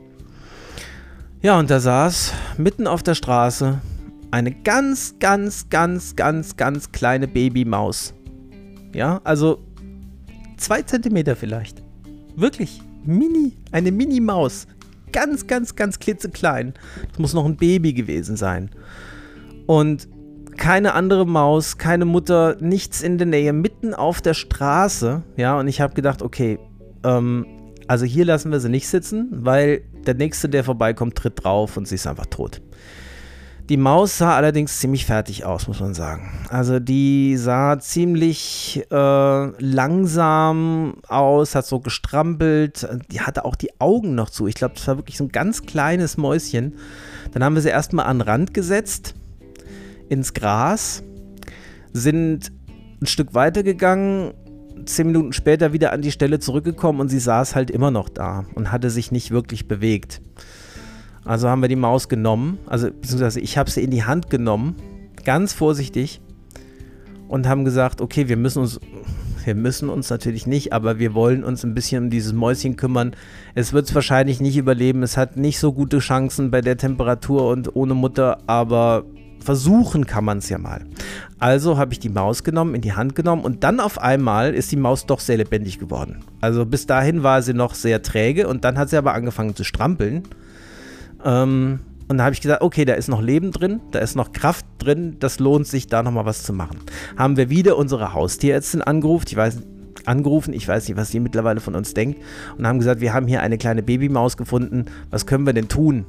Ja, 1.41 1.59
und 1.59 1.70
da 1.70 1.80
saß 1.80 2.34
mitten 2.57 2.88
auf 2.88 3.03
der 3.03 3.13
Straße 3.13 3.80
eine 4.32 4.51
ganz, 4.51 5.15
ganz, 5.20 5.70
ganz, 5.70 6.15
ganz, 6.15 6.57
ganz 6.57 6.91
kleine 6.91 7.28
Babymaus. 7.28 8.15
Ja, 8.93 9.22
also 9.24 9.63
zwei 10.57 10.82
Zentimeter 10.82 11.36
vielleicht. 11.36 11.84
Wirklich, 12.40 12.82
mini, 13.04 13.58
eine 13.72 13.92
Mini-Maus 13.92 14.68
ganz, 15.12 15.48
ganz, 15.48 15.76
ganz 15.76 16.00
klitzeklein. 16.00 16.74
Das 17.10 17.20
muss 17.20 17.34
noch 17.34 17.46
ein 17.46 17.58
Baby 17.58 17.94
gewesen 17.94 18.38
sein. 18.38 18.70
Und 19.66 20.08
keine 20.58 20.94
andere 20.94 21.26
Maus, 21.26 21.78
keine 21.78 22.06
Mutter, 22.06 22.58
nichts 22.60 23.02
in 23.02 23.18
der 23.18 23.28
Nähe, 23.28 23.54
mitten 23.54 23.94
auf 23.94 24.22
der 24.22 24.34
Straße. 24.34 25.24
Ja, 25.38 25.60
und 25.60 25.68
ich 25.68 25.82
habe 25.82 25.94
gedacht, 25.94 26.22
okay, 26.22 26.60
ähm, 27.04 27.46
also 27.88 28.06
hier 28.06 28.26
lassen 28.26 28.52
wir 28.52 28.60
sie 28.60 28.70
nicht 28.70 28.88
sitzen, 28.88 29.30
weil 29.32 29.82
der 30.06 30.14
nächste, 30.14 30.48
der 30.48 30.64
vorbeikommt, 30.64 31.16
tritt 31.16 31.44
drauf 31.44 31.76
und 31.76 31.88
sie 31.88 31.96
ist 31.96 32.08
einfach 32.08 32.28
tot. 32.28 32.62
Die 33.70 33.78
Maus 33.78 34.17
sah 34.17 34.36
allerdings 34.36 34.80
ziemlich 34.80 35.05
fertig 35.05 35.45
aus, 35.45 35.67
muss 35.67 35.80
man 35.80 35.93
sagen. 35.93 36.32
Also 36.49 36.80
die 36.80 37.38
sah 37.38 37.78
ziemlich 37.78 38.84
äh, 38.89 38.95
langsam 39.63 40.95
aus, 41.07 41.53
hat 41.53 41.67
so 41.67 41.80
gestrampelt. 41.80 42.88
Die 43.11 43.22
hatte 43.22 43.45
auch 43.45 43.55
die 43.55 43.80
Augen 43.80 44.15
noch 44.15 44.32
zu. 44.32 44.47
Ich 44.47 44.55
glaube, 44.55 44.74
das 44.74 44.88
war 44.88 44.97
wirklich 44.97 45.17
so 45.17 45.26
ein 45.26 45.30
ganz 45.30 45.67
kleines 45.67 46.17
Mäuschen. 46.17 46.78
Dann 47.32 47.43
haben 47.43 47.53
wir 47.53 47.61
sie 47.61 47.70
erstmal 47.70 48.07
an 48.07 48.17
den 48.17 48.28
Rand 48.28 48.55
gesetzt, 48.55 49.13
ins 50.09 50.34
Gras, 50.34 51.03
sind 51.93 52.51
ein 52.99 53.05
Stück 53.05 53.36
weiter 53.36 53.61
gegangen, 53.61 54.34
zehn 54.86 55.05
Minuten 55.05 55.32
später 55.32 55.74
wieder 55.74 55.93
an 55.93 56.01
die 56.01 56.11
Stelle 56.11 56.39
zurückgekommen 56.39 56.99
und 57.01 57.09
sie 57.09 57.20
saß 57.20 57.53
halt 57.53 57.70
immer 57.70 57.91
noch 57.91 58.09
da 58.09 58.45
und 58.55 58.72
hatte 58.72 58.89
sich 58.89 59.11
nicht 59.11 59.30
wirklich 59.30 59.67
bewegt. 59.67 60.22
Also 61.30 61.48
haben 61.48 61.62
wir 61.62 61.70
die 61.70 61.76
Maus 61.76 62.10
genommen, 62.10 62.58
also 62.66 62.88
beziehungsweise 62.88 63.40
ich 63.40 63.56
habe 63.56 63.70
sie 63.70 63.84
in 63.84 63.92
die 63.92 64.04
Hand 64.04 64.32
genommen, 64.32 64.76
ganz 65.24 65.54
vorsichtig 65.54 66.22
und 67.28 67.48
haben 67.48 67.66
gesagt, 67.66 68.02
okay, 68.02 68.28
wir 68.28 68.36
müssen 68.36 68.64
uns, 68.64 68.80
wir 69.46 69.54
müssen 69.54 69.90
uns 69.90 70.10
natürlich 70.10 70.48
nicht, 70.48 70.74
aber 70.74 70.98
wir 70.98 71.14
wollen 71.14 71.44
uns 71.44 71.64
ein 71.64 71.76
bisschen 71.76 72.06
um 72.06 72.10
dieses 72.10 72.34
Mäuschen 72.34 72.78
kümmern. 72.78 73.16
Es 73.54 73.74
wird 73.74 73.88
es 73.88 73.94
wahrscheinlich 73.94 74.42
nicht 74.42 74.58
überleben, 74.58 75.04
es 75.04 75.18
hat 75.18 75.38
nicht 75.38 75.60
so 75.60 75.72
gute 75.72 76.00
Chancen 76.00 76.50
bei 76.50 76.62
der 76.62 76.78
Temperatur 76.78 77.48
und 77.48 77.76
ohne 77.76 77.94
Mutter, 77.94 78.40
aber 78.48 79.06
versuchen 79.40 80.08
kann 80.08 80.26
man 80.26 80.40
es 80.40 80.50
ja 80.50 80.58
mal. 80.58 80.84
Also 81.38 81.78
habe 81.78 81.94
ich 81.94 82.00
die 82.00 82.10
Maus 82.10 82.44
genommen, 82.44 82.74
in 82.74 82.82
die 82.82 82.94
Hand 82.94 83.14
genommen 83.14 83.44
und 83.44 83.64
dann 83.64 83.80
auf 83.80 84.02
einmal 84.02 84.56
ist 84.56 84.72
die 84.72 84.78
Maus 84.78 85.06
doch 85.06 85.20
sehr 85.20 85.38
lebendig 85.38 85.78
geworden. 85.78 86.22
Also 86.42 86.66
bis 86.66 86.88
dahin 86.88 87.22
war 87.22 87.44
sie 87.44 87.54
noch 87.54 87.76
sehr 87.76 88.02
träge 88.02 88.48
und 88.48 88.64
dann 88.64 88.80
hat 88.80 88.90
sie 88.90 88.98
aber 88.98 89.14
angefangen 89.14 89.56
zu 89.56 89.64
strampeln. 89.64 90.24
Ähm, 91.24 91.80
und 92.07 92.17
da 92.17 92.24
habe 92.24 92.34
ich 92.34 92.41
gesagt, 92.41 92.63
okay, 92.63 92.86
da 92.86 92.93
ist 92.93 93.07
noch 93.07 93.22
Leben 93.22 93.51
drin, 93.51 93.82
da 93.91 93.99
ist 93.99 94.15
noch 94.15 94.32
Kraft 94.32 94.65
drin, 94.80 95.17
das 95.20 95.38
lohnt 95.38 95.67
sich, 95.67 95.86
da 95.88 96.01
nochmal 96.01 96.26
was 96.26 96.41
zu 96.41 96.53
machen. 96.53 96.80
Haben 97.17 97.38
wir 97.38 97.51
wieder 97.51 97.78
unsere 97.78 98.13
Haustierärztin 98.13 98.82
angerufen, 98.82 99.26
ich 99.30 99.38
weiß, 99.38 99.59
angerufen, 100.05 100.53
ich 100.53 100.67
weiß 100.67 100.88
nicht, 100.88 100.97
was 100.97 101.09
sie 101.11 101.20
mittlerweile 101.20 101.59
von 101.59 101.76
uns 101.76 101.93
denkt, 101.93 102.20
und 102.57 102.65
haben 102.65 102.80
gesagt, 102.80 102.99
wir 102.99 103.13
haben 103.13 103.28
hier 103.28 103.41
eine 103.41 103.59
kleine 103.59 103.84
Babymaus 103.84 104.38
gefunden, 104.38 104.86
was 105.11 105.28
können 105.28 105.45
wir 105.45 105.53
denn 105.53 105.67
tun? 105.67 106.05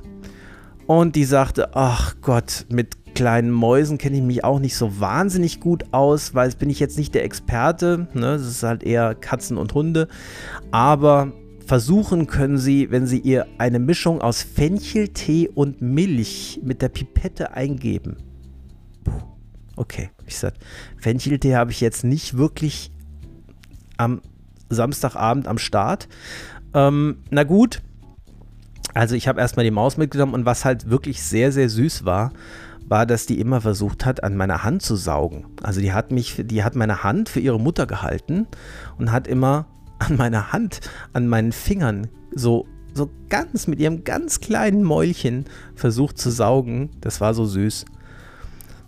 Und 0.86 1.16
die 1.16 1.24
sagte, 1.24 1.76
ach 1.76 2.16
Gott, 2.22 2.64
mit 2.70 3.14
kleinen 3.14 3.50
Mäusen 3.50 3.98
kenne 3.98 4.16
ich 4.16 4.22
mich 4.22 4.44
auch 4.44 4.58
nicht 4.58 4.76
so 4.76 5.00
wahnsinnig 5.00 5.60
gut 5.60 5.84
aus, 5.92 6.34
weil 6.34 6.50
bin 6.52 6.70
ich 6.70 6.80
jetzt 6.80 6.96
nicht 6.96 7.14
der 7.14 7.24
Experte, 7.24 8.08
ne? 8.14 8.38
das 8.38 8.46
ist 8.46 8.62
halt 8.62 8.82
eher 8.82 9.14
Katzen 9.14 9.58
und 9.58 9.74
Hunde, 9.74 10.08
aber 10.70 11.32
Versuchen 11.70 12.26
können 12.26 12.58
Sie, 12.58 12.90
wenn 12.90 13.06
Sie 13.06 13.20
ihr 13.20 13.46
eine 13.58 13.78
Mischung 13.78 14.20
aus 14.20 14.42
Fencheltee 14.42 15.48
und 15.54 15.80
Milch 15.80 16.58
mit 16.64 16.82
der 16.82 16.88
Pipette 16.88 17.52
eingeben. 17.52 18.16
Okay, 19.76 20.10
ich 20.26 20.36
sag, 20.36 20.54
Fencheltee 20.98 21.54
habe 21.54 21.70
ich 21.70 21.80
jetzt 21.80 22.02
nicht 22.02 22.36
wirklich 22.36 22.90
am 23.98 24.20
Samstagabend 24.68 25.46
am 25.46 25.58
Start. 25.58 26.08
Ähm, 26.74 27.18
na 27.30 27.44
gut, 27.44 27.82
also 28.92 29.14
ich 29.14 29.28
habe 29.28 29.40
erstmal 29.40 29.64
die 29.64 29.70
Maus 29.70 29.96
mitgenommen 29.96 30.34
und 30.34 30.46
was 30.46 30.64
halt 30.64 30.90
wirklich 30.90 31.22
sehr, 31.22 31.52
sehr 31.52 31.68
süß 31.68 32.04
war, 32.04 32.32
war, 32.88 33.06
dass 33.06 33.26
die 33.26 33.38
immer 33.38 33.60
versucht 33.60 34.04
hat, 34.04 34.24
an 34.24 34.36
meiner 34.36 34.64
Hand 34.64 34.82
zu 34.82 34.96
saugen. 34.96 35.46
Also 35.62 35.80
die 35.80 35.92
hat 35.92 36.10
mich, 36.10 36.34
die 36.36 36.64
hat 36.64 36.74
meine 36.74 37.04
Hand 37.04 37.28
für 37.28 37.38
ihre 37.38 37.60
Mutter 37.60 37.86
gehalten 37.86 38.48
und 38.98 39.12
hat 39.12 39.28
immer 39.28 39.66
an 40.00 40.16
meiner 40.16 40.52
Hand, 40.52 40.80
an 41.12 41.28
meinen 41.28 41.52
Fingern 41.52 42.08
so, 42.34 42.66
so 42.94 43.10
ganz 43.28 43.66
mit 43.66 43.78
ihrem 43.80 44.04
ganz 44.04 44.40
kleinen 44.40 44.82
Mäulchen 44.82 45.44
versucht 45.74 46.18
zu 46.18 46.30
saugen. 46.30 46.90
Das 47.00 47.20
war 47.20 47.34
so 47.34 47.44
süß. 47.44 47.84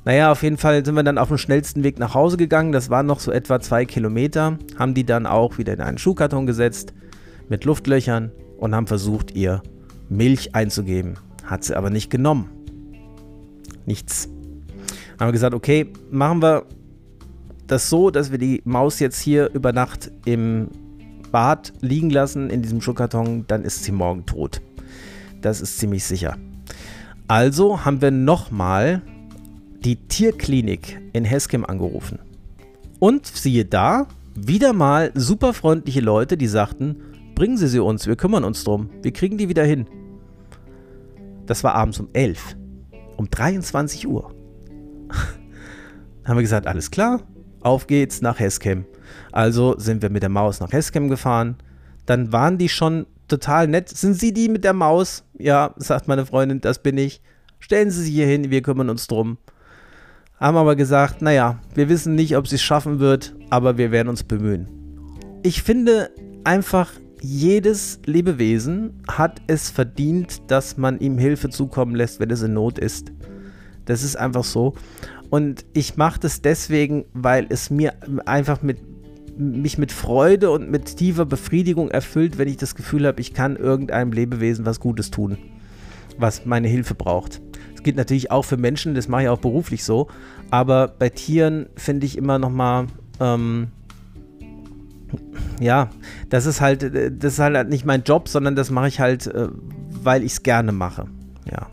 Naja, 0.04 0.32
auf 0.32 0.42
jeden 0.42 0.56
Fall 0.56 0.84
sind 0.84 0.96
wir 0.96 1.04
dann 1.04 1.18
auf 1.18 1.28
dem 1.28 1.38
schnellsten 1.38 1.84
Weg 1.84 1.98
nach 1.98 2.14
Hause 2.14 2.36
gegangen. 2.36 2.72
Das 2.72 2.90
waren 2.90 3.06
noch 3.06 3.20
so 3.20 3.30
etwa 3.30 3.60
zwei 3.60 3.84
Kilometer. 3.84 4.58
Haben 4.76 4.94
die 4.94 5.04
dann 5.04 5.26
auch 5.26 5.58
wieder 5.58 5.72
in 5.72 5.80
einen 5.80 5.98
Schuhkarton 5.98 6.46
gesetzt 6.46 6.92
mit 7.48 7.64
Luftlöchern 7.64 8.32
und 8.58 8.74
haben 8.74 8.88
versucht, 8.88 9.30
ihr 9.32 9.62
Milch 10.08 10.54
einzugeben. 10.54 11.14
Hat 11.44 11.62
sie 11.62 11.76
aber 11.76 11.90
nicht 11.90 12.10
genommen. 12.10 12.50
Nichts. 13.86 14.28
Haben 15.20 15.28
wir 15.28 15.32
gesagt, 15.32 15.54
okay, 15.54 15.92
machen 16.10 16.42
wir 16.42 16.64
das 17.68 17.88
so, 17.88 18.10
dass 18.10 18.32
wir 18.32 18.38
die 18.38 18.60
Maus 18.64 18.98
jetzt 18.98 19.20
hier 19.20 19.50
über 19.54 19.72
Nacht 19.72 20.10
im 20.24 20.68
Bad 21.32 21.72
liegen 21.80 22.10
lassen 22.10 22.50
in 22.50 22.62
diesem 22.62 22.80
Schuhkarton, 22.80 23.46
dann 23.48 23.64
ist 23.64 23.82
sie 23.84 23.92
morgen 23.92 24.26
tot. 24.26 24.60
Das 25.40 25.60
ist 25.60 25.78
ziemlich 25.78 26.04
sicher. 26.04 26.36
Also 27.26 27.84
haben 27.84 28.00
wir 28.00 28.10
nochmal 28.10 29.02
die 29.84 29.96
Tierklinik 29.96 31.00
in 31.12 31.24
Heskim 31.24 31.64
angerufen. 31.64 32.18
Und 33.00 33.26
siehe 33.26 33.64
da, 33.64 34.06
wieder 34.34 34.72
mal 34.72 35.10
super 35.14 35.52
freundliche 35.52 36.00
Leute, 36.00 36.36
die 36.36 36.46
sagten, 36.46 36.96
bringen 37.34 37.56
Sie 37.56 37.68
sie 37.68 37.80
uns, 37.80 38.06
wir 38.06 38.16
kümmern 38.16 38.44
uns 38.44 38.62
drum, 38.64 38.90
wir 39.02 39.12
kriegen 39.12 39.38
die 39.38 39.48
wieder 39.48 39.64
hin. 39.64 39.86
Das 41.46 41.64
war 41.64 41.74
abends 41.74 41.98
um 41.98 42.08
11, 42.12 42.56
um 43.16 43.28
23 43.28 44.06
Uhr. 44.06 44.32
Haben 46.24 46.36
wir 46.36 46.42
gesagt, 46.42 46.66
alles 46.66 46.90
klar, 46.90 47.20
auf 47.62 47.86
geht's 47.86 48.22
nach 48.22 48.38
Heskem. 48.38 48.84
Also 49.30 49.78
sind 49.78 50.02
wir 50.02 50.10
mit 50.10 50.22
der 50.22 50.30
Maus 50.30 50.60
nach 50.60 50.72
Heskem 50.72 51.08
gefahren. 51.08 51.56
Dann 52.06 52.32
waren 52.32 52.58
die 52.58 52.68
schon 52.68 53.06
total 53.28 53.68
nett. 53.68 53.88
Sind 53.88 54.14
Sie 54.14 54.32
die 54.32 54.48
mit 54.48 54.64
der 54.64 54.72
Maus? 54.72 55.24
Ja, 55.38 55.74
sagt 55.76 56.08
meine 56.08 56.26
Freundin, 56.26 56.60
das 56.60 56.82
bin 56.82 56.98
ich. 56.98 57.22
Stellen 57.58 57.90
Sie 57.90 58.02
sich 58.02 58.12
hier 58.12 58.26
hin, 58.26 58.50
wir 58.50 58.62
kümmern 58.62 58.90
uns 58.90 59.06
drum. 59.06 59.38
Haben 60.38 60.56
aber 60.56 60.74
gesagt, 60.74 61.22
naja, 61.22 61.60
wir 61.74 61.88
wissen 61.88 62.16
nicht, 62.16 62.36
ob 62.36 62.48
sie 62.48 62.56
es 62.56 62.62
schaffen 62.62 62.98
wird, 62.98 63.34
aber 63.48 63.78
wir 63.78 63.92
werden 63.92 64.08
uns 64.08 64.24
bemühen. 64.24 64.66
Ich 65.44 65.62
finde 65.62 66.10
einfach, 66.42 66.90
jedes 67.20 68.00
Lebewesen 68.04 69.04
hat 69.06 69.40
es 69.46 69.70
verdient, 69.70 70.42
dass 70.48 70.76
man 70.76 70.98
ihm 70.98 71.16
Hilfe 71.18 71.48
zukommen 71.48 71.94
lässt, 71.94 72.18
wenn 72.18 72.30
es 72.30 72.42
in 72.42 72.54
Not 72.54 72.80
ist. 72.80 73.12
Das 73.84 74.02
ist 74.02 74.16
einfach 74.16 74.42
so. 74.42 74.74
Und 75.32 75.64
ich 75.72 75.96
mache 75.96 76.20
das 76.20 76.42
deswegen, 76.42 77.06
weil 77.14 77.46
es 77.48 77.70
mir 77.70 77.94
einfach 78.26 78.60
mit 78.60 78.80
mich 79.38 79.78
mit 79.78 79.90
Freude 79.90 80.50
und 80.50 80.70
mit 80.70 80.98
tiefer 80.98 81.24
Befriedigung 81.24 81.90
erfüllt, 81.90 82.36
wenn 82.36 82.48
ich 82.48 82.58
das 82.58 82.74
Gefühl 82.74 83.06
habe, 83.06 83.18
ich 83.18 83.32
kann 83.32 83.56
irgendeinem 83.56 84.12
Lebewesen 84.12 84.66
was 84.66 84.78
Gutes 84.78 85.10
tun, 85.10 85.38
was 86.18 86.44
meine 86.44 86.68
Hilfe 86.68 86.94
braucht. 86.94 87.40
Das 87.72 87.82
geht 87.82 87.96
natürlich 87.96 88.30
auch 88.30 88.42
für 88.42 88.58
Menschen, 88.58 88.94
das 88.94 89.08
mache 89.08 89.22
ich 89.22 89.28
auch 89.30 89.38
beruflich 89.38 89.84
so, 89.84 90.08
aber 90.50 90.86
bei 90.86 91.08
Tieren 91.08 91.64
finde 91.76 92.04
ich 92.04 92.18
immer 92.18 92.38
noch 92.38 92.50
mal 92.50 92.88
ähm, 93.18 93.68
ja, 95.60 95.88
das 96.28 96.44
ist 96.44 96.60
halt, 96.60 96.82
das 96.92 97.32
ist 97.32 97.38
halt 97.38 97.70
nicht 97.70 97.86
mein 97.86 98.02
Job, 98.02 98.28
sondern 98.28 98.54
das 98.54 98.70
mache 98.70 98.88
ich 98.88 99.00
halt, 99.00 99.28
äh, 99.28 99.48
weil 100.02 100.24
ich 100.24 100.32
es 100.32 100.42
gerne 100.42 100.72
mache. 100.72 101.06
Ja. 101.50 101.68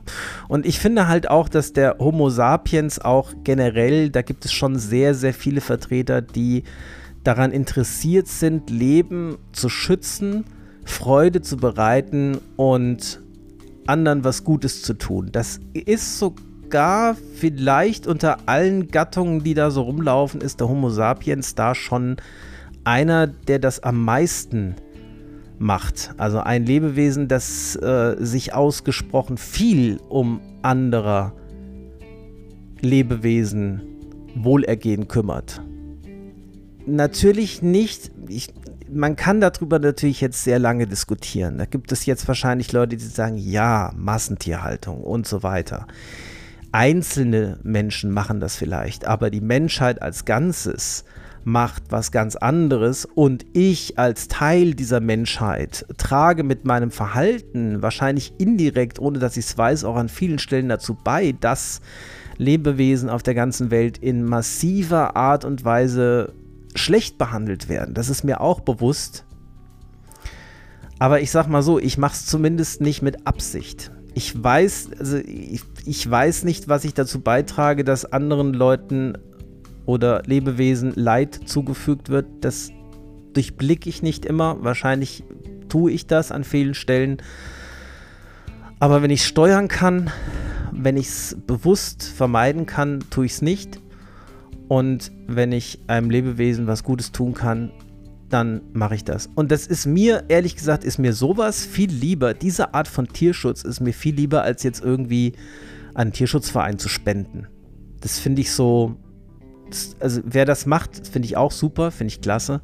Und 0.47 0.65
ich 0.65 0.79
finde 0.79 1.07
halt 1.07 1.29
auch, 1.29 1.49
dass 1.49 1.73
der 1.73 1.97
Homo 1.99 2.29
sapiens 2.29 2.99
auch 2.99 3.33
generell, 3.43 4.09
da 4.09 4.21
gibt 4.21 4.45
es 4.45 4.51
schon 4.51 4.77
sehr, 4.77 5.13
sehr 5.13 5.33
viele 5.33 5.61
Vertreter, 5.61 6.21
die 6.21 6.63
daran 7.23 7.51
interessiert 7.51 8.27
sind, 8.27 8.69
Leben 8.69 9.37
zu 9.51 9.69
schützen, 9.69 10.45
Freude 10.85 11.41
zu 11.41 11.57
bereiten 11.57 12.39
und 12.55 13.21
anderen 13.85 14.23
was 14.23 14.43
Gutes 14.43 14.81
zu 14.81 14.93
tun. 14.93 15.29
Das 15.31 15.59
ist 15.73 16.17
sogar 16.17 17.15
vielleicht 17.35 18.07
unter 18.07 18.37
allen 18.47 18.87
Gattungen, 18.87 19.43
die 19.43 19.53
da 19.53 19.71
so 19.71 19.83
rumlaufen, 19.83 20.41
ist 20.41 20.59
der 20.59 20.69
Homo 20.69 20.89
sapiens 20.89 21.55
da 21.55 21.75
schon 21.75 22.17
einer, 22.83 23.27
der 23.27 23.59
das 23.59 23.81
am 23.81 24.03
meisten 24.03 24.75
macht. 25.59 26.13
Also 26.17 26.39
ein 26.39 26.65
Lebewesen, 26.65 27.27
das 27.27 27.75
äh, 27.75 28.15
sich 28.19 28.53
ausgesprochen 28.53 29.37
viel 29.37 29.99
um 30.09 30.41
anderer 30.61 31.33
Lebewesen 32.81 33.81
Wohlergehen 34.35 35.07
kümmert. 35.07 35.61
Natürlich 36.85 37.61
nicht, 37.61 38.11
ich, 38.27 38.53
man 38.91 39.15
kann 39.15 39.41
darüber 39.41 39.79
natürlich 39.79 40.21
jetzt 40.21 40.43
sehr 40.43 40.59
lange 40.59 40.87
diskutieren. 40.87 41.57
Da 41.57 41.65
gibt 41.65 41.91
es 41.91 42.05
jetzt 42.05 42.27
wahrscheinlich 42.27 42.71
Leute, 42.71 42.95
die 42.95 43.03
sagen, 43.03 43.37
ja, 43.37 43.93
Massentierhaltung 43.95 45.01
und 45.01 45.27
so 45.27 45.43
weiter. 45.43 45.87
Einzelne 46.71 47.59
Menschen 47.63 48.11
machen 48.11 48.39
das 48.39 48.55
vielleicht, 48.55 49.05
aber 49.05 49.29
die 49.29 49.41
Menschheit 49.41 50.01
als 50.01 50.25
Ganzes 50.25 51.03
macht 51.43 51.83
was 51.89 52.11
ganz 52.11 52.35
anderes 52.35 53.05
und 53.05 53.45
ich 53.53 53.97
als 53.97 54.27
Teil 54.27 54.73
dieser 54.73 54.99
Menschheit 54.99 55.85
trage 55.97 56.43
mit 56.43 56.65
meinem 56.65 56.91
Verhalten 56.91 57.81
wahrscheinlich 57.81 58.33
indirekt, 58.37 58.99
ohne 58.99 59.19
dass 59.19 59.37
ich 59.37 59.45
es 59.45 59.57
weiß, 59.57 59.83
auch 59.83 59.95
an 59.95 60.09
vielen 60.09 60.39
Stellen 60.39 60.69
dazu 60.69 60.95
bei, 60.95 61.33
dass 61.39 61.81
Lebewesen 62.37 63.09
auf 63.09 63.23
der 63.23 63.35
ganzen 63.35 63.71
Welt 63.71 63.97
in 63.97 64.23
massiver 64.23 65.15
Art 65.15 65.45
und 65.45 65.65
Weise 65.65 66.33
schlecht 66.75 67.17
behandelt 67.17 67.69
werden. 67.69 67.93
Das 67.93 68.09
ist 68.09 68.23
mir 68.23 68.41
auch 68.41 68.61
bewusst. 68.61 69.25
Aber 70.99 71.21
ich 71.21 71.31
sag 71.31 71.47
mal 71.47 71.61
so, 71.61 71.79
ich 71.79 71.97
mache 71.97 72.13
es 72.13 72.25
zumindest 72.25 72.81
nicht 72.81 73.01
mit 73.01 73.25
Absicht. 73.25 73.91
Ich 74.13 74.41
weiß, 74.41 74.89
also 74.99 75.17
ich, 75.17 75.63
ich 75.85 76.09
weiß 76.09 76.43
nicht, 76.43 76.67
was 76.67 76.83
ich 76.83 76.93
dazu 76.93 77.21
beitrage, 77.21 77.83
dass 77.83 78.05
anderen 78.05 78.53
Leuten 78.53 79.17
oder 79.89 80.21
Lebewesen 80.27 80.93
Leid 80.95 81.33
zugefügt 81.45 82.09
wird. 82.09 82.27
Das 82.41 82.69
durchblicke 83.33 83.89
ich 83.89 84.03
nicht 84.03 84.23
immer. 84.23 84.63
Wahrscheinlich 84.63 85.23
tue 85.67 85.91
ich 85.91 86.05
das 86.05 86.31
an 86.31 86.43
vielen 86.43 86.75
Stellen. 86.75 87.17
Aber 88.79 89.01
wenn 89.01 89.09
ich 89.09 89.25
steuern 89.25 89.67
kann, 89.67 90.11
wenn 90.71 90.95
ich 90.95 91.07
es 91.07 91.37
bewusst 91.47 92.03
vermeiden 92.03 92.67
kann, 92.67 92.99
tue 93.09 93.25
ich 93.25 93.31
es 93.31 93.41
nicht. 93.41 93.81
Und 94.67 95.11
wenn 95.25 95.51
ich 95.51 95.79
einem 95.87 96.11
Lebewesen 96.11 96.67
was 96.67 96.83
Gutes 96.83 97.11
tun 97.11 97.33
kann, 97.33 97.71
dann 98.29 98.61
mache 98.73 98.93
ich 98.93 99.03
das. 99.03 99.27
Und 99.33 99.51
das 99.51 99.65
ist 99.65 99.87
mir, 99.87 100.25
ehrlich 100.27 100.55
gesagt, 100.55 100.83
ist 100.83 100.99
mir 100.99 101.13
sowas 101.13 101.65
viel 101.65 101.89
lieber. 101.89 102.35
Diese 102.35 102.75
Art 102.75 102.87
von 102.87 103.07
Tierschutz 103.07 103.63
ist 103.63 103.79
mir 103.79 103.93
viel 103.93 104.13
lieber, 104.13 104.43
als 104.43 104.61
jetzt 104.61 104.83
irgendwie 104.83 105.33
einen 105.95 106.13
Tierschutzverein 106.13 106.77
zu 106.77 106.89
spenden. 106.89 107.47
Das 108.01 108.19
finde 108.19 108.41
ich 108.41 108.51
so, 108.51 108.95
also 109.99 110.21
wer 110.23 110.45
das 110.45 110.65
macht, 110.65 111.07
finde 111.07 111.25
ich 111.25 111.37
auch 111.37 111.51
super, 111.51 111.91
finde 111.91 112.13
ich 112.13 112.21
klasse. 112.21 112.61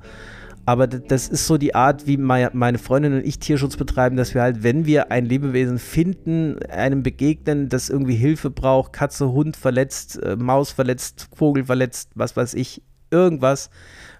Aber 0.68 0.88
das 0.88 1.28
ist 1.28 1.45
so 1.45 1.60
die 1.60 1.76
Art, 1.76 2.08
wie 2.08 2.18
meine 2.18 2.80
Freundin 2.80 3.14
und 3.14 3.26
ich 3.26 3.38
Tierschutz 3.38 3.78
betreiben, 3.78 4.18
dass 4.18 4.34
wir 4.34 4.41
halt, 4.41 4.64
wenn 4.64 4.88
wir 4.88 5.12
ein 5.12 5.26
Lebewesen 5.26 5.78
finden, 5.78 6.58
einem 6.70 7.03
begegnen, 7.03 7.70
das 7.70 7.89
irgendwie 7.89 8.16
Hilfe 8.16 8.49
braucht, 8.49 8.91
Katze, 8.91 9.32
Hund 9.32 9.56
verletzt, 9.56 10.22
äh, 10.24 10.36
Maus 10.36 10.72
verletzt, 10.72 11.30
Vogel 11.36 11.66
verletzt, 11.66 12.10
was 12.16 12.36
weiß 12.36 12.56
ich, 12.56 12.82
irgendwas, 13.12 13.70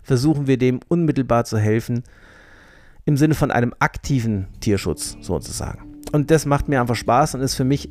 versuchen 0.04 0.46
wir 0.46 0.58
dem 0.58 0.82
unmittelbar 0.88 1.46
zu 1.46 1.58
helfen. 1.58 2.04
Im 3.06 3.18
Sinne 3.18 3.34
von 3.34 3.50
einem 3.50 3.74
aktiven 3.80 4.48
Tierschutz 4.60 5.18
sozusagen. 5.22 5.96
Und 6.12 6.30
das 6.30 6.46
macht 6.46 6.68
mir 6.68 6.80
einfach 6.80 6.96
Spaß 6.96 7.36
und 7.36 7.42
ist 7.42 7.56
für 7.56 7.64
mich 7.64 7.90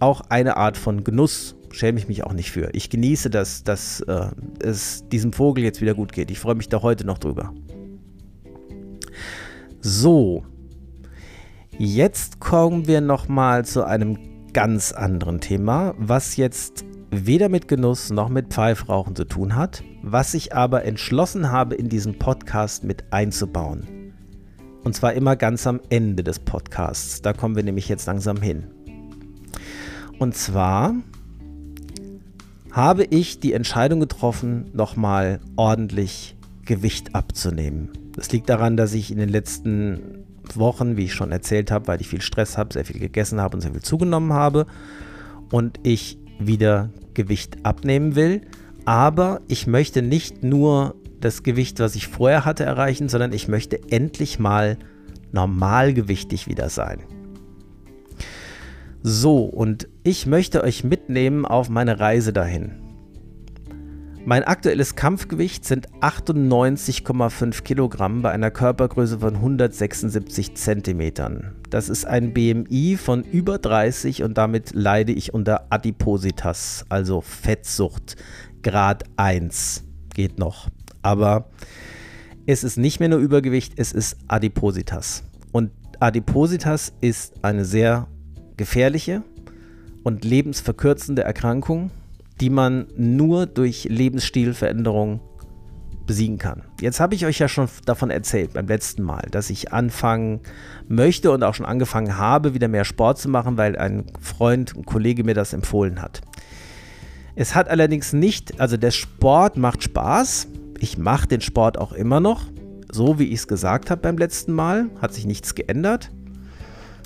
auch 0.00 0.22
eine 0.30 0.56
Art 0.56 0.78
von 0.78 1.04
Genuss 1.04 1.54
schäme 1.72 1.98
ich 1.98 2.08
mich 2.08 2.24
auch 2.24 2.32
nicht 2.32 2.50
für. 2.50 2.70
Ich 2.72 2.90
genieße, 2.90 3.30
dass, 3.30 3.64
dass 3.64 4.00
äh, 4.02 4.30
es 4.60 5.08
diesem 5.08 5.32
Vogel 5.32 5.64
jetzt 5.64 5.80
wieder 5.80 5.94
gut 5.94 6.12
geht. 6.12 6.30
Ich 6.30 6.38
freue 6.38 6.54
mich 6.54 6.68
da 6.68 6.82
heute 6.82 7.04
noch 7.06 7.18
drüber. 7.18 7.54
So, 9.80 10.44
jetzt 11.78 12.40
kommen 12.40 12.86
wir 12.86 13.00
nochmal 13.00 13.64
zu 13.64 13.84
einem 13.84 14.18
ganz 14.52 14.92
anderen 14.92 15.40
Thema, 15.40 15.94
was 15.96 16.36
jetzt 16.36 16.84
weder 17.10 17.48
mit 17.48 17.68
Genuss 17.68 18.10
noch 18.10 18.28
mit 18.28 18.52
Pfeifrauchen 18.52 19.16
zu 19.16 19.24
tun 19.24 19.56
hat, 19.56 19.82
was 20.02 20.34
ich 20.34 20.54
aber 20.54 20.84
entschlossen 20.84 21.50
habe, 21.50 21.74
in 21.74 21.88
diesen 21.88 22.18
Podcast 22.18 22.84
mit 22.84 23.12
einzubauen. 23.12 24.14
Und 24.84 24.94
zwar 24.94 25.12
immer 25.12 25.36
ganz 25.36 25.66
am 25.66 25.80
Ende 25.90 26.24
des 26.24 26.38
Podcasts. 26.38 27.20
Da 27.20 27.32
kommen 27.32 27.56
wir 27.56 27.62
nämlich 27.62 27.88
jetzt 27.88 28.06
langsam 28.06 28.40
hin. 28.40 28.66
Und 30.18 30.34
zwar 30.34 30.94
habe 32.72 33.04
ich 33.04 33.40
die 33.40 33.52
Entscheidung 33.52 34.00
getroffen, 34.00 34.70
nochmal 34.72 35.40
ordentlich 35.56 36.36
Gewicht 36.64 37.14
abzunehmen. 37.14 37.90
Das 38.12 38.30
liegt 38.32 38.48
daran, 38.48 38.76
dass 38.76 38.92
ich 38.92 39.10
in 39.10 39.18
den 39.18 39.28
letzten 39.28 40.24
Wochen, 40.54 40.96
wie 40.96 41.04
ich 41.04 41.14
schon 41.14 41.32
erzählt 41.32 41.70
habe, 41.70 41.88
weil 41.88 42.00
ich 42.00 42.08
viel 42.08 42.20
Stress 42.20 42.58
habe, 42.58 42.72
sehr 42.72 42.84
viel 42.84 43.00
gegessen 43.00 43.40
habe 43.40 43.56
und 43.56 43.60
sehr 43.60 43.72
viel 43.72 43.82
zugenommen 43.82 44.32
habe 44.32 44.66
und 45.50 45.80
ich 45.82 46.18
wieder 46.38 46.90
Gewicht 47.14 47.64
abnehmen 47.64 48.14
will. 48.14 48.42
Aber 48.84 49.40
ich 49.48 49.66
möchte 49.66 50.02
nicht 50.02 50.42
nur 50.42 50.94
das 51.20 51.42
Gewicht, 51.42 51.80
was 51.80 51.94
ich 51.94 52.08
vorher 52.08 52.44
hatte, 52.44 52.64
erreichen, 52.64 53.08
sondern 53.08 53.32
ich 53.32 53.46
möchte 53.46 53.80
endlich 53.90 54.38
mal 54.38 54.78
normalgewichtig 55.32 56.48
wieder 56.48 56.68
sein. 56.68 57.00
So, 59.02 59.44
und 59.44 59.88
ich 60.10 60.26
möchte 60.26 60.64
euch 60.64 60.82
mitnehmen 60.82 61.46
auf 61.46 61.68
meine 61.68 62.00
Reise 62.00 62.32
dahin. 62.32 62.72
Mein 64.24 64.42
aktuelles 64.42 64.96
Kampfgewicht 64.96 65.64
sind 65.64 65.88
98,5 66.00 67.62
Kilogramm 67.62 68.20
bei 68.20 68.32
einer 68.32 68.50
Körpergröße 68.50 69.20
von 69.20 69.36
176 69.36 70.56
Zentimetern. 70.56 71.54
Das 71.70 71.88
ist 71.88 72.06
ein 72.06 72.34
BMI 72.34 72.96
von 72.96 73.22
über 73.22 73.58
30 73.58 74.24
und 74.24 74.36
damit 74.36 74.74
leide 74.74 75.12
ich 75.12 75.32
unter 75.32 75.66
Adipositas, 75.70 76.84
also 76.88 77.20
Fettsucht, 77.20 78.16
Grad 78.64 79.04
1. 79.16 79.84
Geht 80.12 80.40
noch. 80.40 80.70
Aber 81.02 81.50
es 82.46 82.64
ist 82.64 82.78
nicht 82.78 82.98
mehr 82.98 83.10
nur 83.10 83.20
Übergewicht, 83.20 83.74
es 83.76 83.92
ist 83.92 84.16
Adipositas. 84.26 85.22
Und 85.52 85.70
Adipositas 86.00 86.92
ist 87.00 87.44
eine 87.44 87.64
sehr 87.64 88.08
gefährliche 88.56 89.22
und 90.02 90.24
lebensverkürzende 90.24 91.22
Erkrankung, 91.22 91.90
die 92.40 92.50
man 92.50 92.86
nur 92.96 93.46
durch 93.46 93.84
Lebensstilveränderung 93.84 95.20
besiegen 96.06 96.38
kann. 96.38 96.62
Jetzt 96.80 96.98
habe 96.98 97.14
ich 97.14 97.24
euch 97.24 97.38
ja 97.38 97.46
schon 97.46 97.68
davon 97.84 98.10
erzählt 98.10 98.54
beim 98.54 98.66
letzten 98.66 99.02
Mal, 99.02 99.28
dass 99.30 99.48
ich 99.48 99.72
anfangen 99.72 100.40
möchte 100.88 101.30
und 101.30 101.44
auch 101.44 101.54
schon 101.54 101.66
angefangen 101.66 102.16
habe, 102.16 102.52
wieder 102.54 102.66
mehr 102.66 102.84
Sport 102.84 103.18
zu 103.18 103.28
machen, 103.28 103.56
weil 103.56 103.76
ein 103.76 104.06
Freund, 104.20 104.74
ein 104.76 104.84
Kollege 104.84 105.22
mir 105.22 105.34
das 105.34 105.52
empfohlen 105.52 106.02
hat. 106.02 106.20
Es 107.36 107.54
hat 107.54 107.68
allerdings 107.68 108.12
nicht, 108.12 108.60
also 108.60 108.76
der 108.76 108.90
Sport 108.90 109.56
macht 109.56 109.84
Spaß. 109.84 110.48
Ich 110.80 110.98
mache 110.98 111.28
den 111.28 111.42
Sport 111.42 111.78
auch 111.78 111.92
immer 111.92 112.18
noch, 112.18 112.46
so 112.90 113.18
wie 113.18 113.28
ich 113.28 113.40
es 113.40 113.48
gesagt 113.48 113.90
habe 113.90 114.00
beim 114.00 114.18
letzten 114.18 114.52
Mal, 114.52 114.90
hat 115.00 115.14
sich 115.14 115.26
nichts 115.26 115.54
geändert. 115.54 116.10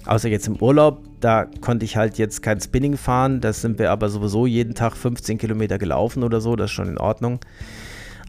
Außer 0.07 0.29
jetzt 0.29 0.47
im 0.47 0.57
Urlaub, 0.57 1.03
da 1.21 1.47
konnte 1.61 1.85
ich 1.85 1.97
halt 1.97 2.19
jetzt 2.19 2.43
kein 2.43 2.61
Spinning 2.61 2.97
fahren. 2.97 3.41
Das 3.41 3.63
sind 3.63 3.79
wir 3.79 3.91
aber 3.91 4.09
sowieso 4.11 4.47
jeden 4.47 4.75
Tag 4.75 4.97
15 4.97 5.39
Kilometer 5.39 5.79
gelaufen 5.79 6.23
oder 6.23 6.41
so. 6.41 6.57
Das 6.57 6.67
ist 6.67 6.75
schon 6.75 6.89
in 6.89 6.99
Ordnung. 6.99 7.41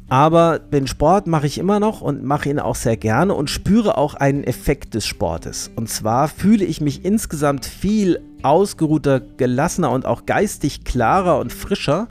Aber 0.08 0.60
den 0.60 0.86
Sport 0.86 1.26
mache 1.26 1.48
ich 1.48 1.58
immer 1.58 1.80
noch 1.80 2.02
und 2.02 2.24
mache 2.24 2.50
ihn 2.50 2.60
auch 2.60 2.76
sehr 2.76 2.96
gerne 2.96 3.34
und 3.34 3.50
spüre 3.50 3.98
auch 3.98 4.14
einen 4.14 4.44
Effekt 4.44 4.94
des 4.94 5.06
Sportes. 5.06 5.72
Und 5.76 5.90
zwar 5.90 6.28
fühle 6.28 6.64
ich 6.64 6.80
mich 6.80 7.04
insgesamt 7.04 7.66
viel 7.66 8.22
ausgeruhter, 8.44 9.20
gelassener 9.20 9.92
und 9.92 10.06
auch 10.06 10.28
geistig 10.28 10.84
klarer 10.84 11.40
und 11.40 11.52
frischer. 11.52 12.08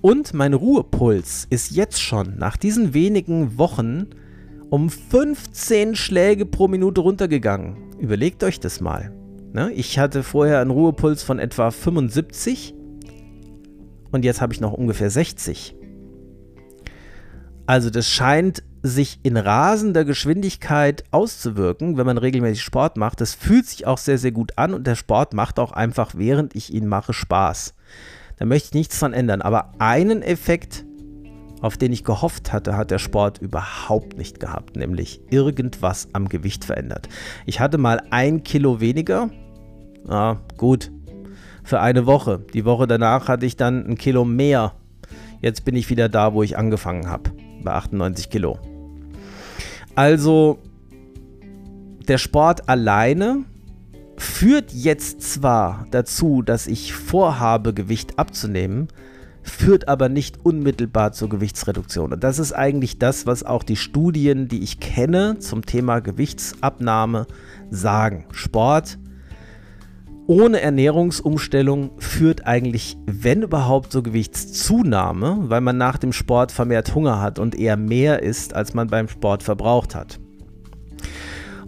Und 0.00 0.34
mein 0.34 0.54
Ruhepuls 0.54 1.46
ist 1.50 1.70
jetzt 1.70 2.02
schon 2.02 2.36
nach 2.36 2.56
diesen 2.56 2.94
wenigen 2.94 3.58
Wochen 3.58 4.08
um 4.70 4.88
15 4.88 5.96
Schläge 5.96 6.46
pro 6.46 6.68
Minute 6.68 7.00
runtergegangen. 7.00 7.76
Überlegt 7.98 8.42
euch 8.44 8.60
das 8.60 8.80
mal. 8.80 9.12
Ne? 9.52 9.72
Ich 9.72 9.98
hatte 9.98 10.22
vorher 10.22 10.60
einen 10.60 10.70
Ruhepuls 10.70 11.22
von 11.22 11.38
etwa 11.38 11.70
75 11.70 12.74
und 14.12 14.24
jetzt 14.24 14.40
habe 14.40 14.52
ich 14.52 14.60
noch 14.60 14.72
ungefähr 14.72 15.10
60. 15.10 15.76
Also 17.66 17.90
das 17.90 18.08
scheint 18.08 18.62
sich 18.82 19.20
in 19.22 19.36
rasender 19.36 20.04
Geschwindigkeit 20.04 21.04
auszuwirken, 21.10 21.96
wenn 21.96 22.06
man 22.06 22.18
regelmäßig 22.18 22.62
Sport 22.62 22.96
macht. 22.96 23.20
Das 23.20 23.34
fühlt 23.34 23.66
sich 23.66 23.86
auch 23.86 23.98
sehr, 23.98 24.18
sehr 24.18 24.32
gut 24.32 24.52
an 24.56 24.72
und 24.72 24.86
der 24.86 24.96
Sport 24.96 25.34
macht 25.34 25.58
auch 25.58 25.72
einfach, 25.72 26.14
während 26.16 26.56
ich 26.56 26.72
ihn 26.72 26.86
mache, 26.86 27.12
Spaß. 27.12 27.74
Da 28.38 28.46
möchte 28.46 28.68
ich 28.68 28.74
nichts 28.74 28.98
dran 28.98 29.12
ändern. 29.12 29.42
Aber 29.42 29.72
einen 29.78 30.22
Effekt 30.22 30.84
auf 31.60 31.76
den 31.76 31.92
ich 31.92 32.04
gehofft 32.04 32.52
hatte, 32.52 32.76
hat 32.76 32.90
der 32.90 32.98
Sport 32.98 33.38
überhaupt 33.38 34.16
nicht 34.16 34.40
gehabt, 34.40 34.76
nämlich 34.76 35.20
irgendwas 35.30 36.08
am 36.12 36.28
Gewicht 36.28 36.64
verändert. 36.64 37.08
Ich 37.46 37.60
hatte 37.60 37.78
mal 37.78 38.02
ein 38.10 38.42
Kilo 38.42 38.80
weniger. 38.80 39.30
Ah, 40.08 40.36
gut. 40.56 40.90
Für 41.62 41.80
eine 41.80 42.06
Woche. 42.06 42.40
Die 42.54 42.64
Woche 42.64 42.86
danach 42.86 43.28
hatte 43.28 43.46
ich 43.46 43.56
dann 43.56 43.86
ein 43.86 43.98
Kilo 43.98 44.24
mehr. 44.24 44.72
Jetzt 45.40 45.64
bin 45.64 45.76
ich 45.76 45.90
wieder 45.90 46.08
da, 46.08 46.34
wo 46.34 46.42
ich 46.42 46.58
angefangen 46.58 47.08
habe. 47.08 47.30
Bei 47.62 47.72
98 47.72 48.30
Kilo. 48.30 48.58
Also, 49.94 50.58
der 52.08 52.18
Sport 52.18 52.68
alleine 52.68 53.44
führt 54.16 54.72
jetzt 54.72 55.22
zwar 55.22 55.86
dazu, 55.90 56.42
dass 56.42 56.66
ich 56.66 56.92
vorhabe, 56.92 57.72
Gewicht 57.72 58.18
abzunehmen, 58.18 58.88
führt 59.50 59.88
aber 59.88 60.08
nicht 60.08 60.38
unmittelbar 60.44 61.12
zur 61.12 61.28
Gewichtsreduktion. 61.28 62.12
Und 62.12 62.24
das 62.24 62.38
ist 62.38 62.52
eigentlich 62.52 62.98
das, 62.98 63.26
was 63.26 63.42
auch 63.42 63.62
die 63.62 63.76
Studien, 63.76 64.48
die 64.48 64.62
ich 64.62 64.80
kenne 64.80 65.38
zum 65.38 65.66
Thema 65.66 66.00
Gewichtsabnahme 66.00 67.26
sagen. 67.70 68.26
Sport 68.32 68.98
ohne 70.30 70.60
Ernährungsumstellung 70.60 71.90
führt 71.98 72.46
eigentlich, 72.46 72.96
wenn 73.04 73.42
überhaupt, 73.42 73.90
zur 73.90 74.04
Gewichtszunahme, 74.04 75.38
weil 75.48 75.60
man 75.60 75.76
nach 75.76 75.98
dem 75.98 76.12
Sport 76.12 76.52
vermehrt 76.52 76.94
Hunger 76.94 77.20
hat 77.20 77.40
und 77.40 77.58
eher 77.58 77.76
mehr 77.76 78.22
isst, 78.22 78.54
als 78.54 78.72
man 78.72 78.86
beim 78.86 79.08
Sport 79.08 79.42
verbraucht 79.42 79.96
hat. 79.96 80.20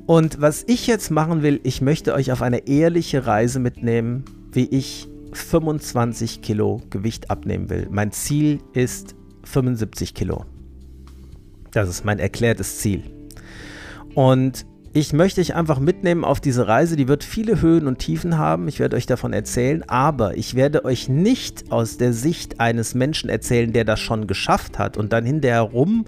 Und 0.06 0.40
was 0.40 0.62
ich 0.68 0.86
jetzt 0.86 1.10
machen 1.10 1.42
will, 1.42 1.58
ich 1.64 1.80
möchte 1.80 2.14
euch 2.14 2.30
auf 2.30 2.40
eine 2.40 2.68
ehrliche 2.68 3.26
Reise 3.26 3.58
mitnehmen, 3.58 4.24
wie 4.52 4.66
ich 4.66 5.08
25 5.36 6.42
Kilo 6.42 6.82
Gewicht 6.90 7.30
abnehmen 7.30 7.70
will. 7.70 7.88
Mein 7.90 8.12
Ziel 8.12 8.60
ist 8.72 9.14
75 9.44 10.14
Kilo. 10.14 10.44
Das 11.72 11.88
ist 11.88 12.04
mein 12.04 12.18
erklärtes 12.18 12.78
Ziel. 12.78 13.02
Und 14.14 14.66
ich 14.94 15.14
möchte 15.14 15.40
euch 15.40 15.54
einfach 15.54 15.80
mitnehmen 15.80 16.22
auf 16.22 16.38
diese 16.38 16.68
Reise. 16.68 16.96
Die 16.96 17.08
wird 17.08 17.24
viele 17.24 17.62
Höhen 17.62 17.86
und 17.86 17.98
Tiefen 17.98 18.36
haben. 18.36 18.68
Ich 18.68 18.78
werde 18.78 18.96
euch 18.96 19.06
davon 19.06 19.32
erzählen. 19.32 19.82
Aber 19.88 20.36
ich 20.36 20.54
werde 20.54 20.84
euch 20.84 21.08
nicht 21.08 21.72
aus 21.72 21.96
der 21.96 22.12
Sicht 22.12 22.60
eines 22.60 22.94
Menschen 22.94 23.30
erzählen, 23.30 23.72
der 23.72 23.84
das 23.84 24.00
schon 24.00 24.26
geschafft 24.26 24.78
hat 24.78 24.98
und 24.98 25.14
dann 25.14 25.24
hinterher 25.24 25.62
rum 25.62 26.04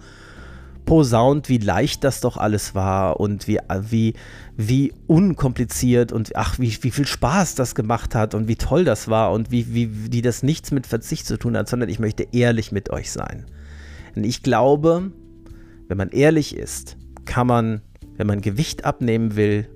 posaunt, 0.84 1.48
wie 1.48 1.56
leicht 1.56 2.04
das 2.04 2.20
doch 2.20 2.36
alles 2.36 2.74
war 2.74 3.20
und 3.20 3.48
wie, 3.48 3.58
wie, 3.88 4.14
wie 4.56 4.92
unkompliziert 5.06 6.12
und 6.12 6.36
ach, 6.36 6.58
wie, 6.58 6.76
wie 6.82 6.90
viel 6.90 7.06
Spaß 7.06 7.54
das 7.56 7.74
gemacht 7.74 8.14
hat 8.14 8.34
und 8.34 8.46
wie 8.46 8.56
toll 8.56 8.84
das 8.84 9.08
war 9.08 9.32
und 9.32 9.50
wie, 9.50 9.74
wie, 9.74 10.12
wie 10.12 10.22
das 10.22 10.42
nichts 10.42 10.70
mit 10.70 10.86
Verzicht 10.86 11.26
zu 11.26 11.38
tun 11.38 11.56
hat, 11.56 11.68
sondern 11.68 11.88
ich 11.88 11.98
möchte 11.98 12.28
ehrlich 12.32 12.70
mit 12.70 12.90
euch 12.90 13.10
sein. 13.10 13.46
Und 14.14 14.24
ich 14.24 14.42
glaube, 14.42 15.10
wenn 15.88 15.98
man 15.98 16.10
ehrlich 16.10 16.56
ist, 16.56 16.96
kann 17.24 17.46
man, 17.46 17.82
wenn 18.16 18.26
man 18.26 18.40
Gewicht 18.40 18.84
abnehmen 18.84 19.34
will, 19.34 19.68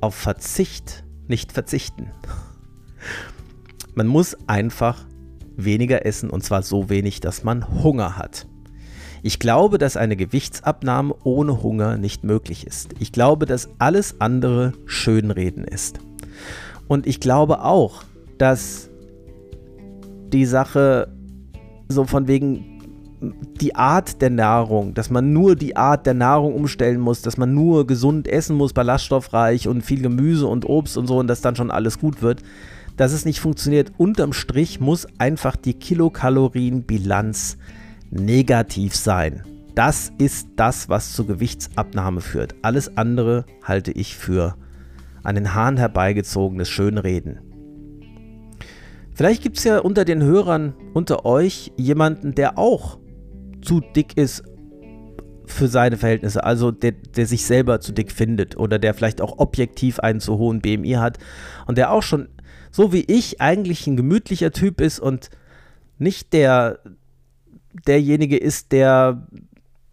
auf 0.00 0.14
Verzicht 0.14 1.04
nicht 1.28 1.52
verzichten. 1.52 2.10
Man 3.94 4.08
muss 4.08 4.36
einfach 4.48 5.06
weniger 5.56 6.04
essen 6.04 6.28
und 6.28 6.42
zwar 6.42 6.62
so 6.62 6.90
wenig, 6.90 7.20
dass 7.20 7.44
man 7.44 7.82
Hunger 7.82 8.16
hat. 8.16 8.46
Ich 9.26 9.40
glaube, 9.40 9.78
dass 9.78 9.96
eine 9.96 10.14
Gewichtsabnahme 10.14 11.12
ohne 11.24 11.60
Hunger 11.60 11.96
nicht 11.98 12.22
möglich 12.22 12.64
ist. 12.64 12.90
Ich 13.00 13.10
glaube, 13.10 13.44
dass 13.44 13.68
alles 13.80 14.20
andere 14.20 14.72
Schönreden 14.84 15.64
ist. 15.64 15.98
Und 16.86 17.08
ich 17.08 17.18
glaube 17.18 17.64
auch, 17.64 18.04
dass 18.38 18.88
die 20.32 20.46
Sache 20.46 21.08
so 21.88 22.04
von 22.04 22.28
wegen 22.28 22.80
die 23.60 23.74
Art 23.74 24.22
der 24.22 24.30
Nahrung, 24.30 24.94
dass 24.94 25.10
man 25.10 25.32
nur 25.32 25.56
die 25.56 25.74
Art 25.74 26.06
der 26.06 26.14
Nahrung 26.14 26.54
umstellen 26.54 27.00
muss, 27.00 27.20
dass 27.20 27.36
man 27.36 27.52
nur 27.52 27.84
gesund 27.84 28.28
essen 28.28 28.54
muss, 28.54 28.74
ballaststoffreich 28.74 29.66
und 29.66 29.82
viel 29.82 30.02
Gemüse 30.02 30.46
und 30.46 30.64
Obst 30.68 30.96
und 30.96 31.08
so 31.08 31.18
und 31.18 31.26
dass 31.26 31.40
dann 31.40 31.56
schon 31.56 31.72
alles 31.72 31.98
gut 31.98 32.22
wird, 32.22 32.44
dass 32.96 33.10
es 33.10 33.24
nicht 33.24 33.40
funktioniert. 33.40 33.90
Unterm 33.96 34.32
Strich 34.32 34.78
muss 34.78 35.08
einfach 35.18 35.56
die 35.56 35.74
Kilokalorienbilanz 35.74 37.58
negativ 38.10 38.94
sein. 38.94 39.42
Das 39.74 40.10
ist 40.18 40.48
das, 40.56 40.88
was 40.88 41.12
zur 41.12 41.26
Gewichtsabnahme 41.26 42.20
führt. 42.20 42.54
Alles 42.62 42.96
andere 42.96 43.44
halte 43.62 43.92
ich 43.92 44.16
für 44.16 44.56
an 45.22 45.34
den 45.34 45.54
Haaren 45.54 45.76
herbeigezogenes 45.76 46.68
Schönreden. 46.68 47.40
Vielleicht 49.12 49.42
gibt 49.42 49.58
es 49.58 49.64
ja 49.64 49.78
unter 49.78 50.04
den 50.04 50.22
Hörern, 50.22 50.74
unter 50.94 51.24
euch, 51.24 51.72
jemanden, 51.76 52.34
der 52.34 52.58
auch 52.58 52.98
zu 53.62 53.80
dick 53.80 54.16
ist 54.16 54.44
für 55.46 55.68
seine 55.68 55.96
Verhältnisse, 55.96 56.44
also 56.44 56.70
der, 56.70 56.92
der 56.92 57.26
sich 57.26 57.44
selber 57.44 57.80
zu 57.80 57.92
dick 57.92 58.12
findet 58.12 58.56
oder 58.56 58.78
der 58.78 58.94
vielleicht 58.94 59.20
auch 59.20 59.38
objektiv 59.38 60.00
einen 60.00 60.20
zu 60.20 60.38
hohen 60.38 60.60
BMI 60.60 60.92
hat 60.92 61.18
und 61.66 61.78
der 61.78 61.92
auch 61.92 62.02
schon, 62.02 62.28
so 62.70 62.92
wie 62.92 63.04
ich, 63.06 63.40
eigentlich 63.40 63.86
ein 63.86 63.96
gemütlicher 63.96 64.50
Typ 64.50 64.80
ist 64.80 65.00
und 65.00 65.30
nicht 65.98 66.32
der, 66.32 66.80
derjenige 67.86 68.36
ist, 68.36 68.72
der 68.72 69.26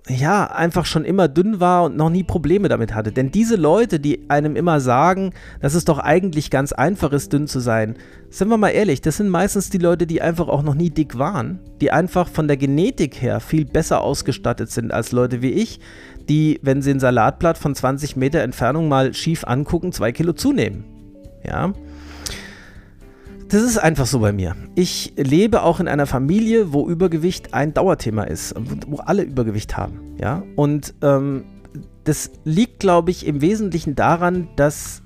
ja, 0.10 0.46
einfach 0.46 0.86
schon 0.86 1.06
immer 1.06 1.30
dünn 1.30 1.62
war 1.62 1.84
und 1.86 1.96
noch 1.96 2.10
nie 2.10 2.24
Probleme 2.24 2.68
damit 2.68 2.94
hatte. 2.94 3.14
Denn 3.14 3.32
diese 3.32 3.56
Leute, 3.56 4.02
die 4.02 4.30
einem 4.30 4.58
immer 4.58 4.82
sagen, 4.82 5.34
dass 5.62 5.76
es 5.76 5.86
doch 5.86 5.98
eigentlich 5.98 6.50
ganz 6.50 6.74
einfach 6.74 7.14
ist, 7.14 7.32
dünn 7.32 7.48
zu 7.48 7.62
sein, 7.62 7.96
sind 8.30 8.50
wir 8.50 8.58
mal 8.58 8.70
ehrlich, 8.70 9.00
das 9.00 9.18
sind 9.18 9.30
meistens 9.30 9.70
die 9.70 9.78
Leute, 9.78 10.06
die 10.06 10.22
einfach 10.22 10.50
auch 10.50 10.62
noch 10.62 10.76
nie 10.76 10.90
dick 10.90 11.18
waren, 11.18 11.60
die 11.80 11.92
einfach 11.92 12.28
von 12.28 12.50
der 12.50 12.58
Genetik 12.58 13.22
her 13.22 13.40
viel 13.40 13.64
besser 13.64 14.02
ausgestattet 14.02 14.72
sind 14.72 14.92
als 14.92 15.14
Leute 15.14 15.42
wie 15.42 15.52
ich, 15.52 15.80
die, 16.28 16.60
wenn 16.62 16.82
sie 16.82 16.92
ein 16.92 17.00
Salatblatt 17.00 17.58
von 17.58 17.74
20 17.74 18.18
Meter 18.18 18.42
Entfernung 18.42 18.90
mal 18.90 19.14
schief 19.14 19.46
angucken, 19.46 19.94
zwei 19.94 20.12
Kilo 20.12 20.34
zunehmen. 20.34 20.84
Ja. 21.46 21.74
Das 23.54 23.62
ist 23.62 23.78
einfach 23.78 24.08
so 24.08 24.18
bei 24.18 24.34
mir. 24.34 24.56
Ich 24.74 25.14
lebe 25.16 25.62
auch 25.62 25.80
in 25.80 25.88
einer 25.88 26.08
Familie, 26.08 26.74
wo 26.74 26.90
Übergewicht 26.90 27.54
ein 27.54 27.72
Dauerthema 27.72 28.24
ist, 28.24 28.56
wo 28.88 28.98
alle 28.98 29.22
Übergewicht 29.22 29.78
haben. 29.78 30.16
Ja? 30.20 30.42
Und 30.56 30.96
ähm, 31.04 31.44
das 32.04 32.32
liegt, 32.46 32.80
glaube 32.80 33.12
ich, 33.12 33.28
im 33.28 33.42
Wesentlichen 33.42 33.94
daran, 33.94 34.48
dass 34.56 35.04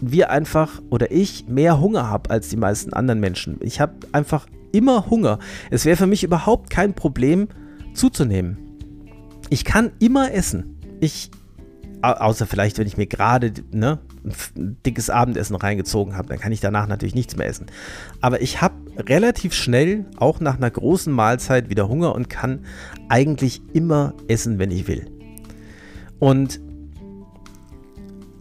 wir 0.00 0.30
einfach 0.30 0.80
oder 0.90 1.10
ich 1.10 1.48
mehr 1.48 1.80
Hunger 1.80 2.08
habe 2.08 2.30
als 2.30 2.48
die 2.48 2.56
meisten 2.56 2.92
anderen 2.92 3.18
Menschen. 3.18 3.58
Ich 3.58 3.80
habe 3.80 3.94
einfach 4.12 4.46
immer 4.70 5.10
Hunger. 5.10 5.40
Es 5.72 5.84
wäre 5.84 5.96
für 5.96 6.06
mich 6.06 6.22
überhaupt 6.22 6.70
kein 6.70 6.94
Problem 6.94 7.48
zuzunehmen. 7.92 8.56
Ich 9.48 9.64
kann 9.64 9.90
immer 9.98 10.32
essen. 10.32 10.78
Ich 11.00 11.32
außer 12.02 12.46
vielleicht, 12.46 12.78
wenn 12.78 12.86
ich 12.86 12.96
mir 12.96 13.06
gerade 13.06 13.52
ne, 13.72 13.98
ein 14.24 14.76
dickes 14.84 15.10
Abendessen 15.10 15.56
reingezogen 15.56 16.16
habe, 16.16 16.28
dann 16.28 16.38
kann 16.38 16.52
ich 16.52 16.60
danach 16.60 16.86
natürlich 16.86 17.14
nichts 17.14 17.36
mehr 17.36 17.46
essen. 17.46 17.66
Aber 18.20 18.42
ich 18.42 18.60
habe 18.60 18.74
relativ 18.96 19.54
schnell, 19.54 20.06
auch 20.16 20.40
nach 20.40 20.56
einer 20.56 20.70
großen 20.70 21.12
Mahlzeit, 21.12 21.70
wieder 21.70 21.88
Hunger 21.88 22.14
und 22.14 22.28
kann 22.28 22.60
eigentlich 23.08 23.62
immer 23.72 24.14
essen, 24.28 24.58
wenn 24.58 24.70
ich 24.70 24.88
will. 24.88 25.06
Und 26.18 26.60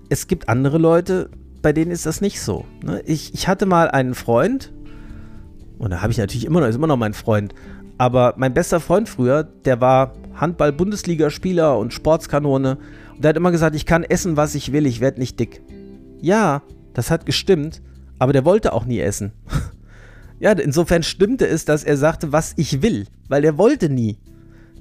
es 0.10 0.28
gibt 0.28 0.50
andere 0.50 0.78
Leute, 0.78 1.30
bei 1.62 1.74
denen 1.74 1.92
ist 1.92 2.06
das 2.06 2.22
nicht 2.22 2.42
so. 2.42 2.66
Ne? 2.84 3.02
Ich, 3.06 3.34
ich 3.34 3.48
hatte 3.48 3.66
mal 3.66 3.90
einen 3.90 4.16
Freund, 4.16 4.74
und 5.78 5.92
da 5.92 6.02
habe 6.02 6.12
ich 6.12 6.18
natürlich 6.18 6.46
immer 6.46 6.62
noch, 6.62 6.68
ist 6.68 6.76
immer 6.76 6.88
noch 6.88 6.98
mein 6.98 7.14
Freund, 7.14 7.54
aber 7.98 8.34
mein 8.38 8.54
bester 8.54 8.80
Freund 8.80 9.08
früher, 9.10 9.44
der 9.44 9.82
war 9.82 10.14
Handball-Bundesligaspieler 10.36 11.78
und 11.78 11.94
Sportskanone 11.94 12.78
der 13.20 13.30
hat 13.30 13.38
immer 13.38 13.52
gesagt, 13.52 13.76
ich 13.76 13.86
kann 13.86 14.04
essen, 14.04 14.38
was 14.38 14.56
ich 14.56 14.72
will, 14.72 14.86
ich 14.86 15.02
werde 15.02 15.20
nicht 15.20 15.40
dick. 15.40 15.62
Ja, 16.22 16.64
das 16.94 17.12
hat 17.12 17.26
gestimmt, 17.26 17.82
aber 18.18 18.34
der 18.34 18.46
wollte 18.46 18.74
auch 18.74 18.86
nie 18.86 19.00
essen. 19.00 19.32
ja, 20.40 20.52
insofern 20.54 21.04
stimmte 21.04 21.48
es, 21.48 21.66
dass 21.66 21.84
er 21.84 21.98
sagte, 21.98 22.32
was 22.32 22.54
ich 22.56 22.82
will, 22.82 23.08
weil 23.28 23.44
er 23.44 23.58
wollte 23.58 23.90
nie. 23.90 24.18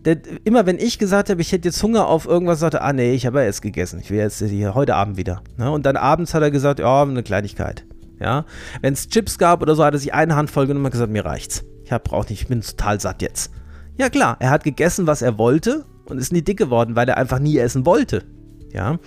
Der, 0.04 0.16
immer 0.44 0.64
wenn 0.66 0.78
ich 0.78 0.98
gesagt 0.98 1.28
habe, 1.28 1.40
ich 1.40 1.50
hätte 1.50 1.68
jetzt 1.68 1.82
Hunger 1.82 2.06
auf 2.06 2.26
irgendwas, 2.26 2.60
sagte, 2.60 2.82
ah 2.82 2.92
nee, 2.92 3.12
ich 3.12 3.26
habe 3.26 3.40
ja 3.40 3.46
erst 3.46 3.62
gegessen, 3.62 3.98
ich 4.00 4.10
will 4.10 4.18
jetzt 4.18 4.40
hier 4.40 4.74
heute 4.74 4.94
Abend 4.94 5.16
wieder. 5.16 5.42
Ne? 5.56 5.70
Und 5.70 5.84
dann 5.86 5.96
abends 5.96 6.34
hat 6.34 6.42
er 6.42 6.52
gesagt, 6.52 6.78
ja, 6.78 7.02
eine 7.02 7.24
Kleinigkeit. 7.24 7.84
Ja, 8.20 8.46
wenn 8.80 8.94
es 8.94 9.08
Chips 9.08 9.38
gab 9.38 9.62
oder 9.62 9.74
so, 9.74 9.84
hat 9.84 9.94
er 9.94 9.98
sich 9.98 10.14
eine 10.14 10.34
Handvoll 10.34 10.66
genommen 10.66 10.86
und 10.86 10.92
gesagt, 10.92 11.12
mir 11.12 11.24
reicht's. 11.24 11.64
Ich 11.84 11.90
brauche 11.90 12.28
nicht, 12.28 12.42
ich 12.42 12.48
bin 12.48 12.60
total 12.60 13.00
satt 13.00 13.22
jetzt. 13.22 13.52
Ja 13.96 14.08
klar, 14.08 14.36
er 14.40 14.50
hat 14.50 14.64
gegessen, 14.64 15.06
was 15.06 15.22
er 15.22 15.38
wollte 15.38 15.84
und 16.10 16.18
ist 16.18 16.32
nie 16.32 16.42
dick 16.42 16.58
geworden, 16.58 16.96
weil 16.96 17.08
er 17.08 17.16
einfach 17.16 17.38
nie 17.38 17.58
essen 17.58 17.86
wollte. 17.86 18.24
Ja. 18.72 18.98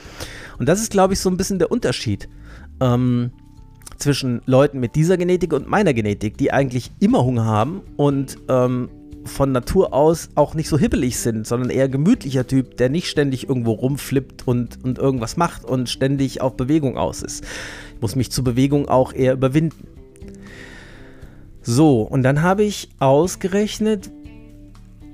Und 0.57 0.69
das 0.69 0.81
ist, 0.81 0.91
glaube 0.91 1.13
ich, 1.13 1.19
so 1.19 1.29
ein 1.29 1.37
bisschen 1.37 1.59
der 1.59 1.71
Unterschied 1.71 2.29
ähm, 2.79 3.31
zwischen 3.97 4.41
Leuten 4.45 4.79
mit 4.79 4.95
dieser 4.95 5.17
Genetik 5.17 5.53
und 5.53 5.67
meiner 5.67 5.93
Genetik, 5.93 6.37
die 6.37 6.51
eigentlich 6.51 6.91
immer 6.99 7.23
Hunger 7.23 7.45
haben 7.45 7.81
und 7.97 8.37
ähm, 8.49 8.89
von 9.23 9.51
Natur 9.51 9.93
aus 9.93 10.29
auch 10.35 10.55
nicht 10.55 10.67
so 10.67 10.77
hibbelig 10.77 11.19
sind, 11.19 11.45
sondern 11.45 11.69
eher 11.69 11.87
gemütlicher 11.87 12.47
Typ, 12.47 12.77
der 12.77 12.89
nicht 12.89 13.07
ständig 13.07 13.47
irgendwo 13.47 13.71
rumflippt 13.73 14.47
und, 14.47 14.83
und 14.83 14.97
irgendwas 14.97 15.37
macht 15.37 15.63
und 15.63 15.89
ständig 15.89 16.41
auf 16.41 16.57
Bewegung 16.57 16.97
aus 16.97 17.21
ist. 17.21 17.45
Ich 17.95 18.01
muss 18.01 18.15
mich 18.15 18.31
zur 18.31 18.43
Bewegung 18.43 18.87
auch 18.87 19.13
eher 19.13 19.33
überwinden. 19.33 19.87
So, 21.61 22.01
und 22.01 22.23
dann 22.23 22.41
habe 22.41 22.63
ich 22.63 22.89
ausgerechnet, 22.97 24.09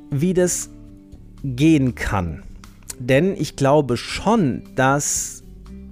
wie 0.10 0.34
das 0.34 0.70
gehen 1.44 1.96
kann. 1.96 2.44
Denn 3.00 3.36
ich 3.36 3.56
glaube 3.56 3.98
schon, 3.98 4.64
dass 4.76 5.44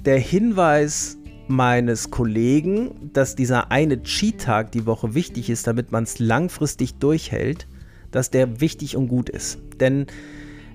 der 0.06 0.20
Hinweis 0.20 1.18
meines 1.48 2.10
Kollegen, 2.10 3.12
dass 3.14 3.36
dieser 3.36 3.72
eine 3.72 4.02
Cheat-Tag 4.02 4.72
die 4.72 4.86
Woche 4.86 5.14
wichtig 5.14 5.50
ist, 5.50 5.68
damit 5.68 5.91
man 5.91 6.04
es 6.04 6.20
langfristig 6.20 6.96
durchhält, 6.96 7.68
dass 8.12 8.32
der 8.32 8.62
wichtig 8.62 8.98
und 8.98 9.08
gut 9.08 9.30
ist. 9.30 9.60
Denn 9.80 10.08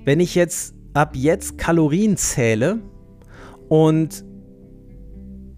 wenn 0.05 0.21
ich 0.21 0.35
jetzt 0.35 0.75
ab 0.95 1.17
jetzt 1.17 1.59
Kalorien 1.59 2.17
zähle 2.17 2.81
und 3.69 4.25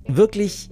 wirklich 0.07 0.71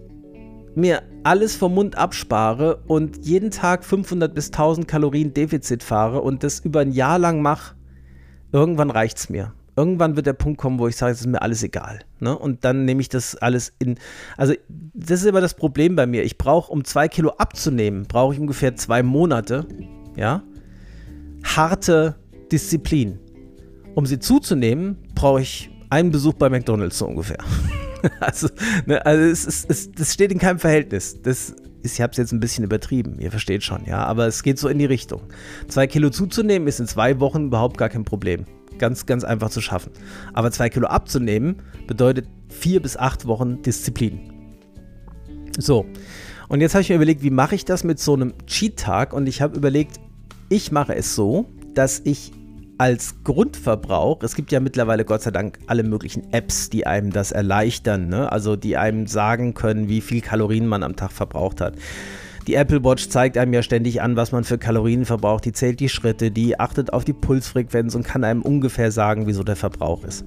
mir 0.74 1.02
alles 1.24 1.56
vom 1.56 1.74
Mund 1.74 1.96
abspare 1.96 2.82
und 2.86 3.26
jeden 3.26 3.50
Tag 3.50 3.84
500 3.84 4.34
bis 4.34 4.46
1000 4.46 4.88
Kalorien 4.88 5.34
Defizit 5.34 5.82
fahre 5.82 6.22
und 6.22 6.42
das 6.42 6.60
über 6.60 6.80
ein 6.80 6.92
Jahr 6.92 7.18
lang 7.18 7.42
mache, 7.42 7.74
irgendwann 8.52 8.90
reicht 8.90 9.18
es 9.18 9.28
mir. 9.28 9.52
Irgendwann 9.76 10.16
wird 10.16 10.26
der 10.26 10.32
Punkt 10.34 10.60
kommen, 10.60 10.78
wo 10.78 10.88
ich 10.88 10.96
sage, 10.96 11.12
es 11.12 11.20
ist 11.20 11.26
mir 11.26 11.40
alles 11.40 11.62
egal. 11.62 12.00
Ne? 12.18 12.36
Und 12.36 12.64
dann 12.64 12.84
nehme 12.84 13.00
ich 13.00 13.08
das 13.08 13.36
alles 13.36 13.72
in. 13.78 13.96
Also, 14.36 14.54
das 14.68 15.20
ist 15.20 15.26
immer 15.26 15.40
das 15.40 15.54
Problem 15.54 15.96
bei 15.96 16.06
mir. 16.06 16.22
Ich 16.24 16.36
brauche, 16.36 16.70
um 16.70 16.84
zwei 16.84 17.08
Kilo 17.08 17.30
abzunehmen, 17.30 18.04
brauche 18.06 18.34
ich 18.34 18.40
ungefähr 18.40 18.76
zwei 18.76 19.02
Monate. 19.02 19.66
Ja. 20.16 20.42
Harte 21.44 22.16
Disziplin. 22.52 23.18
Um 23.94 24.06
sie 24.06 24.18
zuzunehmen, 24.18 24.98
brauche 25.14 25.40
ich 25.40 25.70
einen 25.88 26.10
Besuch 26.10 26.34
bei 26.34 26.48
McDonalds 26.48 26.98
so 26.98 27.06
ungefähr. 27.06 27.38
also, 28.20 28.48
ne, 28.86 29.04
also 29.04 29.22
es, 29.24 29.46
es, 29.46 29.64
es, 29.68 29.92
das 29.92 30.12
steht 30.12 30.32
in 30.32 30.38
keinem 30.38 30.58
Verhältnis. 30.58 31.20
Das 31.22 31.50
ist, 31.82 31.94
ich 31.94 32.00
habe 32.00 32.10
es 32.10 32.16
jetzt 32.16 32.32
ein 32.32 32.40
bisschen 32.40 32.64
übertrieben, 32.64 33.18
ihr 33.18 33.30
versteht 33.30 33.62
schon, 33.62 33.84
ja, 33.86 34.04
aber 34.04 34.26
es 34.26 34.42
geht 34.42 34.58
so 34.58 34.68
in 34.68 34.78
die 34.78 34.84
Richtung. 34.84 35.22
Zwei 35.68 35.86
Kilo 35.86 36.10
zuzunehmen 36.10 36.68
ist 36.68 36.80
in 36.80 36.86
zwei 36.86 37.20
Wochen 37.20 37.46
überhaupt 37.46 37.78
gar 37.78 37.88
kein 37.88 38.04
Problem. 38.04 38.44
Ganz, 38.78 39.06
ganz 39.06 39.24
einfach 39.24 39.50
zu 39.50 39.60
schaffen. 39.60 39.92
Aber 40.32 40.50
zwei 40.50 40.70
Kilo 40.70 40.86
abzunehmen 40.86 41.56
bedeutet 41.86 42.26
vier 42.48 42.80
bis 42.80 42.96
acht 42.96 43.26
Wochen 43.26 43.62
Disziplin. 43.62 44.20
So, 45.58 45.86
und 46.48 46.60
jetzt 46.60 46.74
habe 46.74 46.82
ich 46.82 46.88
mir 46.88 46.96
überlegt, 46.96 47.22
wie 47.22 47.30
mache 47.30 47.54
ich 47.54 47.64
das 47.64 47.84
mit 47.84 47.98
so 47.98 48.14
einem 48.14 48.34
Cheat-Tag? 48.46 49.12
Und 49.12 49.26
ich 49.26 49.42
habe 49.42 49.56
überlegt, 49.56 50.00
ich 50.48 50.72
mache 50.72 50.94
es 50.94 51.14
so, 51.14 51.46
dass 51.74 52.00
ich 52.04 52.32
als 52.80 53.16
Grundverbrauch, 53.24 54.22
es 54.22 54.34
gibt 54.34 54.52
ja 54.52 54.58
mittlerweile 54.58 55.04
Gott 55.04 55.20
sei 55.20 55.30
Dank 55.30 55.58
alle 55.66 55.82
möglichen 55.82 56.32
Apps, 56.32 56.70
die 56.70 56.86
einem 56.86 57.12
das 57.12 57.30
erleichtern, 57.30 58.08
ne? 58.08 58.32
also 58.32 58.56
die 58.56 58.78
einem 58.78 59.06
sagen 59.06 59.52
können, 59.52 59.90
wie 59.90 60.00
viel 60.00 60.22
Kalorien 60.22 60.66
man 60.66 60.82
am 60.82 60.96
Tag 60.96 61.12
verbraucht 61.12 61.60
hat. 61.60 61.74
Die 62.46 62.54
Apple 62.54 62.82
Watch 62.82 63.10
zeigt 63.10 63.36
einem 63.36 63.52
ja 63.52 63.62
ständig 63.62 64.00
an, 64.00 64.16
was 64.16 64.32
man 64.32 64.44
für 64.44 64.56
Kalorien 64.56 65.04
verbraucht. 65.04 65.44
Die 65.44 65.52
zählt 65.52 65.78
die 65.78 65.90
Schritte, 65.90 66.30
die 66.30 66.58
achtet 66.58 66.90
auf 66.94 67.04
die 67.04 67.12
Pulsfrequenz 67.12 67.94
und 67.94 68.02
kann 68.02 68.24
einem 68.24 68.40
ungefähr 68.40 68.90
sagen, 68.90 69.26
wieso 69.26 69.42
der 69.42 69.56
Verbrauch 69.56 70.02
ist. 70.02 70.24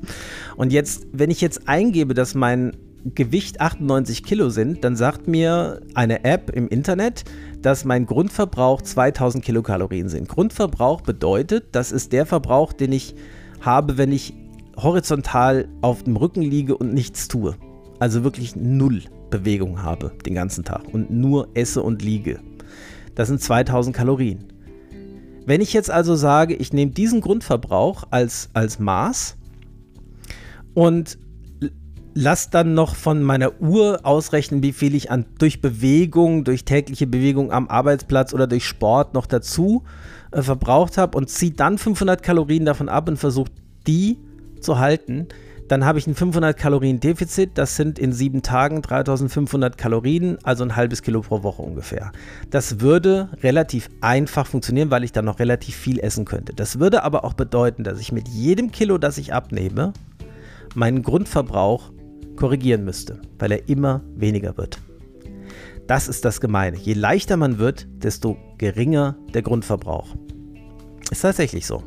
Und 0.56 0.72
jetzt, 0.72 1.08
wenn 1.12 1.32
ich 1.32 1.42
jetzt 1.42 1.68
eingebe, 1.68 2.14
dass 2.14 2.36
mein 2.36 2.78
Gewicht 3.16 3.62
98 3.62 4.24
Kilo 4.24 4.50
sind, 4.50 4.84
dann 4.84 4.96
sagt 4.96 5.28
mir 5.28 5.82
eine 5.96 6.24
App 6.24 6.52
im 6.52 6.68
Internet, 6.68 7.24
dass 7.64 7.86
mein 7.86 8.06
Grundverbrauch 8.06 8.82
2000 8.82 9.44
Kilokalorien 9.44 10.10
sind. 10.10 10.28
Grundverbrauch 10.28 11.02
bedeutet, 11.02 11.68
das 11.72 11.92
ist 11.92 12.12
der 12.12 12.26
Verbrauch, 12.26 12.74
den 12.74 12.92
ich 12.92 13.16
habe, 13.62 13.98
wenn 13.98 14.12
ich 14.12 14.34
horizontal 14.76 15.68
auf 15.82 16.04
dem 16.04 16.18
Rücken 16.18 16.42
liege 16.42 16.78
und 16.78 16.94
nichts 16.94 17.28
tue. 17.28 17.56
Also 18.00 18.24
wirklich 18.24 18.56
null 18.56 19.04
Bewegung 19.30 19.82
habe 19.82 20.12
den 20.26 20.36
ganzen 20.36 20.64
Tag 20.64 20.94
und 20.94 21.10
nur 21.10 21.48
esse 21.54 21.82
und 21.82 22.02
liege. 22.02 22.40
Das 23.16 23.30
sind 23.30 23.42
2000 23.42 23.96
Kalorien. 23.96 24.46
Wenn 25.46 25.62
ich 25.62 25.74
jetzt 25.74 25.90
also 25.90 26.16
sage, 26.16 26.56
ich 26.56 26.74
nehme 26.74 26.92
diesen 26.92 27.22
Grundverbrauch 27.22 28.04
als, 28.12 28.50
als 28.54 28.80
Maß 28.80 29.38
und 30.74 31.18
lass 32.14 32.50
dann 32.50 32.74
noch 32.74 32.96
von 32.96 33.24
meiner 33.24 33.62
Uhr 33.62 34.02
ausrechnen, 34.04 34.64
wie 34.64 34.74
viel 34.74 34.96
ich 34.96 35.12
an, 35.12 35.26
durch 35.40 35.62
Bewegung, 35.62 36.44
durch 36.44 36.66
tägliche 36.66 37.08
Bewegung 37.08 37.52
am 37.52 37.68
Arbeitsplatz 37.68 38.34
oder 38.34 38.48
durch 38.48 38.66
Sport 38.66 39.14
noch 39.14 39.26
dazu 39.26 39.84
äh, 40.32 40.42
verbraucht 40.42 40.98
habe 40.98 41.18
und 41.18 41.30
ziehe 41.30 41.52
dann 41.52 41.78
500 41.78 42.22
Kalorien 42.22 42.66
davon 42.66 42.90
ab 42.90 43.08
und 43.08 43.18
versuche 43.18 43.52
die 43.88 44.18
zu 44.62 44.80
halten, 44.80 45.28
dann 45.68 45.86
habe 45.86 45.98
ich 45.98 46.08
ein 46.08 46.16
500 46.16 46.58
Kalorien 46.58 47.00
Defizit. 47.00 47.52
Das 47.56 47.76
sind 47.76 47.98
in 47.98 48.14
sieben 48.14 48.42
Tagen 48.42 48.82
3500 48.82 49.78
Kalorien, 49.78 50.38
also 50.44 50.64
ein 50.64 50.76
halbes 50.76 51.02
Kilo 51.02 51.22
pro 51.22 51.42
Woche 51.42 51.62
ungefähr. 51.62 52.12
Das 52.50 52.80
würde 52.80 53.30
relativ 53.42 53.90
einfach 54.02 54.46
funktionieren, 54.46 54.92
weil 54.92 55.04
ich 55.04 55.14
dann 55.14 55.26
noch 55.26 55.40
relativ 55.40 55.76
viel 55.76 56.00
essen 56.00 56.26
könnte. 56.26 56.54
Das 56.54 56.80
würde 56.80 57.04
aber 57.04 57.24
auch 57.24 57.34
bedeuten, 57.34 57.84
dass 57.84 58.00
ich 58.00 58.12
mit 58.12 58.28
jedem 58.28 58.72
Kilo, 58.72 58.98
das 58.98 59.18
ich 59.18 59.34
abnehme, 59.34 59.94
meinen 60.76 61.02
Grundverbrauch 61.02 61.92
korrigieren 62.36 62.84
müsste, 62.84 63.22
weil 63.40 63.52
er 63.52 63.70
immer 63.70 64.02
weniger 64.16 64.58
wird. 64.58 64.80
Das 65.88 66.08
ist 66.08 66.24
das 66.24 66.40
Gemeine. 66.40 66.78
Je 66.78 66.94
leichter 66.94 67.38
man 67.38 67.58
wird, 67.58 67.88
desto 68.04 68.38
geringer 68.58 69.18
der 69.34 69.42
Grundverbrauch. 69.42 70.16
Ist 71.12 71.22
tatsächlich 71.22 71.66
so. 71.66 71.84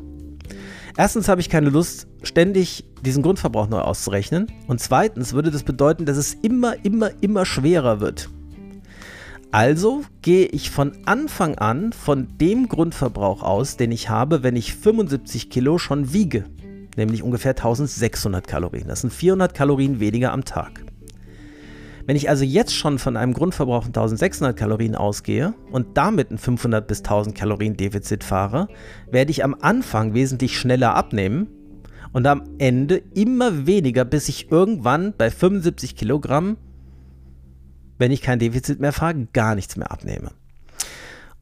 Erstens 0.95 1.27
habe 1.27 1.41
ich 1.41 1.49
keine 1.49 1.69
Lust, 1.69 2.07
ständig 2.23 2.85
diesen 3.03 3.23
Grundverbrauch 3.23 3.69
neu 3.69 3.79
auszurechnen. 3.79 4.47
Und 4.67 4.79
zweitens 4.79 5.33
würde 5.33 5.51
das 5.51 5.63
bedeuten, 5.63 6.05
dass 6.05 6.17
es 6.17 6.33
immer, 6.33 6.83
immer, 6.85 7.11
immer 7.21 7.45
schwerer 7.45 7.99
wird. 7.99 8.29
Also 9.51 10.03
gehe 10.21 10.45
ich 10.45 10.69
von 10.69 10.91
Anfang 11.05 11.55
an 11.57 11.93
von 11.93 12.37
dem 12.37 12.67
Grundverbrauch 12.67 13.43
aus, 13.43 13.77
den 13.77 13.91
ich 13.91 14.09
habe, 14.09 14.43
wenn 14.43 14.55
ich 14.55 14.75
75 14.75 15.49
Kilo 15.49 15.77
schon 15.77 16.13
wiege 16.13 16.45
nämlich 16.97 17.23
ungefähr 17.23 17.51
1600 17.51 18.47
Kalorien. 18.47 18.87
Das 18.87 19.01
sind 19.01 19.13
400 19.13 19.53
Kalorien 19.53 19.99
weniger 19.99 20.33
am 20.33 20.43
Tag. 20.43 20.83
Wenn 22.05 22.15
ich 22.15 22.29
also 22.29 22.45
jetzt 22.45 22.73
schon 22.73 22.99
von 22.99 23.17
einem 23.17 23.33
Grundverbrauch 23.33 23.83
von 23.83 23.89
1600 23.89 24.57
Kalorien 24.57 24.95
ausgehe 24.95 25.53
und 25.71 25.97
damit 25.97 26.31
ein 26.31 26.37
500 26.37 26.87
bis 26.87 26.99
1000 26.99 27.35
Kalorien 27.35 27.75
Defizit 27.75 28.23
fahre, 28.23 28.69
werde 29.11 29.31
ich 29.31 29.43
am 29.43 29.55
Anfang 29.59 30.13
wesentlich 30.13 30.57
schneller 30.57 30.95
abnehmen 30.95 31.47
und 32.13 32.25
am 32.25 32.43
Ende 32.59 33.01
immer 33.13 33.67
weniger, 33.67 34.05
bis 34.05 34.29
ich 34.29 34.49
irgendwann 34.51 35.13
bei 35.17 35.29
75 35.29 35.97
Kilogramm, 35.97 36.55
wenn 37.97 38.11
ich 38.11 38.21
kein 38.21 38.39
Defizit 38.39 38.79
mehr 38.79 38.93
fahre, 38.93 39.27
gar 39.33 39.55
nichts 39.55 39.75
mehr 39.75 39.91
abnehme. 39.91 40.31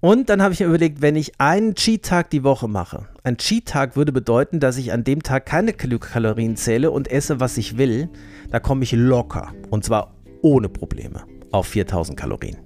Und 0.06 0.30
dann 0.30 0.39
habe 0.43 0.53
ich 0.53 0.60
mir 0.60 0.68
überlegt, 0.68 1.01
wenn 1.01 1.16
ich 1.16 1.32
einen 1.39 1.74
Cheat-Tag 1.74 2.30
die 2.30 2.43
Woche 2.43 2.68
mache, 2.68 3.08
ein 3.24 3.38
Cheat-Tag 3.38 3.95
würde 3.95 4.12
bedeuten, 4.12 4.60
dass 4.60 4.78
ich 4.78 4.93
an 4.93 5.03
dem 5.03 5.24
Tag 5.24 5.47
keine 5.47 5.74
Kilokalorien 5.74 6.56
zähle 6.58 6.91
und 6.91 7.10
esse, 7.10 7.39
was 7.39 7.58
ich 7.58 7.80
will, 7.80 8.10
da 8.51 8.60
komme 8.60 8.84
ich 8.84 8.91
locker 8.91 9.51
und 9.72 9.84
zwar 9.84 10.14
ohne 10.43 10.70
Probleme 10.70 11.24
auf 11.51 11.66
4000 11.66 12.16
Kalorien. 12.16 12.58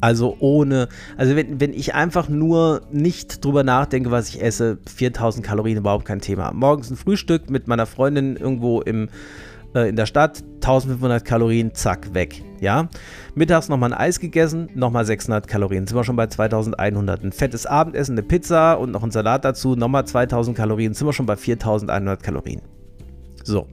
Also 0.00 0.36
ohne, 0.40 0.88
also 1.16 1.36
wenn, 1.36 1.60
wenn 1.60 1.72
ich 1.72 1.94
einfach 1.94 2.28
nur 2.28 2.80
nicht 2.90 3.44
drüber 3.44 3.62
nachdenke, 3.62 4.10
was 4.10 4.28
ich 4.30 4.42
esse, 4.42 4.78
4000 4.92 5.46
Kalorien 5.46 5.78
überhaupt 5.78 6.04
kein 6.04 6.20
Thema. 6.20 6.50
Morgens 6.52 6.90
ein 6.90 6.96
Frühstück 6.96 7.48
mit 7.48 7.68
meiner 7.68 7.86
Freundin 7.86 8.34
irgendwo 8.34 8.80
im 8.80 9.08
äh, 9.74 9.88
in 9.88 9.96
der 9.96 10.06
Stadt, 10.06 10.42
1500 10.56 11.24
Kalorien, 11.24 11.74
zack, 11.74 12.14
weg. 12.14 12.42
Ja? 12.60 12.88
Mittags 13.34 13.68
nochmal 13.68 13.92
ein 13.92 13.98
Eis 13.98 14.20
gegessen, 14.20 14.68
nochmal 14.74 15.04
600 15.04 15.48
Kalorien, 15.48 15.86
sind 15.86 15.96
wir 15.96 16.04
schon 16.04 16.16
bei 16.16 16.26
2100. 16.26 17.24
Ein 17.24 17.32
fettes 17.32 17.66
Abendessen, 17.66 18.12
eine 18.12 18.22
Pizza 18.22 18.74
und 18.74 18.92
noch 18.92 19.02
ein 19.02 19.10
Salat 19.10 19.44
dazu, 19.44 19.74
nochmal 19.74 20.06
2000 20.06 20.56
Kalorien, 20.56 20.94
sind 20.94 21.06
wir 21.06 21.12
schon 21.12 21.26
bei 21.26 21.36
4100 21.36 22.22
Kalorien. 22.22 22.62
So. 23.44 23.66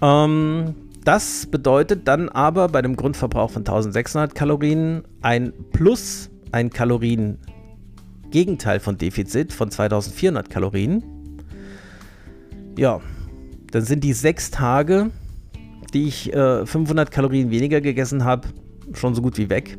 Ähm, 0.00 0.74
das 1.04 1.46
bedeutet 1.46 2.06
dann 2.06 2.28
aber 2.28 2.68
bei 2.68 2.82
dem 2.82 2.94
Grundverbrauch 2.96 3.50
von 3.50 3.62
1600 3.62 4.34
Kalorien 4.34 5.02
ein 5.20 5.52
Plus, 5.72 6.30
ein 6.52 6.70
Kalorien-Gegenteil 6.70 8.80
von 8.80 8.98
Defizit 8.98 9.52
von 9.52 9.70
2400 9.70 10.48
Kalorien. 10.48 11.02
Ja, 12.78 13.00
dann 13.72 13.82
sind 13.82 14.04
die 14.04 14.12
sechs 14.12 14.50
Tage, 14.50 15.10
die 15.92 16.06
ich 16.06 16.32
äh, 16.32 16.64
500 16.64 17.10
Kalorien 17.10 17.50
weniger 17.50 17.80
gegessen 17.80 18.24
habe, 18.24 18.48
schon 18.92 19.14
so 19.14 19.22
gut 19.22 19.38
wie 19.38 19.50
weg. 19.50 19.78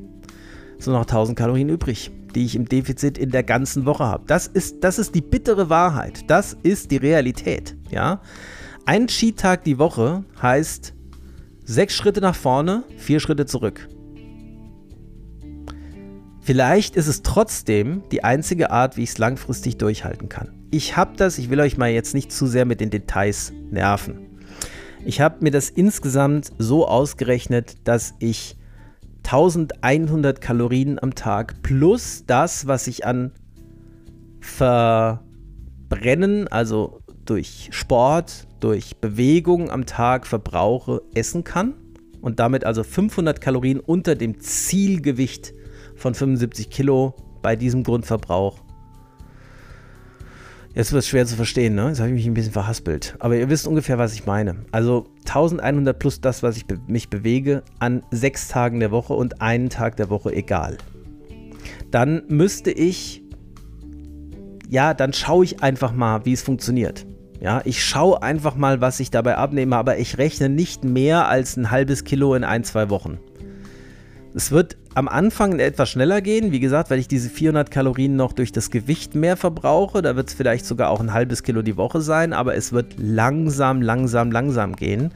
Es 0.77 0.85
sind 0.85 0.93
noch 0.93 1.01
1000 1.01 1.37
Kalorien 1.37 1.69
übrig, 1.69 2.11
die 2.35 2.43
ich 2.43 2.55
im 2.55 2.65
Defizit 2.65 3.17
in 3.17 3.29
der 3.29 3.43
ganzen 3.43 3.85
Woche 3.85 4.05
habe. 4.05 4.23
Das 4.27 4.47
ist, 4.47 4.83
das 4.83 4.99
ist 4.99 5.15
die 5.15 5.21
bittere 5.21 5.69
Wahrheit. 5.69 6.29
Das 6.29 6.57
ist 6.63 6.91
die 6.91 6.97
Realität. 6.97 7.77
Ja? 7.91 8.21
Ein 8.85 9.07
Skitag 9.07 9.63
die 9.63 9.77
Woche 9.77 10.25
heißt 10.41 10.93
sechs 11.63 11.95
Schritte 11.95 12.19
nach 12.19 12.35
vorne, 12.35 12.83
vier 12.97 13.19
Schritte 13.19 13.45
zurück. 13.45 13.87
Vielleicht 16.41 16.95
ist 16.95 17.07
es 17.07 17.21
trotzdem 17.21 18.03
die 18.11 18.23
einzige 18.23 18.71
Art, 18.71 18.97
wie 18.97 19.03
ich 19.03 19.11
es 19.11 19.17
langfristig 19.19 19.77
durchhalten 19.77 20.27
kann. 20.27 20.62
Ich 20.73 20.97
habe 20.97 21.15
das, 21.15 21.37
ich 21.37 21.51
will 21.51 21.59
euch 21.59 21.77
mal 21.77 21.91
jetzt 21.91 22.15
nicht 22.15 22.31
zu 22.31 22.47
sehr 22.47 22.65
mit 22.65 22.81
den 22.81 22.89
Details 22.89 23.53
nerven. 23.69 24.41
Ich 25.05 25.21
habe 25.21 25.35
mir 25.41 25.51
das 25.51 25.69
insgesamt 25.69 26.51
so 26.57 26.87
ausgerechnet, 26.87 27.75
dass 27.83 28.15
ich 28.17 28.57
1100 29.23 30.41
Kalorien 30.41 30.97
am 30.97 31.13
Tag 31.13 31.61
plus 31.61 32.23
das, 32.25 32.65
was 32.65 32.87
ich 32.87 33.05
an 33.05 33.33
Verbrennen, 34.41 35.27
also 36.47 37.01
durch 37.23 37.69
Sport, 37.69 38.47
durch 38.59 38.95
Bewegung 38.97 39.69
am 39.69 39.85
Tag 39.85 40.25
verbrauche, 40.25 41.03
essen 41.13 41.43
kann 41.43 41.75
und 42.19 42.39
damit 42.39 42.65
also 42.65 42.81
500 42.81 43.39
Kalorien 43.39 43.79
unter 43.79 44.15
dem 44.15 44.39
Zielgewicht 44.39 45.53
von 45.95 46.15
75 46.15 46.71
Kilo 46.71 47.13
bei 47.43 47.55
diesem 47.55 47.83
Grundverbrauch 47.83 48.62
Jetzt 50.75 50.91
wird 50.91 51.03
es 51.03 51.07
schwer 51.07 51.25
zu 51.27 51.35
verstehen, 51.35 51.75
ne? 51.75 51.89
Jetzt 51.89 51.99
habe 51.99 52.09
ich 52.09 52.15
mich 52.15 52.25
ein 52.25 52.33
bisschen 52.33 52.51
verhaspelt. 52.51 53.15
Aber 53.19 53.35
ihr 53.35 53.47
wisst 53.47 53.67
ungefähr, 53.67 53.99
was 53.99 54.15
ich 54.15 54.25
meine. 54.25 54.55
Also 54.71 55.05
1100 55.25 55.97
plus 55.97 56.19
das, 56.19 56.41
was 56.41 56.57
ich 56.57 56.65
be 56.65 56.79
mich 56.87 57.09
bewege, 57.09 57.61
an 57.77 58.01
sechs 58.09 58.47
Tagen 58.47 58.79
der 58.79 58.89
Woche 58.89 59.13
und 59.13 59.39
einen 59.39 59.69
Tag 59.69 59.97
der 59.97 60.09
Woche 60.09 60.33
egal. 60.33 60.77
Dann 61.91 62.23
müsste 62.27 62.71
ich, 62.71 63.21
ja, 64.67 64.95
dann 64.95 65.13
schaue 65.13 65.45
ich 65.45 65.61
einfach 65.61 65.93
mal, 65.93 66.25
wie 66.25 66.33
es 66.33 66.41
funktioniert. 66.41 67.05
Ja, 67.39 67.61
ich 67.65 67.83
schaue 67.83 68.23
einfach 68.23 68.55
mal, 68.55 68.81
was 68.81 68.99
ich 68.99 69.11
dabei 69.11 69.37
abnehme, 69.37 69.75
aber 69.75 69.99
ich 69.99 70.17
rechne 70.17 70.49
nicht 70.49 70.83
mehr 70.83 71.27
als 71.27 71.55
ein 71.55 71.69
halbes 71.69 72.03
Kilo 72.03 72.33
in 72.33 72.43
ein, 72.43 72.63
zwei 72.63 72.89
Wochen. 72.89 73.19
Es 74.35 74.51
wird 74.51 74.77
am 74.95 75.07
Anfang 75.07 75.59
etwas 75.59 75.91
schneller 75.91 76.21
gehen, 76.21 76.51
wie 76.51 76.59
gesagt, 76.59 76.89
weil 76.89 76.97
ich 76.97 77.07
diese 77.07 77.29
400 77.29 77.69
Kalorien 77.69 78.15
noch 78.15 78.33
durch 78.33 78.51
das 78.51 78.71
Gewicht 78.71 79.13
mehr 79.13 79.37
verbrauche. 79.37 80.01
Da 80.01 80.15
wird 80.15 80.29
es 80.29 80.33
vielleicht 80.33 80.65
sogar 80.65 80.89
auch 80.89 80.99
ein 80.99 81.13
halbes 81.13 81.43
Kilo 81.43 81.61
die 81.61 81.77
Woche 81.77 82.01
sein, 82.01 82.33
aber 82.33 82.55
es 82.55 82.73
wird 82.73 82.95
langsam, 82.97 83.81
langsam, 83.83 84.31
langsam 84.31 84.75
gehen. 84.75 85.11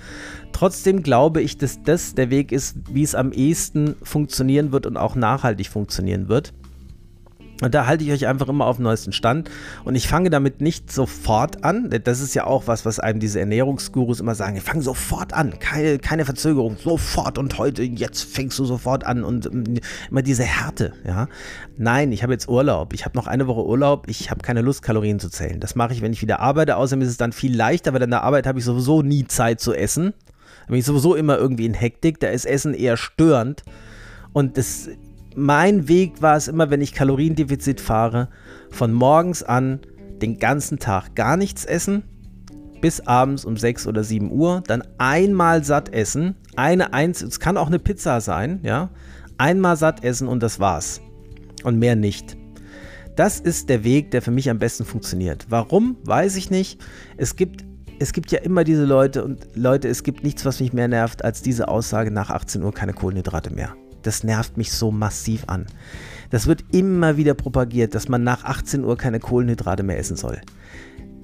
Trotzdem 0.51 1.01
glaube 1.01 1.41
ich, 1.41 1.57
dass 1.57 1.81
das 1.81 2.13
der 2.13 2.29
Weg 2.29 2.51
ist, 2.51 2.77
wie 2.91 3.03
es 3.03 3.15
am 3.15 3.31
ehesten 3.31 3.95
funktionieren 4.03 4.71
wird 4.71 4.85
und 4.85 4.97
auch 4.97 5.15
nachhaltig 5.15 5.69
funktionieren 5.69 6.29
wird. 6.29 6.53
Und 7.61 7.73
da 7.73 7.87
halte 7.87 8.03
ich 8.03 8.11
euch 8.11 8.27
einfach 8.27 8.47
immer 8.49 8.65
auf 8.65 8.75
dem 8.75 8.83
neuesten 8.83 9.13
Stand. 9.13 9.49
Und 9.83 9.95
ich 9.95 10.07
fange 10.07 10.29
damit 10.29 10.61
nicht 10.61 10.91
sofort 10.91 11.63
an. 11.63 11.89
Das 12.03 12.19
ist 12.19 12.35
ja 12.35 12.45
auch 12.45 12.67
was, 12.67 12.85
was 12.85 12.99
einem 12.99 13.19
diese 13.19 13.39
Ernährungsgurus 13.39 14.19
immer 14.19 14.35
sagen. 14.35 14.61
Fang 14.61 14.81
sofort 14.81 15.33
an. 15.33 15.57
Keine, 15.59 15.97
keine 15.97 16.25
Verzögerung. 16.25 16.77
Sofort 16.77 17.37
und 17.37 17.57
heute, 17.57 17.81
jetzt 17.81 18.23
fängst 18.23 18.59
du 18.59 18.65
sofort 18.65 19.05
an. 19.05 19.23
Und 19.23 19.47
ähm, 19.47 19.79
immer 20.11 20.21
diese 20.21 20.43
Härte. 20.43 20.93
Ja? 21.05 21.27
Nein, 21.77 22.11
ich 22.11 22.21
habe 22.21 22.33
jetzt 22.33 22.47
Urlaub. 22.47 22.93
Ich 22.93 23.05
habe 23.05 23.17
noch 23.17 23.25
eine 23.25 23.47
Woche 23.47 23.65
Urlaub. 23.65 24.07
Ich 24.07 24.29
habe 24.29 24.41
keine 24.41 24.61
Lust, 24.61 24.83
Kalorien 24.83 25.19
zu 25.19 25.29
zählen. 25.29 25.59
Das 25.59 25.75
mache 25.75 25.93
ich, 25.93 26.01
wenn 26.01 26.13
ich 26.13 26.21
wieder 26.21 26.39
arbeite. 26.39 26.77
Außerdem 26.77 27.01
ist 27.01 27.09
es 27.09 27.17
dann 27.17 27.31
viel 27.31 27.55
leichter, 27.55 27.93
weil 27.93 28.03
in 28.03 28.11
der 28.11 28.23
Arbeit 28.23 28.45
habe 28.45 28.59
ich 28.59 28.65
sowieso 28.65 29.01
nie 29.01 29.25
Zeit 29.25 29.59
zu 29.59 29.73
essen. 29.73 30.13
Da 30.67 30.71
bin 30.71 30.79
ich 30.79 30.85
sowieso 30.85 31.15
immer 31.15 31.37
irgendwie 31.37 31.65
in 31.65 31.73
Hektik. 31.73 32.19
Da 32.19 32.27
ist 32.27 32.45
Essen 32.45 32.75
eher 32.75 32.97
störend. 32.97 33.63
Und 34.33 34.57
das 34.57 34.89
mein 35.37 35.87
Weg 35.87 36.23
war 36.23 36.35
es 36.35 36.47
immer, 36.47 36.71
wenn 36.71 36.81
ich 36.81 36.93
Kaloriendefizit 36.93 37.79
fahre, 37.79 38.29
von 38.71 38.91
morgens 38.91 39.43
an 39.43 39.81
den 40.19 40.39
ganzen 40.39 40.79
Tag 40.79 41.13
gar 41.13 41.37
nichts 41.37 41.63
essen, 41.63 42.01
bis 42.81 43.01
abends 43.01 43.45
um 43.45 43.55
6 43.55 43.85
oder 43.85 44.03
7 44.03 44.31
Uhr, 44.31 44.63
dann 44.65 44.81
einmal 44.97 45.63
satt 45.63 45.93
essen, 45.93 46.35
eine 46.55 46.91
eins, 46.91 47.21
es 47.21 47.39
kann 47.39 47.55
auch 47.55 47.67
eine 47.67 47.77
Pizza 47.77 48.19
sein, 48.19 48.61
ja, 48.63 48.89
einmal 49.37 49.77
satt 49.77 50.03
essen 50.03 50.27
und 50.27 50.41
das 50.41 50.59
war's. 50.59 51.01
Und 51.63 51.77
mehr 51.77 51.95
nicht. 51.95 52.35
Das 53.15 53.39
ist 53.39 53.69
der 53.69 53.83
Weg, 53.83 54.09
der 54.09 54.23
für 54.23 54.31
mich 54.31 54.49
am 54.49 54.57
besten 54.57 54.85
funktioniert. 54.85 55.45
Warum, 55.49 55.97
weiß 56.03 56.35
ich 56.35 56.49
nicht. 56.49 56.83
Es 57.15 57.35
gibt, 57.35 57.63
es 57.99 58.11
gibt 58.11 58.31
ja 58.31 58.39
immer 58.39 58.63
diese 58.63 58.85
Leute 58.85 59.23
und 59.23 59.45
Leute, 59.53 59.87
es 59.87 60.01
gibt 60.01 60.23
nichts, 60.23 60.45
was 60.45 60.59
mich 60.59 60.73
mehr 60.73 60.87
nervt, 60.87 61.23
als 61.23 61.43
diese 61.43 61.67
Aussage 61.67 62.09
nach 62.09 62.31
18 62.31 62.63
Uhr 62.63 62.73
keine 62.73 62.93
Kohlenhydrate 62.93 63.53
mehr 63.53 63.75
das 64.01 64.23
nervt 64.23 64.57
mich 64.57 64.71
so 64.71 64.91
massiv 64.91 65.43
an. 65.47 65.65
Das 66.29 66.47
wird 66.47 66.63
immer 66.71 67.17
wieder 67.17 67.33
propagiert, 67.33 67.95
dass 67.95 68.09
man 68.09 68.23
nach 68.23 68.43
18 68.43 68.83
Uhr 68.83 68.97
keine 68.97 69.19
Kohlenhydrate 69.19 69.83
mehr 69.83 69.97
essen 69.97 70.17
soll. 70.17 70.41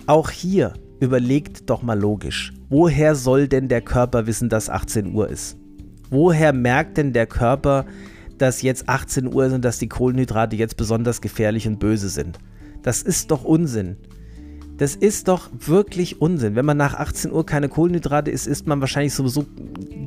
Auch 0.05 0.29
hier 0.29 0.73
überlegt 0.99 1.69
doch 1.69 1.81
mal 1.81 1.99
logisch, 1.99 2.53
woher 2.69 3.15
soll 3.15 3.47
denn 3.47 3.67
der 3.67 3.81
Körper 3.81 4.27
wissen, 4.27 4.49
dass 4.49 4.69
18 4.69 5.13
Uhr 5.13 5.29
ist? 5.29 5.57
Woher 6.09 6.53
merkt 6.53 6.97
denn 6.97 7.13
der 7.13 7.25
Körper, 7.25 7.85
dass 8.37 8.61
jetzt 8.61 8.87
18 8.87 9.33
Uhr 9.33 9.45
ist 9.45 9.53
und 9.53 9.65
dass 9.65 9.79
die 9.79 9.89
Kohlenhydrate 9.89 10.55
jetzt 10.55 10.77
besonders 10.77 11.21
gefährlich 11.21 11.67
und 11.67 11.79
böse 11.79 12.09
sind? 12.09 12.39
Das 12.81 13.01
ist 13.01 13.31
doch 13.31 13.43
Unsinn. 13.43 13.97
Das 14.77 14.95
ist 14.95 15.27
doch 15.27 15.49
wirklich 15.57 16.19
Unsinn. 16.21 16.55
Wenn 16.55 16.65
man 16.65 16.77
nach 16.77 16.95
18 16.95 17.31
Uhr 17.31 17.45
keine 17.45 17.69
Kohlenhydrate 17.69 18.31
isst, 18.31 18.47
isst 18.47 18.65
man 18.65 18.81
wahrscheinlich 18.81 19.13
sowieso 19.13 19.45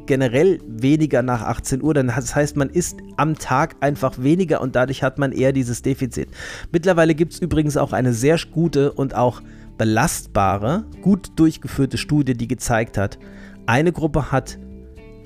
generell 0.07 0.61
weniger 0.67 1.23
nach 1.23 1.43
18 1.43 1.83
Uhr. 1.83 1.95
Das 1.95 2.35
heißt, 2.35 2.57
man 2.57 2.71
isst 2.71 2.99
am 3.17 3.37
Tag 3.37 3.77
einfach 3.81 4.19
weniger 4.19 4.61
und 4.61 4.75
dadurch 4.75 5.03
hat 5.03 5.19
man 5.19 5.33
eher 5.33 5.53
dieses 5.53 5.83
Defizit. 5.83 6.29
Mittlerweile 6.73 7.14
gibt 7.14 7.35
es 7.35 7.39
übrigens 7.39 7.77
auch 7.77 7.93
eine 7.93 8.12
sehr 8.12 8.39
gute 8.53 8.93
und 8.93 9.14
auch 9.14 9.41
belastbare, 9.79 10.85
gut 11.03 11.31
durchgeführte 11.37 11.99
Studie, 11.99 12.35
die 12.35 12.49
gezeigt 12.49 12.99
hat, 12.99 13.19
eine 13.67 13.93
Gruppe 13.93 14.33
hat 14.33 14.59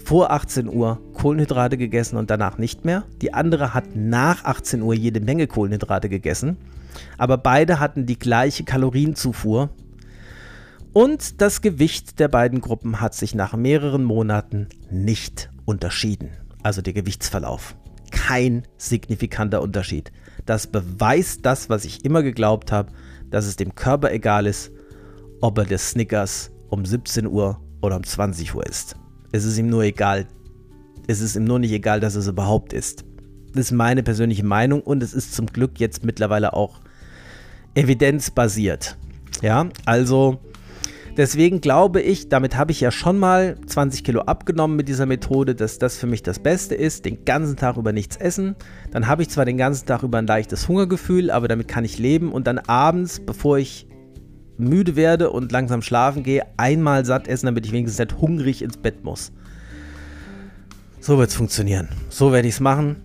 vor 0.04 0.32
18 0.32 0.68
Uhr 0.68 1.00
Kohlenhydrate 1.12 1.76
gegessen 1.76 2.16
und 2.16 2.30
danach 2.30 2.58
nicht 2.58 2.84
mehr. 2.84 3.04
Die 3.20 3.32
andere 3.34 3.74
hat 3.74 3.84
nach 3.94 4.44
18 4.44 4.82
Uhr 4.82 4.94
jede 4.94 5.20
Menge 5.20 5.46
Kohlenhydrate 5.46 6.08
gegessen. 6.08 6.56
Aber 7.18 7.38
beide 7.38 7.80
hatten 7.80 8.06
die 8.06 8.18
gleiche 8.18 8.64
Kalorienzufuhr 8.64 9.70
und 10.92 11.40
das 11.40 11.60
Gewicht 11.60 12.18
der 12.18 12.28
beiden 12.28 12.60
Gruppen 12.60 13.00
hat 13.00 13.14
sich 13.14 13.34
nach 13.34 13.54
mehreren 13.54 14.02
Monaten 14.02 14.68
nicht 14.90 15.48
unterschieden. 15.64 16.30
Also 16.62 16.82
der 16.82 16.92
Gewichtsverlauf. 16.92 17.76
Kein 18.10 18.66
signifikanter 18.76 19.62
Unterschied. 19.62 20.10
Das 20.46 20.66
beweist 20.66 21.46
das, 21.46 21.70
was 21.70 21.84
ich 21.84 22.04
immer 22.04 22.24
geglaubt 22.24 22.72
habe, 22.72 22.92
dass 23.30 23.46
es 23.46 23.54
dem 23.54 23.76
Körper 23.76 24.10
egal 24.10 24.46
ist, 24.46 24.72
ob 25.40 25.58
er 25.58 25.64
des 25.64 25.90
Snickers 25.90 26.50
um 26.70 26.84
17 26.84 27.26
Uhr 27.26 27.60
oder 27.80 27.96
um 27.96 28.02
20 28.02 28.54
Uhr 28.54 28.66
ist. 28.66 28.96
Es 29.30 29.44
ist 29.44 29.58
ihm 29.58 29.68
nur 29.68 29.84
egal. 29.84 30.26
Es 31.06 31.20
ist 31.20 31.36
ihm 31.36 31.44
nur 31.44 31.60
nicht 31.60 31.72
egal, 31.72 32.00
dass 32.00 32.16
es 32.16 32.26
überhaupt 32.26 32.72
ist. 32.72 33.04
Das 33.52 33.66
ist 33.66 33.72
meine 33.72 34.02
persönliche 34.02 34.44
Meinung 34.44 34.82
und 34.82 35.02
es 35.02 35.14
ist 35.14 35.34
zum 35.34 35.46
Glück 35.46 35.80
jetzt 35.80 36.04
mittlerweile 36.04 36.52
auch 36.52 36.80
evidenzbasiert. 37.74 38.96
Ja, 39.42 39.68
also 39.86 40.40
Deswegen 41.16 41.60
glaube 41.60 42.00
ich, 42.00 42.28
damit 42.28 42.56
habe 42.56 42.72
ich 42.72 42.80
ja 42.80 42.90
schon 42.90 43.18
mal 43.18 43.56
20 43.66 44.04
Kilo 44.04 44.22
abgenommen 44.22 44.76
mit 44.76 44.88
dieser 44.88 45.06
Methode, 45.06 45.54
dass 45.54 45.78
das 45.78 45.98
für 45.98 46.06
mich 46.06 46.22
das 46.22 46.38
Beste 46.38 46.74
ist, 46.74 47.04
den 47.04 47.24
ganzen 47.24 47.56
Tag 47.56 47.76
über 47.76 47.92
nichts 47.92 48.16
essen. 48.16 48.54
Dann 48.90 49.06
habe 49.06 49.22
ich 49.22 49.28
zwar 49.28 49.44
den 49.44 49.58
ganzen 49.58 49.86
Tag 49.86 50.02
über 50.02 50.18
ein 50.18 50.26
leichtes 50.26 50.68
Hungergefühl, 50.68 51.30
aber 51.30 51.48
damit 51.48 51.68
kann 51.68 51.84
ich 51.84 51.98
leben 51.98 52.32
und 52.32 52.46
dann 52.46 52.58
abends, 52.58 53.20
bevor 53.20 53.58
ich 53.58 53.86
müde 54.56 54.94
werde 54.94 55.30
und 55.30 55.52
langsam 55.52 55.82
schlafen 55.82 56.22
gehe, 56.22 56.42
einmal 56.56 57.04
satt 57.04 57.28
essen, 57.28 57.46
damit 57.46 57.66
ich 57.66 57.72
wenigstens 57.72 57.98
nicht 57.98 58.20
hungrig 58.20 58.62
ins 58.62 58.76
Bett 58.76 59.04
muss. 59.04 59.32
So 61.00 61.18
wird 61.18 61.30
es 61.30 61.34
funktionieren. 61.34 61.88
So 62.08 62.32
werde 62.32 62.46
ich 62.46 62.54
es 62.54 62.60
machen. 62.60 62.96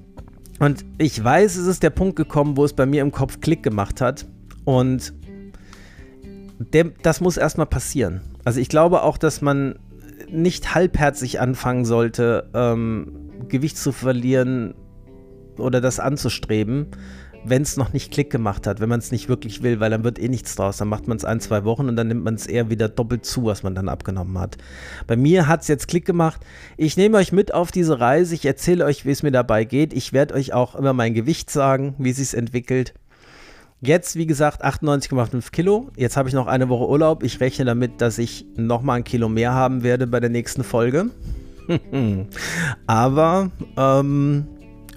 Und 0.60 0.86
ich 0.98 1.22
weiß, 1.22 1.56
es 1.56 1.68
ist 1.68 1.84
der 1.84 1.90
Punkt 1.90 2.16
gekommen, 2.16 2.58
wo 2.58 2.64
es 2.64 2.74
bei 2.74 2.86
mir 2.86 3.02
im 3.02 3.12
Kopf 3.12 3.42
Klick 3.42 3.64
gemacht 3.64 4.02
hat. 4.02 4.26
Und 4.64 5.14
der, 6.60 6.86
das 7.02 7.22
muss 7.22 7.38
erstmal 7.38 7.68
passieren. 7.68 8.22
Also 8.46 8.60
ich 8.60 8.70
glaube 8.70 9.04
auch, 9.04 9.18
dass 9.18 9.42
man 9.42 9.78
nicht 10.30 10.74
halbherzig 10.74 11.40
anfangen 11.40 11.86
sollte, 11.86 12.50
ähm, 12.54 13.32
Gewicht 13.50 13.78
zu 13.78 13.92
verlieren 13.92 14.74
oder 15.58 15.82
das 15.82 16.00
anzustreben, 16.00 16.88
wenn 17.48 17.62
es 17.62 17.78
noch 17.78 17.94
nicht 17.94 18.12
Klick 18.12 18.30
gemacht 18.30 18.68
hat, 18.68 18.80
wenn 18.80 18.90
man 18.90 19.00
es 19.00 19.12
nicht 19.12 19.30
wirklich 19.30 19.62
will, 19.62 19.80
weil 19.80 19.92
dann 19.92 20.04
wird 20.04 20.20
eh 20.20 20.28
nichts 20.28 20.56
draus. 20.56 20.78
Dann 20.78 20.88
macht 20.88 21.08
man 21.08 21.18
es 21.18 21.26
ein, 21.26 21.40
zwei 21.40 21.64
Wochen 21.64 21.88
und 21.88 21.96
dann 21.96 22.08
nimmt 22.08 22.24
man 22.24 22.36
es 22.36 22.48
eher 22.48 22.70
wieder 22.70 22.90
doppelt 22.90 23.26
zu, 23.26 23.46
was 23.46 23.64
man 23.64 23.76
dann 23.76 23.90
abgenommen 23.90 24.38
hat. 24.40 24.58
Bei 25.08 25.16
mir 25.16 25.48
hat 25.48 25.62
es 25.62 25.68
jetzt 25.68 25.88
Klick 25.88 26.06
gemacht. 26.06 26.42
Ich 26.78 26.98
nehme 26.98 27.18
euch 27.18 27.32
mit 27.32 27.54
auf 27.54 27.72
diese 27.72 28.00
Reise. 28.00 28.36
Ich 28.36 28.46
erzähle 28.46 28.86
euch, 28.86 29.06
wie 29.06 29.12
es 29.12 29.24
mir 29.24 29.32
dabei 29.32 29.64
geht. 29.64 29.94
Ich 29.94 30.14
werde 30.14 30.34
euch 30.34 30.54
auch 30.54 30.76
immer 30.76 30.94
mein 30.94 31.14
Gewicht 31.14 31.50
sagen, 31.50 31.96
wie 31.98 32.10
es 32.10 32.18
sich 32.18 32.34
entwickelt. 32.34 32.94
Jetzt, 33.82 34.16
wie 34.16 34.26
gesagt, 34.26 34.66
98,5 34.66 35.52
Kilo. 35.52 35.92
Jetzt 35.96 36.18
habe 36.18 36.30
ich 36.30 36.34
noch 36.34 36.48
eine 36.48 36.70
Woche 36.70 36.88
Urlaub. 36.88 37.24
Ich 37.24 37.40
rechne 37.40 37.66
damit, 37.66 38.02
dass 38.02 38.18
ich 38.18 38.46
nochmal 38.56 38.98
ein 38.98 39.04
Kilo 39.04 39.30
mehr 39.30 39.54
haben 39.54 39.84
werde 39.84 40.08
bei 40.08 40.20
der 40.20 40.30
nächsten 40.30 40.64
Folge. 40.64 41.12
aber 42.88 43.52
ähm, 43.78 44.46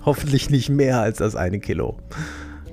hoffentlich 0.05 0.51
nicht 0.51 0.69
mehr 0.69 1.01
als 1.01 1.19
das 1.19 1.37
eine 1.37 1.61
Kilo. 1.61 1.99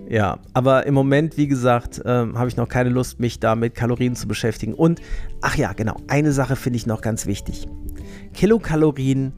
Ja, 0.07 0.39
aber 0.53 0.85
im 0.85 0.93
Moment, 0.93 1.37
wie 1.37 1.47
gesagt, 1.47 2.01
ähm, 2.05 2.37
habe 2.37 2.47
ich 2.47 2.57
noch 2.57 2.67
keine 2.67 2.89
Lust, 2.89 3.19
mich 3.19 3.39
da 3.39 3.55
mit 3.55 3.73
Kalorien 3.73 4.15
zu 4.15 4.27
beschäftigen. 4.27 4.73
Und, 4.73 5.01
ach 5.41 5.55
ja, 5.55 5.73
genau, 5.73 5.95
eine 6.07 6.31
Sache 6.31 6.55
finde 6.55 6.77
ich 6.77 6.85
noch 6.85 7.01
ganz 7.01 7.25
wichtig. 7.25 7.67
Kilokalorien 8.33 9.33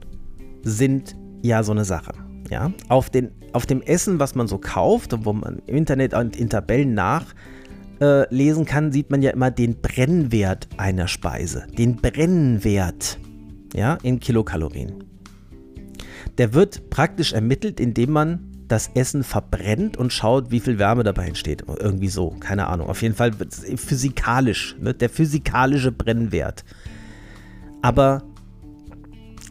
sind 0.64 1.16
ja 1.42 1.64
so 1.64 1.72
eine 1.72 1.86
Sache. 1.86 2.12
Ja, 2.50 2.72
auf, 2.88 3.10
den, 3.10 3.32
auf 3.54 3.66
dem 3.66 3.82
Essen, 3.82 4.20
was 4.20 4.36
man 4.36 4.48
so 4.48 4.58
kauft 4.58 5.14
und 5.14 5.26
wo 5.26 5.34
man 5.34 5.62
im 5.68 5.76
Internet 5.76 6.14
und 6.14 6.38
in 6.38 6.50
Tabellen 6.50 6.94
nachlesen 6.94 8.64
äh, 8.64 8.66
kann, 8.66 8.92
sieht 8.92 9.10
man 9.10 9.22
ja 9.22 9.32
immer 9.32 9.52
den 9.52 9.82
Brennwert 9.82 10.68
einer 10.78 11.08
Speise. 11.08 11.68
Den 11.78 11.98
Brennwert 11.98 13.20
ja, 13.74 13.98
in 14.02 14.20
Kilokalorien. 14.20 15.04
Der 16.38 16.54
wird 16.54 16.90
praktisch 16.90 17.34
ermittelt, 17.34 17.80
indem 17.80 18.12
man 18.12 18.40
das 18.68 18.92
Essen 18.94 19.24
verbrennt 19.24 19.98
und 19.98 20.12
schaut, 20.12 20.52
wie 20.52 20.60
viel 20.60 20.78
Wärme 20.78 21.04
dabei 21.04 21.28
entsteht. 21.28 21.64
Irgendwie 21.80 22.10
so, 22.10 22.32
keine 22.40 22.68
Ahnung. 22.68 22.90
Auf 22.90 23.02
jeden 23.02 23.16
Fall 23.16 23.32
physikalisch, 23.32 24.76
ne? 24.80 24.94
der 24.94 25.10
physikalische 25.10 25.92
Brennwert. 25.92 26.66
Aber 27.82 28.24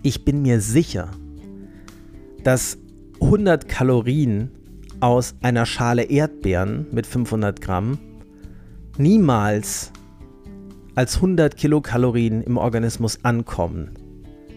ich 0.02 0.24
bin 0.24 0.42
mir 0.42 0.60
sicher, 0.60 1.10
dass 2.44 2.78
100 3.20 3.68
Kalorien 3.68 4.50
aus 5.00 5.34
einer 5.42 5.66
Schale 5.66 6.04
Erdbeeren 6.04 6.86
mit 6.92 7.06
500 7.06 7.60
Gramm 7.60 7.98
niemals 8.98 9.92
als 10.94 11.16
100 11.16 11.56
Kilokalorien 11.56 12.42
im 12.42 12.56
Organismus 12.56 13.24
ankommen. 13.24 13.90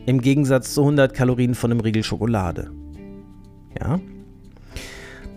Im 0.10 0.22
Gegensatz 0.22 0.74
zu 0.74 0.82
100 0.82 1.14
Kalorien 1.14 1.54
von 1.54 1.70
einem 1.70 1.82
Riegel 1.82 2.04
Schokolade. 2.04 2.72
Ja? 3.80 4.00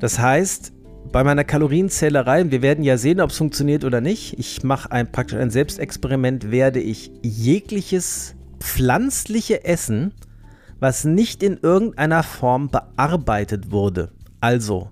Das 0.00 0.18
heißt, 0.18 0.72
bei 1.12 1.22
meiner 1.22 1.44
Kalorienzählerei, 1.44 2.50
wir 2.50 2.62
werden 2.62 2.82
ja 2.82 2.96
sehen, 2.96 3.20
ob 3.20 3.28
es 3.28 3.36
funktioniert 3.36 3.84
oder 3.84 4.00
nicht, 4.00 4.38
ich 4.38 4.62
mache 4.62 4.90
ein, 4.90 5.12
praktisch 5.12 5.36
ein 5.36 5.50
Selbstexperiment, 5.50 6.50
werde 6.50 6.80
ich 6.80 7.10
jegliches 7.22 8.34
pflanzliche 8.60 9.62
Essen, 9.66 10.14
was 10.80 11.04
nicht 11.04 11.42
in 11.42 11.58
irgendeiner 11.60 12.22
Form 12.22 12.70
bearbeitet 12.70 13.72
wurde, 13.72 14.10
also 14.40 14.88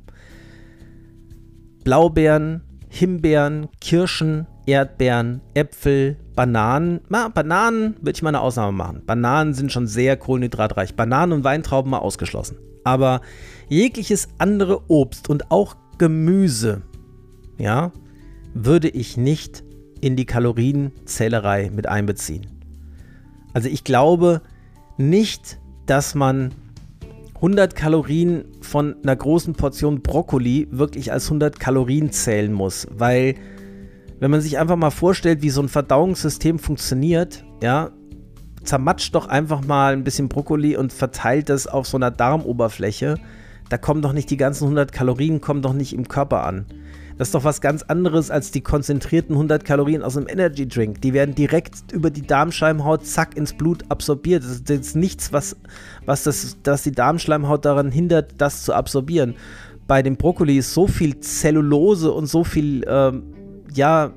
Blaubeeren, 1.84 2.60
Himbeeren, 2.90 3.68
Kirschen, 3.80 4.46
Erdbeeren, 4.70 5.40
Äpfel, 5.54 6.16
Bananen. 6.36 7.00
Na, 7.08 7.28
Bananen 7.28 7.96
würde 7.96 8.12
ich 8.12 8.22
mal 8.22 8.28
eine 8.28 8.40
Ausnahme 8.40 8.70
machen. 8.70 9.02
Bananen 9.04 9.52
sind 9.52 9.72
schon 9.72 9.88
sehr 9.88 10.16
kohlenhydratreich. 10.16 10.94
Bananen 10.94 11.32
und 11.32 11.44
Weintrauben 11.44 11.90
mal 11.90 11.98
ausgeschlossen. 11.98 12.56
Aber 12.84 13.20
jegliches 13.68 14.28
andere 14.38 14.88
Obst 14.88 15.28
und 15.28 15.50
auch 15.50 15.74
Gemüse, 15.98 16.82
ja, 17.58 17.90
würde 18.54 18.88
ich 18.88 19.16
nicht 19.16 19.64
in 20.00 20.14
die 20.14 20.24
Kalorienzählerei 20.24 21.70
mit 21.74 21.88
einbeziehen. 21.88 22.46
Also 23.52 23.68
ich 23.68 23.82
glaube 23.82 24.40
nicht, 24.98 25.58
dass 25.86 26.14
man 26.14 26.54
100 27.34 27.74
Kalorien 27.74 28.44
von 28.60 28.94
einer 29.02 29.16
großen 29.16 29.54
Portion 29.54 30.02
Brokkoli 30.02 30.68
wirklich 30.70 31.10
als 31.10 31.24
100 31.24 31.58
Kalorien 31.58 32.12
zählen 32.12 32.52
muss, 32.52 32.86
weil 32.90 33.34
wenn 34.20 34.30
man 34.30 34.40
sich 34.40 34.58
einfach 34.58 34.76
mal 34.76 34.90
vorstellt, 34.90 35.42
wie 35.42 35.50
so 35.50 35.62
ein 35.62 35.68
Verdauungssystem 35.68 36.58
funktioniert, 36.58 37.44
ja, 37.62 37.90
zermatscht 38.62 39.14
doch 39.14 39.26
einfach 39.26 39.64
mal 39.64 39.94
ein 39.94 40.04
bisschen 40.04 40.28
Brokkoli 40.28 40.76
und 40.76 40.92
verteilt 40.92 41.48
das 41.48 41.66
auf 41.66 41.86
so 41.86 41.96
einer 41.96 42.10
Darmoberfläche. 42.10 43.16
Da 43.70 43.78
kommen 43.78 44.02
doch 44.02 44.12
nicht 44.12 44.30
die 44.30 44.36
ganzen 44.36 44.64
100 44.64 44.92
Kalorien, 44.92 45.40
kommen 45.40 45.62
doch 45.62 45.72
nicht 45.72 45.94
im 45.94 46.06
Körper 46.06 46.44
an. 46.44 46.66
Das 47.16 47.28
ist 47.28 47.34
doch 47.34 47.44
was 47.44 47.60
ganz 47.60 47.82
anderes 47.82 48.30
als 48.30 48.50
die 48.50 48.62
konzentrierten 48.62 49.34
100 49.34 49.64
Kalorien 49.64 50.02
aus 50.02 50.16
einem 50.16 50.26
Energy 50.26 50.66
Drink. 50.66 51.02
Die 51.02 51.12
werden 51.12 51.34
direkt 51.34 51.92
über 51.92 52.10
die 52.10 52.26
Darmschleimhaut 52.26 53.06
zack 53.06 53.36
ins 53.36 53.52
Blut 53.52 53.84
absorbiert. 53.90 54.42
Das 54.42 54.62
ist 54.70 54.96
nichts, 54.96 55.32
was, 55.32 55.56
was 56.06 56.24
das, 56.24 56.56
das 56.62 56.82
die 56.82 56.92
Darmschleimhaut 56.92 57.64
daran 57.64 57.90
hindert, 57.90 58.34
das 58.38 58.64
zu 58.64 58.72
absorbieren. 58.72 59.34
Bei 59.86 60.02
dem 60.02 60.16
Brokkoli 60.16 60.56
ist 60.56 60.72
so 60.72 60.86
viel 60.86 61.20
Zellulose 61.20 62.10
und 62.10 62.26
so 62.26 62.42
viel, 62.42 62.84
ähm, 62.88 63.34
ja, 63.74 64.12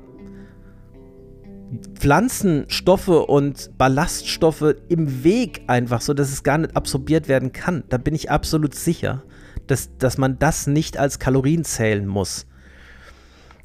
Pflanzenstoffe 1.94 3.08
und 3.08 3.76
Ballaststoffe 3.76 4.76
im 4.88 5.24
Weg 5.24 5.62
einfach, 5.66 6.00
so 6.00 6.14
dass 6.14 6.30
es 6.30 6.42
gar 6.42 6.58
nicht 6.58 6.76
absorbiert 6.76 7.28
werden 7.28 7.52
kann. 7.52 7.84
Da 7.88 7.98
bin 7.98 8.14
ich 8.14 8.30
absolut 8.30 8.74
sicher, 8.74 9.22
dass, 9.66 9.96
dass 9.98 10.18
man 10.18 10.38
das 10.38 10.66
nicht 10.66 10.98
als 10.98 11.18
Kalorien 11.18 11.64
zählen 11.64 12.06
muss 12.06 12.46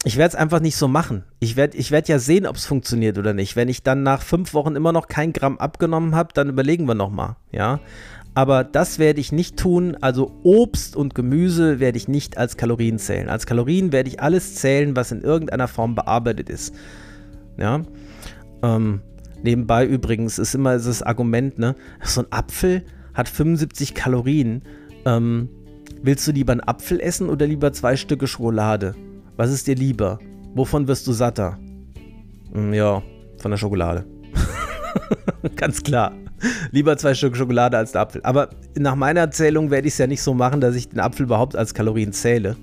ich 0.06 0.16
werde 0.16 0.30
es 0.30 0.36
einfach 0.36 0.62
nicht 0.62 0.78
so 0.78 0.88
machen. 0.88 1.24
Ich 1.40 1.58
werde 1.58 1.78
ich 1.78 1.92
werd 1.92 2.08
ja 2.08 2.20
sehen, 2.20 2.46
ob 2.46 2.56
es 2.56 2.66
funktioniert 2.66 3.18
oder 3.18 3.34
nicht. 3.34 3.56
Wenn 3.56 3.68
ich 3.68 3.84
dann 3.84 4.02
nach 4.04 4.22
fünf 4.22 4.54
Wochen 4.54 4.76
immer 4.76 4.94
noch 4.94 5.08
kein 5.08 5.34
Gramm 5.34 5.58
abgenommen 5.58 6.16
habe, 6.16 6.30
dann 6.34 6.50
überlegen 6.50 6.88
wir 6.88 6.96
nochmal, 6.96 7.36
ja. 7.52 7.82
Aber 8.40 8.64
das 8.64 9.00
werde 9.00 9.20
ich 9.20 9.34
nicht 9.34 9.58
tun. 9.58 9.98
Also 10.00 10.32
Obst 10.44 10.96
und 10.96 11.14
Gemüse 11.14 11.82
werde 11.82 11.98
ich 11.98 12.08
nicht 12.08 12.38
als 12.38 12.56
Kalorien 12.56 12.98
zählen. 12.98 13.28
Als 13.28 13.46
Kalorien 13.46 13.92
werde 13.92 14.08
ich 14.08 14.22
alles 14.22 14.56
zählen, 14.56 14.96
was 14.96 15.12
in 15.12 15.24
irgendeiner 15.24 15.68
Form 15.68 15.94
bearbeitet 15.94 16.50
ist. 16.50 16.74
Ja. 17.58 17.82
Ähm, 18.64 19.02
nebenbei 19.44 19.86
übrigens 19.86 20.40
ist 20.40 20.56
immer 20.56 20.78
das 20.78 21.04
Argument, 21.04 21.60
ne? 21.60 21.76
So 22.02 22.22
ein 22.22 22.28
Apfel 22.30 22.86
hat 23.14 23.28
75 23.28 23.94
Kalorien. 23.94 24.62
Ähm, 25.04 25.50
willst 26.02 26.26
du 26.26 26.32
lieber 26.32 26.54
einen 26.54 26.62
Apfel 26.62 27.02
essen 27.02 27.28
oder 27.28 27.46
lieber 27.46 27.74
zwei 27.74 27.98
Stücke 27.98 28.26
Schokolade? 28.26 28.96
Was 29.36 29.52
ist 29.52 29.68
dir 29.68 29.76
lieber? 29.76 30.18
Wovon 30.56 30.88
wirst 30.88 31.06
du 31.08 31.12
satter? 31.12 31.60
Hm, 32.54 32.74
ja, 32.74 33.04
von 33.40 33.52
der 33.52 33.58
Schokolade. 33.58 34.06
Ganz 35.58 35.84
klar. 35.84 36.14
Lieber 36.72 36.98
zwei 36.98 37.14
Stück 37.14 37.36
Schokolade 37.36 37.78
als 37.78 37.92
der 37.92 38.02
Apfel. 38.02 38.22
Aber 38.24 38.50
nach 38.78 38.96
meiner 38.96 39.22
Erzählung 39.22 39.72
werde 39.72 39.88
ich 39.88 39.94
es 39.94 39.98
ja 39.98 40.08
nicht 40.08 40.22
so 40.22 40.34
machen, 40.34 40.62
dass 40.62 40.76
ich 40.76 40.90
den 40.90 41.00
Apfel 41.00 41.26
überhaupt 41.26 41.56
als 41.56 41.74
Kalorien 41.74 42.14
zähle. 42.14 42.56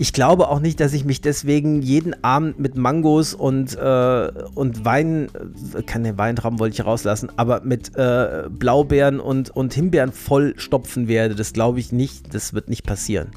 Ich 0.00 0.12
glaube 0.12 0.48
auch 0.48 0.60
nicht, 0.60 0.78
dass 0.78 0.92
ich 0.92 1.04
mich 1.04 1.20
deswegen 1.20 1.82
jeden 1.82 2.22
Abend 2.22 2.60
mit 2.60 2.76
Mangos 2.76 3.34
und, 3.34 3.76
äh, 3.76 4.30
und 4.54 4.84
Wein, 4.84 5.26
äh, 5.74 5.82
keine 5.82 6.16
Weintrauben 6.16 6.60
wollte 6.60 6.74
ich 6.74 6.86
rauslassen, 6.86 7.30
aber 7.36 7.62
mit 7.64 7.96
äh, 7.96 8.44
Blaubeeren 8.48 9.18
und, 9.18 9.50
und 9.50 9.74
Himbeeren 9.74 10.12
vollstopfen 10.12 11.08
werde. 11.08 11.34
Das 11.34 11.52
glaube 11.52 11.80
ich 11.80 11.90
nicht. 11.90 12.32
Das 12.32 12.54
wird 12.54 12.68
nicht 12.68 12.86
passieren. 12.86 13.30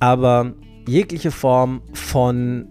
Aber 0.00 0.52
jegliche 0.86 1.30
Form 1.30 1.80
von 1.94 2.68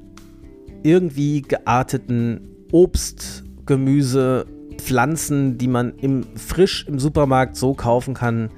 irgendwie 0.83 1.41
gearteten 1.41 2.41
Obst, 2.71 3.43
Gemüse, 3.65 4.45
Pflanzen, 4.88 5.57
die 5.57 5.67
man 5.67 5.95
im, 5.99 6.23
frisch 6.38 6.85
im 6.88 6.97
Supermarkt 6.97 7.57
so 7.57 7.73
kaufen 7.73 8.13
kann, 8.13 8.49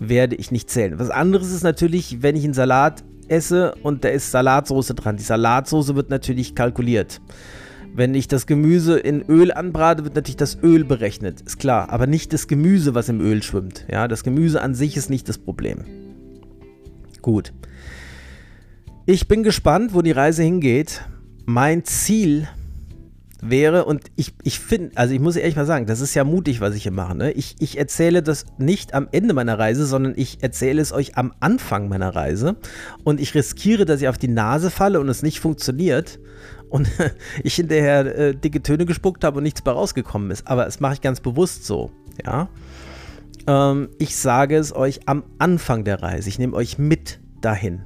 werde 0.00 0.34
ich 0.34 0.50
nicht 0.50 0.70
zählen. 0.70 0.98
Was 0.98 1.10
anderes 1.10 1.52
ist 1.52 1.62
natürlich, 1.62 2.22
wenn 2.22 2.36
ich 2.36 2.44
einen 2.44 2.54
Salat 2.54 3.04
esse 3.28 3.74
und 3.82 4.02
da 4.02 4.08
ist 4.08 4.30
Salatsoße 4.30 4.94
dran. 4.94 5.18
Die 5.18 5.22
Salatsoße 5.22 5.94
wird 5.94 6.08
natürlich 6.08 6.54
kalkuliert. 6.54 7.20
Wenn 7.94 8.14
ich 8.14 8.28
das 8.28 8.46
Gemüse 8.46 8.98
in 8.98 9.22
Öl 9.28 9.52
anbrate, 9.52 10.04
wird 10.04 10.14
natürlich 10.14 10.38
das 10.38 10.56
Öl 10.62 10.84
berechnet. 10.84 11.42
Ist 11.42 11.58
klar, 11.58 11.90
aber 11.90 12.06
nicht 12.06 12.32
das 12.32 12.48
Gemüse, 12.48 12.94
was 12.94 13.10
im 13.10 13.20
Öl 13.20 13.42
schwimmt. 13.42 13.84
Ja, 13.90 14.08
das 14.08 14.24
Gemüse 14.24 14.62
an 14.62 14.74
sich 14.74 14.96
ist 14.96 15.10
nicht 15.10 15.28
das 15.28 15.36
Problem. 15.36 15.84
Gut. 17.20 17.52
Ich 19.04 19.28
bin 19.28 19.42
gespannt, 19.42 19.92
wo 19.92 20.00
die 20.00 20.12
Reise 20.12 20.42
hingeht. 20.42 21.02
Mein 21.44 21.84
Ziel 21.84 22.48
wäre, 23.48 23.84
und 23.84 24.04
ich, 24.16 24.34
ich 24.42 24.58
finde, 24.58 24.96
also 24.96 25.14
ich 25.14 25.20
muss 25.20 25.36
ehrlich 25.36 25.56
mal 25.56 25.66
sagen, 25.66 25.86
das 25.86 26.00
ist 26.00 26.14
ja 26.14 26.24
mutig, 26.24 26.60
was 26.60 26.74
ich 26.74 26.82
hier 26.82 26.92
mache. 26.92 27.14
Ne? 27.14 27.32
Ich, 27.32 27.56
ich 27.58 27.78
erzähle 27.78 28.22
das 28.22 28.46
nicht 28.58 28.94
am 28.94 29.08
Ende 29.12 29.34
meiner 29.34 29.58
Reise, 29.58 29.86
sondern 29.86 30.14
ich 30.16 30.42
erzähle 30.42 30.80
es 30.80 30.92
euch 30.92 31.16
am 31.16 31.32
Anfang 31.40 31.88
meiner 31.88 32.14
Reise. 32.14 32.56
Und 33.04 33.20
ich 33.20 33.34
riskiere, 33.34 33.84
dass 33.84 34.00
ich 34.00 34.08
auf 34.08 34.18
die 34.18 34.28
Nase 34.28 34.70
falle 34.70 35.00
und 35.00 35.08
es 35.08 35.22
nicht 35.22 35.40
funktioniert. 35.40 36.18
Und 36.68 36.88
ich 37.42 37.54
hinterher 37.54 38.18
äh, 38.18 38.34
dicke 38.34 38.62
Töne 38.62 38.86
gespuckt 38.86 39.24
habe 39.24 39.38
und 39.38 39.44
nichts 39.44 39.62
bei 39.62 39.70
rausgekommen 39.70 40.30
ist. 40.30 40.46
Aber 40.46 40.64
das 40.64 40.80
mache 40.80 40.94
ich 40.94 41.00
ganz 41.00 41.20
bewusst 41.20 41.66
so. 41.66 41.90
Ja. 42.24 42.48
Ähm, 43.46 43.90
ich 43.98 44.16
sage 44.16 44.56
es 44.56 44.74
euch 44.74 45.00
am 45.06 45.24
Anfang 45.38 45.84
der 45.84 46.02
Reise. 46.02 46.28
Ich 46.28 46.38
nehme 46.38 46.54
euch 46.54 46.78
mit 46.78 47.20
dahin. 47.40 47.82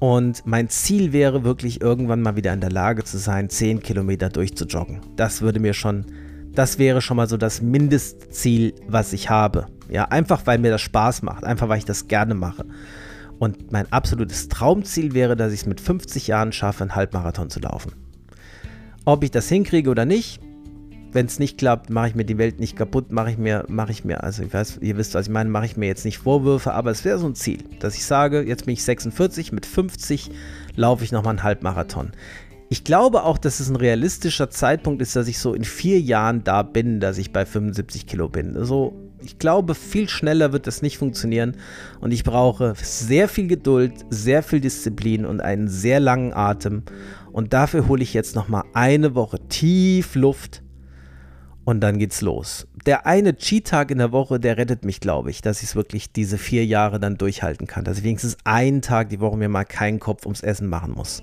Und 0.00 0.46
mein 0.46 0.70
Ziel 0.70 1.12
wäre 1.12 1.44
wirklich 1.44 1.82
irgendwann 1.82 2.22
mal 2.22 2.34
wieder 2.34 2.54
in 2.54 2.62
der 2.62 2.72
Lage 2.72 3.04
zu 3.04 3.18
sein, 3.18 3.50
10 3.50 3.82
Kilometer 3.82 4.30
durchzujoggen. 4.30 5.00
Das 5.14 5.42
würde 5.42 5.60
mir 5.60 5.74
schon, 5.74 6.06
das 6.52 6.78
wäre 6.78 7.02
schon 7.02 7.18
mal 7.18 7.28
so 7.28 7.36
das 7.36 7.60
Mindestziel, 7.60 8.74
was 8.88 9.12
ich 9.12 9.28
habe. 9.28 9.66
Ja, 9.90 10.06
einfach 10.06 10.46
weil 10.46 10.58
mir 10.58 10.70
das 10.70 10.80
Spaß 10.80 11.20
macht, 11.20 11.44
einfach 11.44 11.68
weil 11.68 11.78
ich 11.78 11.84
das 11.84 12.08
gerne 12.08 12.34
mache. 12.34 12.64
Und 13.38 13.72
mein 13.72 13.92
absolutes 13.92 14.48
Traumziel 14.48 15.12
wäre, 15.12 15.36
dass 15.36 15.52
ich 15.52 15.60
es 15.60 15.66
mit 15.66 15.82
50 15.82 16.26
Jahren 16.26 16.52
schaffe, 16.52 16.82
einen 16.82 16.94
Halbmarathon 16.96 17.50
zu 17.50 17.60
laufen. 17.60 17.92
Ob 19.04 19.22
ich 19.22 19.30
das 19.30 19.48
hinkriege 19.48 19.90
oder 19.90 20.06
nicht, 20.06 20.40
wenn 21.12 21.26
es 21.26 21.38
nicht 21.38 21.58
klappt, 21.58 21.90
mache 21.90 22.08
ich 22.08 22.14
mir 22.14 22.24
die 22.24 22.38
Welt 22.38 22.60
nicht 22.60 22.76
kaputt, 22.76 23.10
mache 23.10 23.32
ich 23.32 23.38
mir, 23.38 23.64
mache 23.68 23.92
ich 23.92 24.04
mir, 24.04 24.22
also 24.22 24.42
ich 24.42 24.52
weiß, 24.52 24.78
ihr 24.80 24.96
wisst, 24.96 25.14
was 25.14 25.26
ich 25.26 25.32
meine, 25.32 25.50
mache 25.50 25.66
ich 25.66 25.76
mir 25.76 25.86
jetzt 25.86 26.04
nicht 26.04 26.18
Vorwürfe, 26.18 26.72
aber 26.72 26.90
es 26.90 27.04
wäre 27.04 27.18
so 27.18 27.26
ein 27.26 27.34
Ziel, 27.34 27.64
dass 27.80 27.96
ich 27.96 28.04
sage, 28.04 28.42
jetzt 28.42 28.66
bin 28.66 28.74
ich 28.74 28.84
46, 28.84 29.52
mit 29.52 29.66
50 29.66 30.30
laufe 30.76 31.04
ich 31.04 31.12
nochmal 31.12 31.32
einen 31.32 31.42
Halbmarathon. 31.42 32.12
Ich 32.72 32.84
glaube 32.84 33.24
auch, 33.24 33.36
dass 33.36 33.58
es 33.58 33.68
ein 33.68 33.74
realistischer 33.74 34.48
Zeitpunkt 34.48 35.02
ist, 35.02 35.16
dass 35.16 35.26
ich 35.26 35.40
so 35.40 35.54
in 35.54 35.64
vier 35.64 36.00
Jahren 36.00 36.44
da 36.44 36.62
bin, 36.62 37.00
dass 37.00 37.18
ich 37.18 37.32
bei 37.32 37.44
75 37.44 38.06
Kilo 38.06 38.28
bin. 38.28 38.56
Also 38.56 38.94
ich 39.24 39.40
glaube, 39.40 39.74
viel 39.74 40.08
schneller 40.08 40.52
wird 40.52 40.68
das 40.68 40.80
nicht 40.80 40.96
funktionieren 40.96 41.56
und 42.00 42.12
ich 42.12 42.22
brauche 42.22 42.74
sehr 42.80 43.26
viel 43.26 43.48
Geduld, 43.48 43.92
sehr 44.10 44.44
viel 44.44 44.60
Disziplin 44.60 45.26
und 45.26 45.40
einen 45.40 45.66
sehr 45.66 45.98
langen 45.98 46.32
Atem. 46.32 46.84
Und 47.32 47.52
dafür 47.52 47.88
hole 47.88 48.04
ich 48.04 48.14
jetzt 48.14 48.36
nochmal 48.36 48.62
eine 48.72 49.16
Woche 49.16 49.40
tief 49.48 50.14
Luft 50.14 50.62
und 51.70 51.80
dann 51.80 51.98
geht's 51.98 52.20
los. 52.20 52.66
Der 52.84 53.06
eine 53.06 53.36
Cheat-Tag 53.36 53.90
in 53.90 53.98
der 53.98 54.12
Woche, 54.12 54.40
der 54.40 54.58
rettet 54.58 54.84
mich, 54.84 55.00
glaube 55.00 55.30
ich, 55.30 55.40
dass 55.40 55.62
ich 55.62 55.70
es 55.70 55.76
wirklich 55.76 56.12
diese 56.12 56.36
vier 56.36 56.66
Jahre 56.66 56.98
dann 56.98 57.16
durchhalten 57.16 57.66
kann. 57.66 57.84
Dass 57.84 57.98
ich 57.98 58.04
wenigstens 58.04 58.36
einen 58.44 58.82
Tag 58.82 59.08
die 59.08 59.20
Woche 59.20 59.36
mir 59.36 59.48
mal 59.48 59.64
keinen 59.64 60.00
Kopf 60.00 60.26
ums 60.26 60.42
Essen 60.42 60.68
machen 60.68 60.94
muss. 60.94 61.22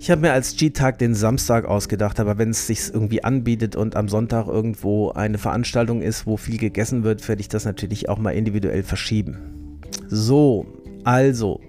Ich 0.00 0.10
habe 0.10 0.22
mir 0.22 0.32
als 0.32 0.56
Cheat-Tag 0.56 0.98
den 0.98 1.14
Samstag 1.14 1.66
ausgedacht, 1.66 2.18
aber 2.20 2.38
wenn 2.38 2.50
es 2.50 2.66
sich 2.66 2.92
irgendwie 2.92 3.22
anbietet 3.22 3.76
und 3.76 3.96
am 3.96 4.08
Sonntag 4.08 4.46
irgendwo 4.46 5.10
eine 5.10 5.36
Veranstaltung 5.36 6.00
ist, 6.00 6.26
wo 6.26 6.38
viel 6.38 6.56
gegessen 6.56 7.04
wird, 7.04 7.28
werde 7.28 7.42
ich 7.42 7.48
das 7.48 7.66
natürlich 7.66 8.08
auch 8.08 8.18
mal 8.18 8.30
individuell 8.30 8.82
verschieben. 8.82 9.80
So, 10.08 10.66
also 11.04 11.60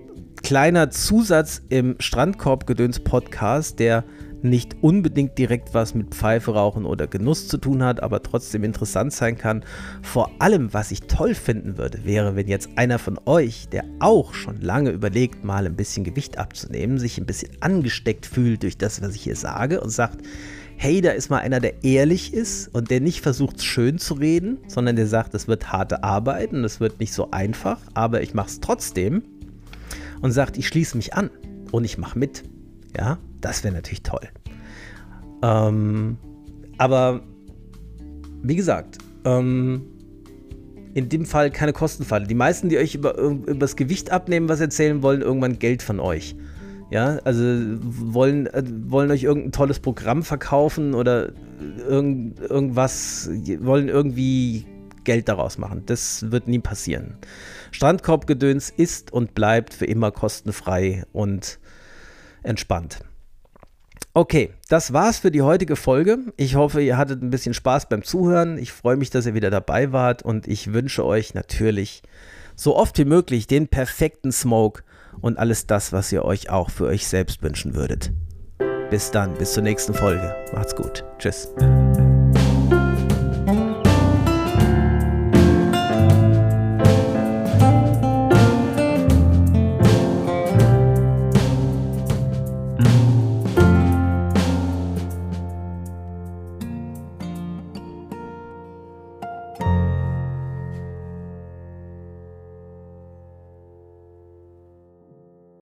kleiner 0.42 0.90
Zusatz 0.90 1.62
im 1.68 1.96
Strandkorb-Gedöns-Podcast, 2.00 3.80
der 3.80 4.06
nicht 4.44 4.76
unbedingt 4.82 5.38
direkt 5.38 5.74
was 5.74 5.94
mit 5.96 6.14
Pfeife 6.14 6.54
rauchen 6.54 6.86
oder 6.86 7.08
Genuss 7.08 7.48
zu 7.48 7.58
tun 7.58 7.84
hat, 7.84 8.02
aber 8.04 8.24
trotzdem 8.24 8.64
interessant 8.64 9.14
sein 9.14 9.38
kann. 9.38 9.64
Vor 10.02 10.32
allem, 10.40 10.74
was 10.74 10.92
ich 10.92 11.02
toll 11.02 11.36
finden 11.36 11.78
würde, 11.78 12.04
wäre, 12.06 12.36
wenn 12.36 12.48
jetzt 12.48 12.70
einer 12.76 13.00
von 13.00 13.20
euch, 13.26 13.68
der 13.70 13.84
auch 14.00 14.34
schon 14.34 14.62
lange 14.62 14.92
überlegt, 14.92 15.44
mal 15.44 15.66
ein 15.66 15.76
bisschen 15.76 16.04
Gewicht 16.04 16.38
abzunehmen, 16.38 16.98
sich 16.98 17.18
ein 17.18 17.26
bisschen 17.26 17.52
angesteckt 17.60 18.26
fühlt 18.26 18.64
durch 18.64 18.78
das, 18.78 19.02
was 19.02 19.16
ich 19.16 19.22
hier 19.22 19.36
sage 19.36 19.82
und 19.82 19.90
sagt, 19.90 20.26
hey, 20.82 21.00
da 21.00 21.12
ist 21.12 21.30
mal 21.30 21.38
einer, 21.38 21.60
der 21.60 21.84
ehrlich 21.84 22.34
ist 22.34 22.68
und 22.74 22.90
der 22.90 23.02
nicht 23.02 23.22
versucht, 23.22 23.62
schön 23.62 24.00
zu 24.00 24.16
reden, 24.16 24.58
sondern 24.68 24.96
der 24.96 25.06
sagt, 25.06 25.36
es 25.36 25.48
wird 25.48 25.72
harte 25.72 26.04
Arbeit 26.04 26.54
und 26.54 26.64
es 26.64 26.80
wird 26.80 27.00
nicht 27.00 27.14
so 27.14 27.30
einfach, 27.30 27.80
aber 27.94 28.22
ich 28.22 28.34
mache 28.34 28.48
es 28.48 28.60
trotzdem 28.62 29.22
und 30.22 30.32
sagt, 30.32 30.58
ich 30.58 30.68
schließe 30.68 30.98
mich 30.98 31.14
an 31.14 31.30
und 31.72 31.84
ich 31.84 32.00
mache 32.00 32.18
mit. 32.18 32.44
Ja, 32.98 33.20
das 33.42 33.64
wäre 33.64 33.74
natürlich 33.74 34.04
toll. 34.04 34.28
Ähm, 35.44 36.18
aber 36.78 37.22
wie 38.44 38.56
gesagt, 38.56 38.98
ähm, 39.26 39.84
in 40.94 41.10
dem 41.10 41.26
Fall 41.26 41.52
keine 41.52 41.74
Kostenfalle. 41.74 42.28
Die 42.28 42.36
meisten, 42.36 42.70
die 42.70 42.78
euch 42.78 42.96
über, 42.96 43.18
über 43.18 43.54
das 43.56 43.76
Gewicht 43.76 44.12
abnehmen, 44.12 44.50
was 44.50 44.60
erzählen, 44.60 45.02
wollen 45.02 45.22
irgendwann 45.22 45.60
Geld 45.60 45.82
von 45.82 46.00
euch. 46.00 46.36
Ja, 46.90 47.20
also 47.24 47.44
wollen, 47.82 48.48
äh, 48.48 48.64
wollen 48.88 49.12
euch 49.12 49.24
irgendein 49.24 49.54
tolles 49.54 49.80
Programm 49.80 50.24
verkaufen 50.24 50.94
oder 50.94 51.32
irgend, 51.88 52.42
irgendwas, 52.42 53.30
wollen 53.60 53.88
irgendwie 53.88 54.66
Geld 55.06 55.30
daraus 55.30 55.58
machen. 55.58 55.84
Das 55.86 56.32
wird 56.32 56.50
nie 56.50 56.60
passieren. 56.60 57.16
Strandkorbgedöns 57.72 58.70
ist 58.70 59.14
und 59.14 59.34
bleibt 59.34 59.74
für 59.74 59.86
immer 59.86 60.12
kostenfrei 60.12 61.06
und 61.14 61.60
entspannt. 62.44 63.00
Okay, 64.14 64.52
das 64.68 64.92
war's 64.92 65.20
für 65.20 65.32
die 65.32 65.42
heutige 65.42 65.78
Folge. 65.78 66.20
Ich 66.36 66.56
hoffe, 66.56 66.82
ihr 66.82 66.98
hattet 66.98 67.22
ein 67.22 67.30
bisschen 67.30 67.54
Spaß 67.54 67.88
beim 67.88 68.04
Zuhören. 68.04 68.58
Ich 68.58 68.74
freue 68.74 68.98
mich, 68.98 69.10
dass 69.10 69.26
ihr 69.26 69.34
wieder 69.34 69.50
dabei 69.50 69.94
wart 69.94 70.22
und 70.22 70.48
ich 70.48 70.74
wünsche 70.74 71.06
euch 71.06 71.34
natürlich 71.34 72.04
so 72.56 72.76
oft 72.76 72.98
wie 72.98 73.06
möglich 73.06 73.48
den 73.48 73.70
perfekten 73.70 74.34
Smoke 74.34 74.84
und 75.22 75.40
alles 75.40 75.66
das, 75.66 75.94
was 75.94 76.12
ihr 76.12 76.26
euch 76.26 76.50
auch 76.50 76.70
für 76.70 76.88
euch 76.88 77.08
selbst 77.08 77.42
wünschen 77.42 77.74
würdet. 77.74 78.12
Bis 78.90 79.12
dann, 79.12 79.34
bis 79.36 79.54
zur 79.54 79.64
nächsten 79.64 79.94
Folge. 79.94 80.36
Macht's 80.54 80.76
gut. 80.76 81.06
Tschüss. 81.18 81.48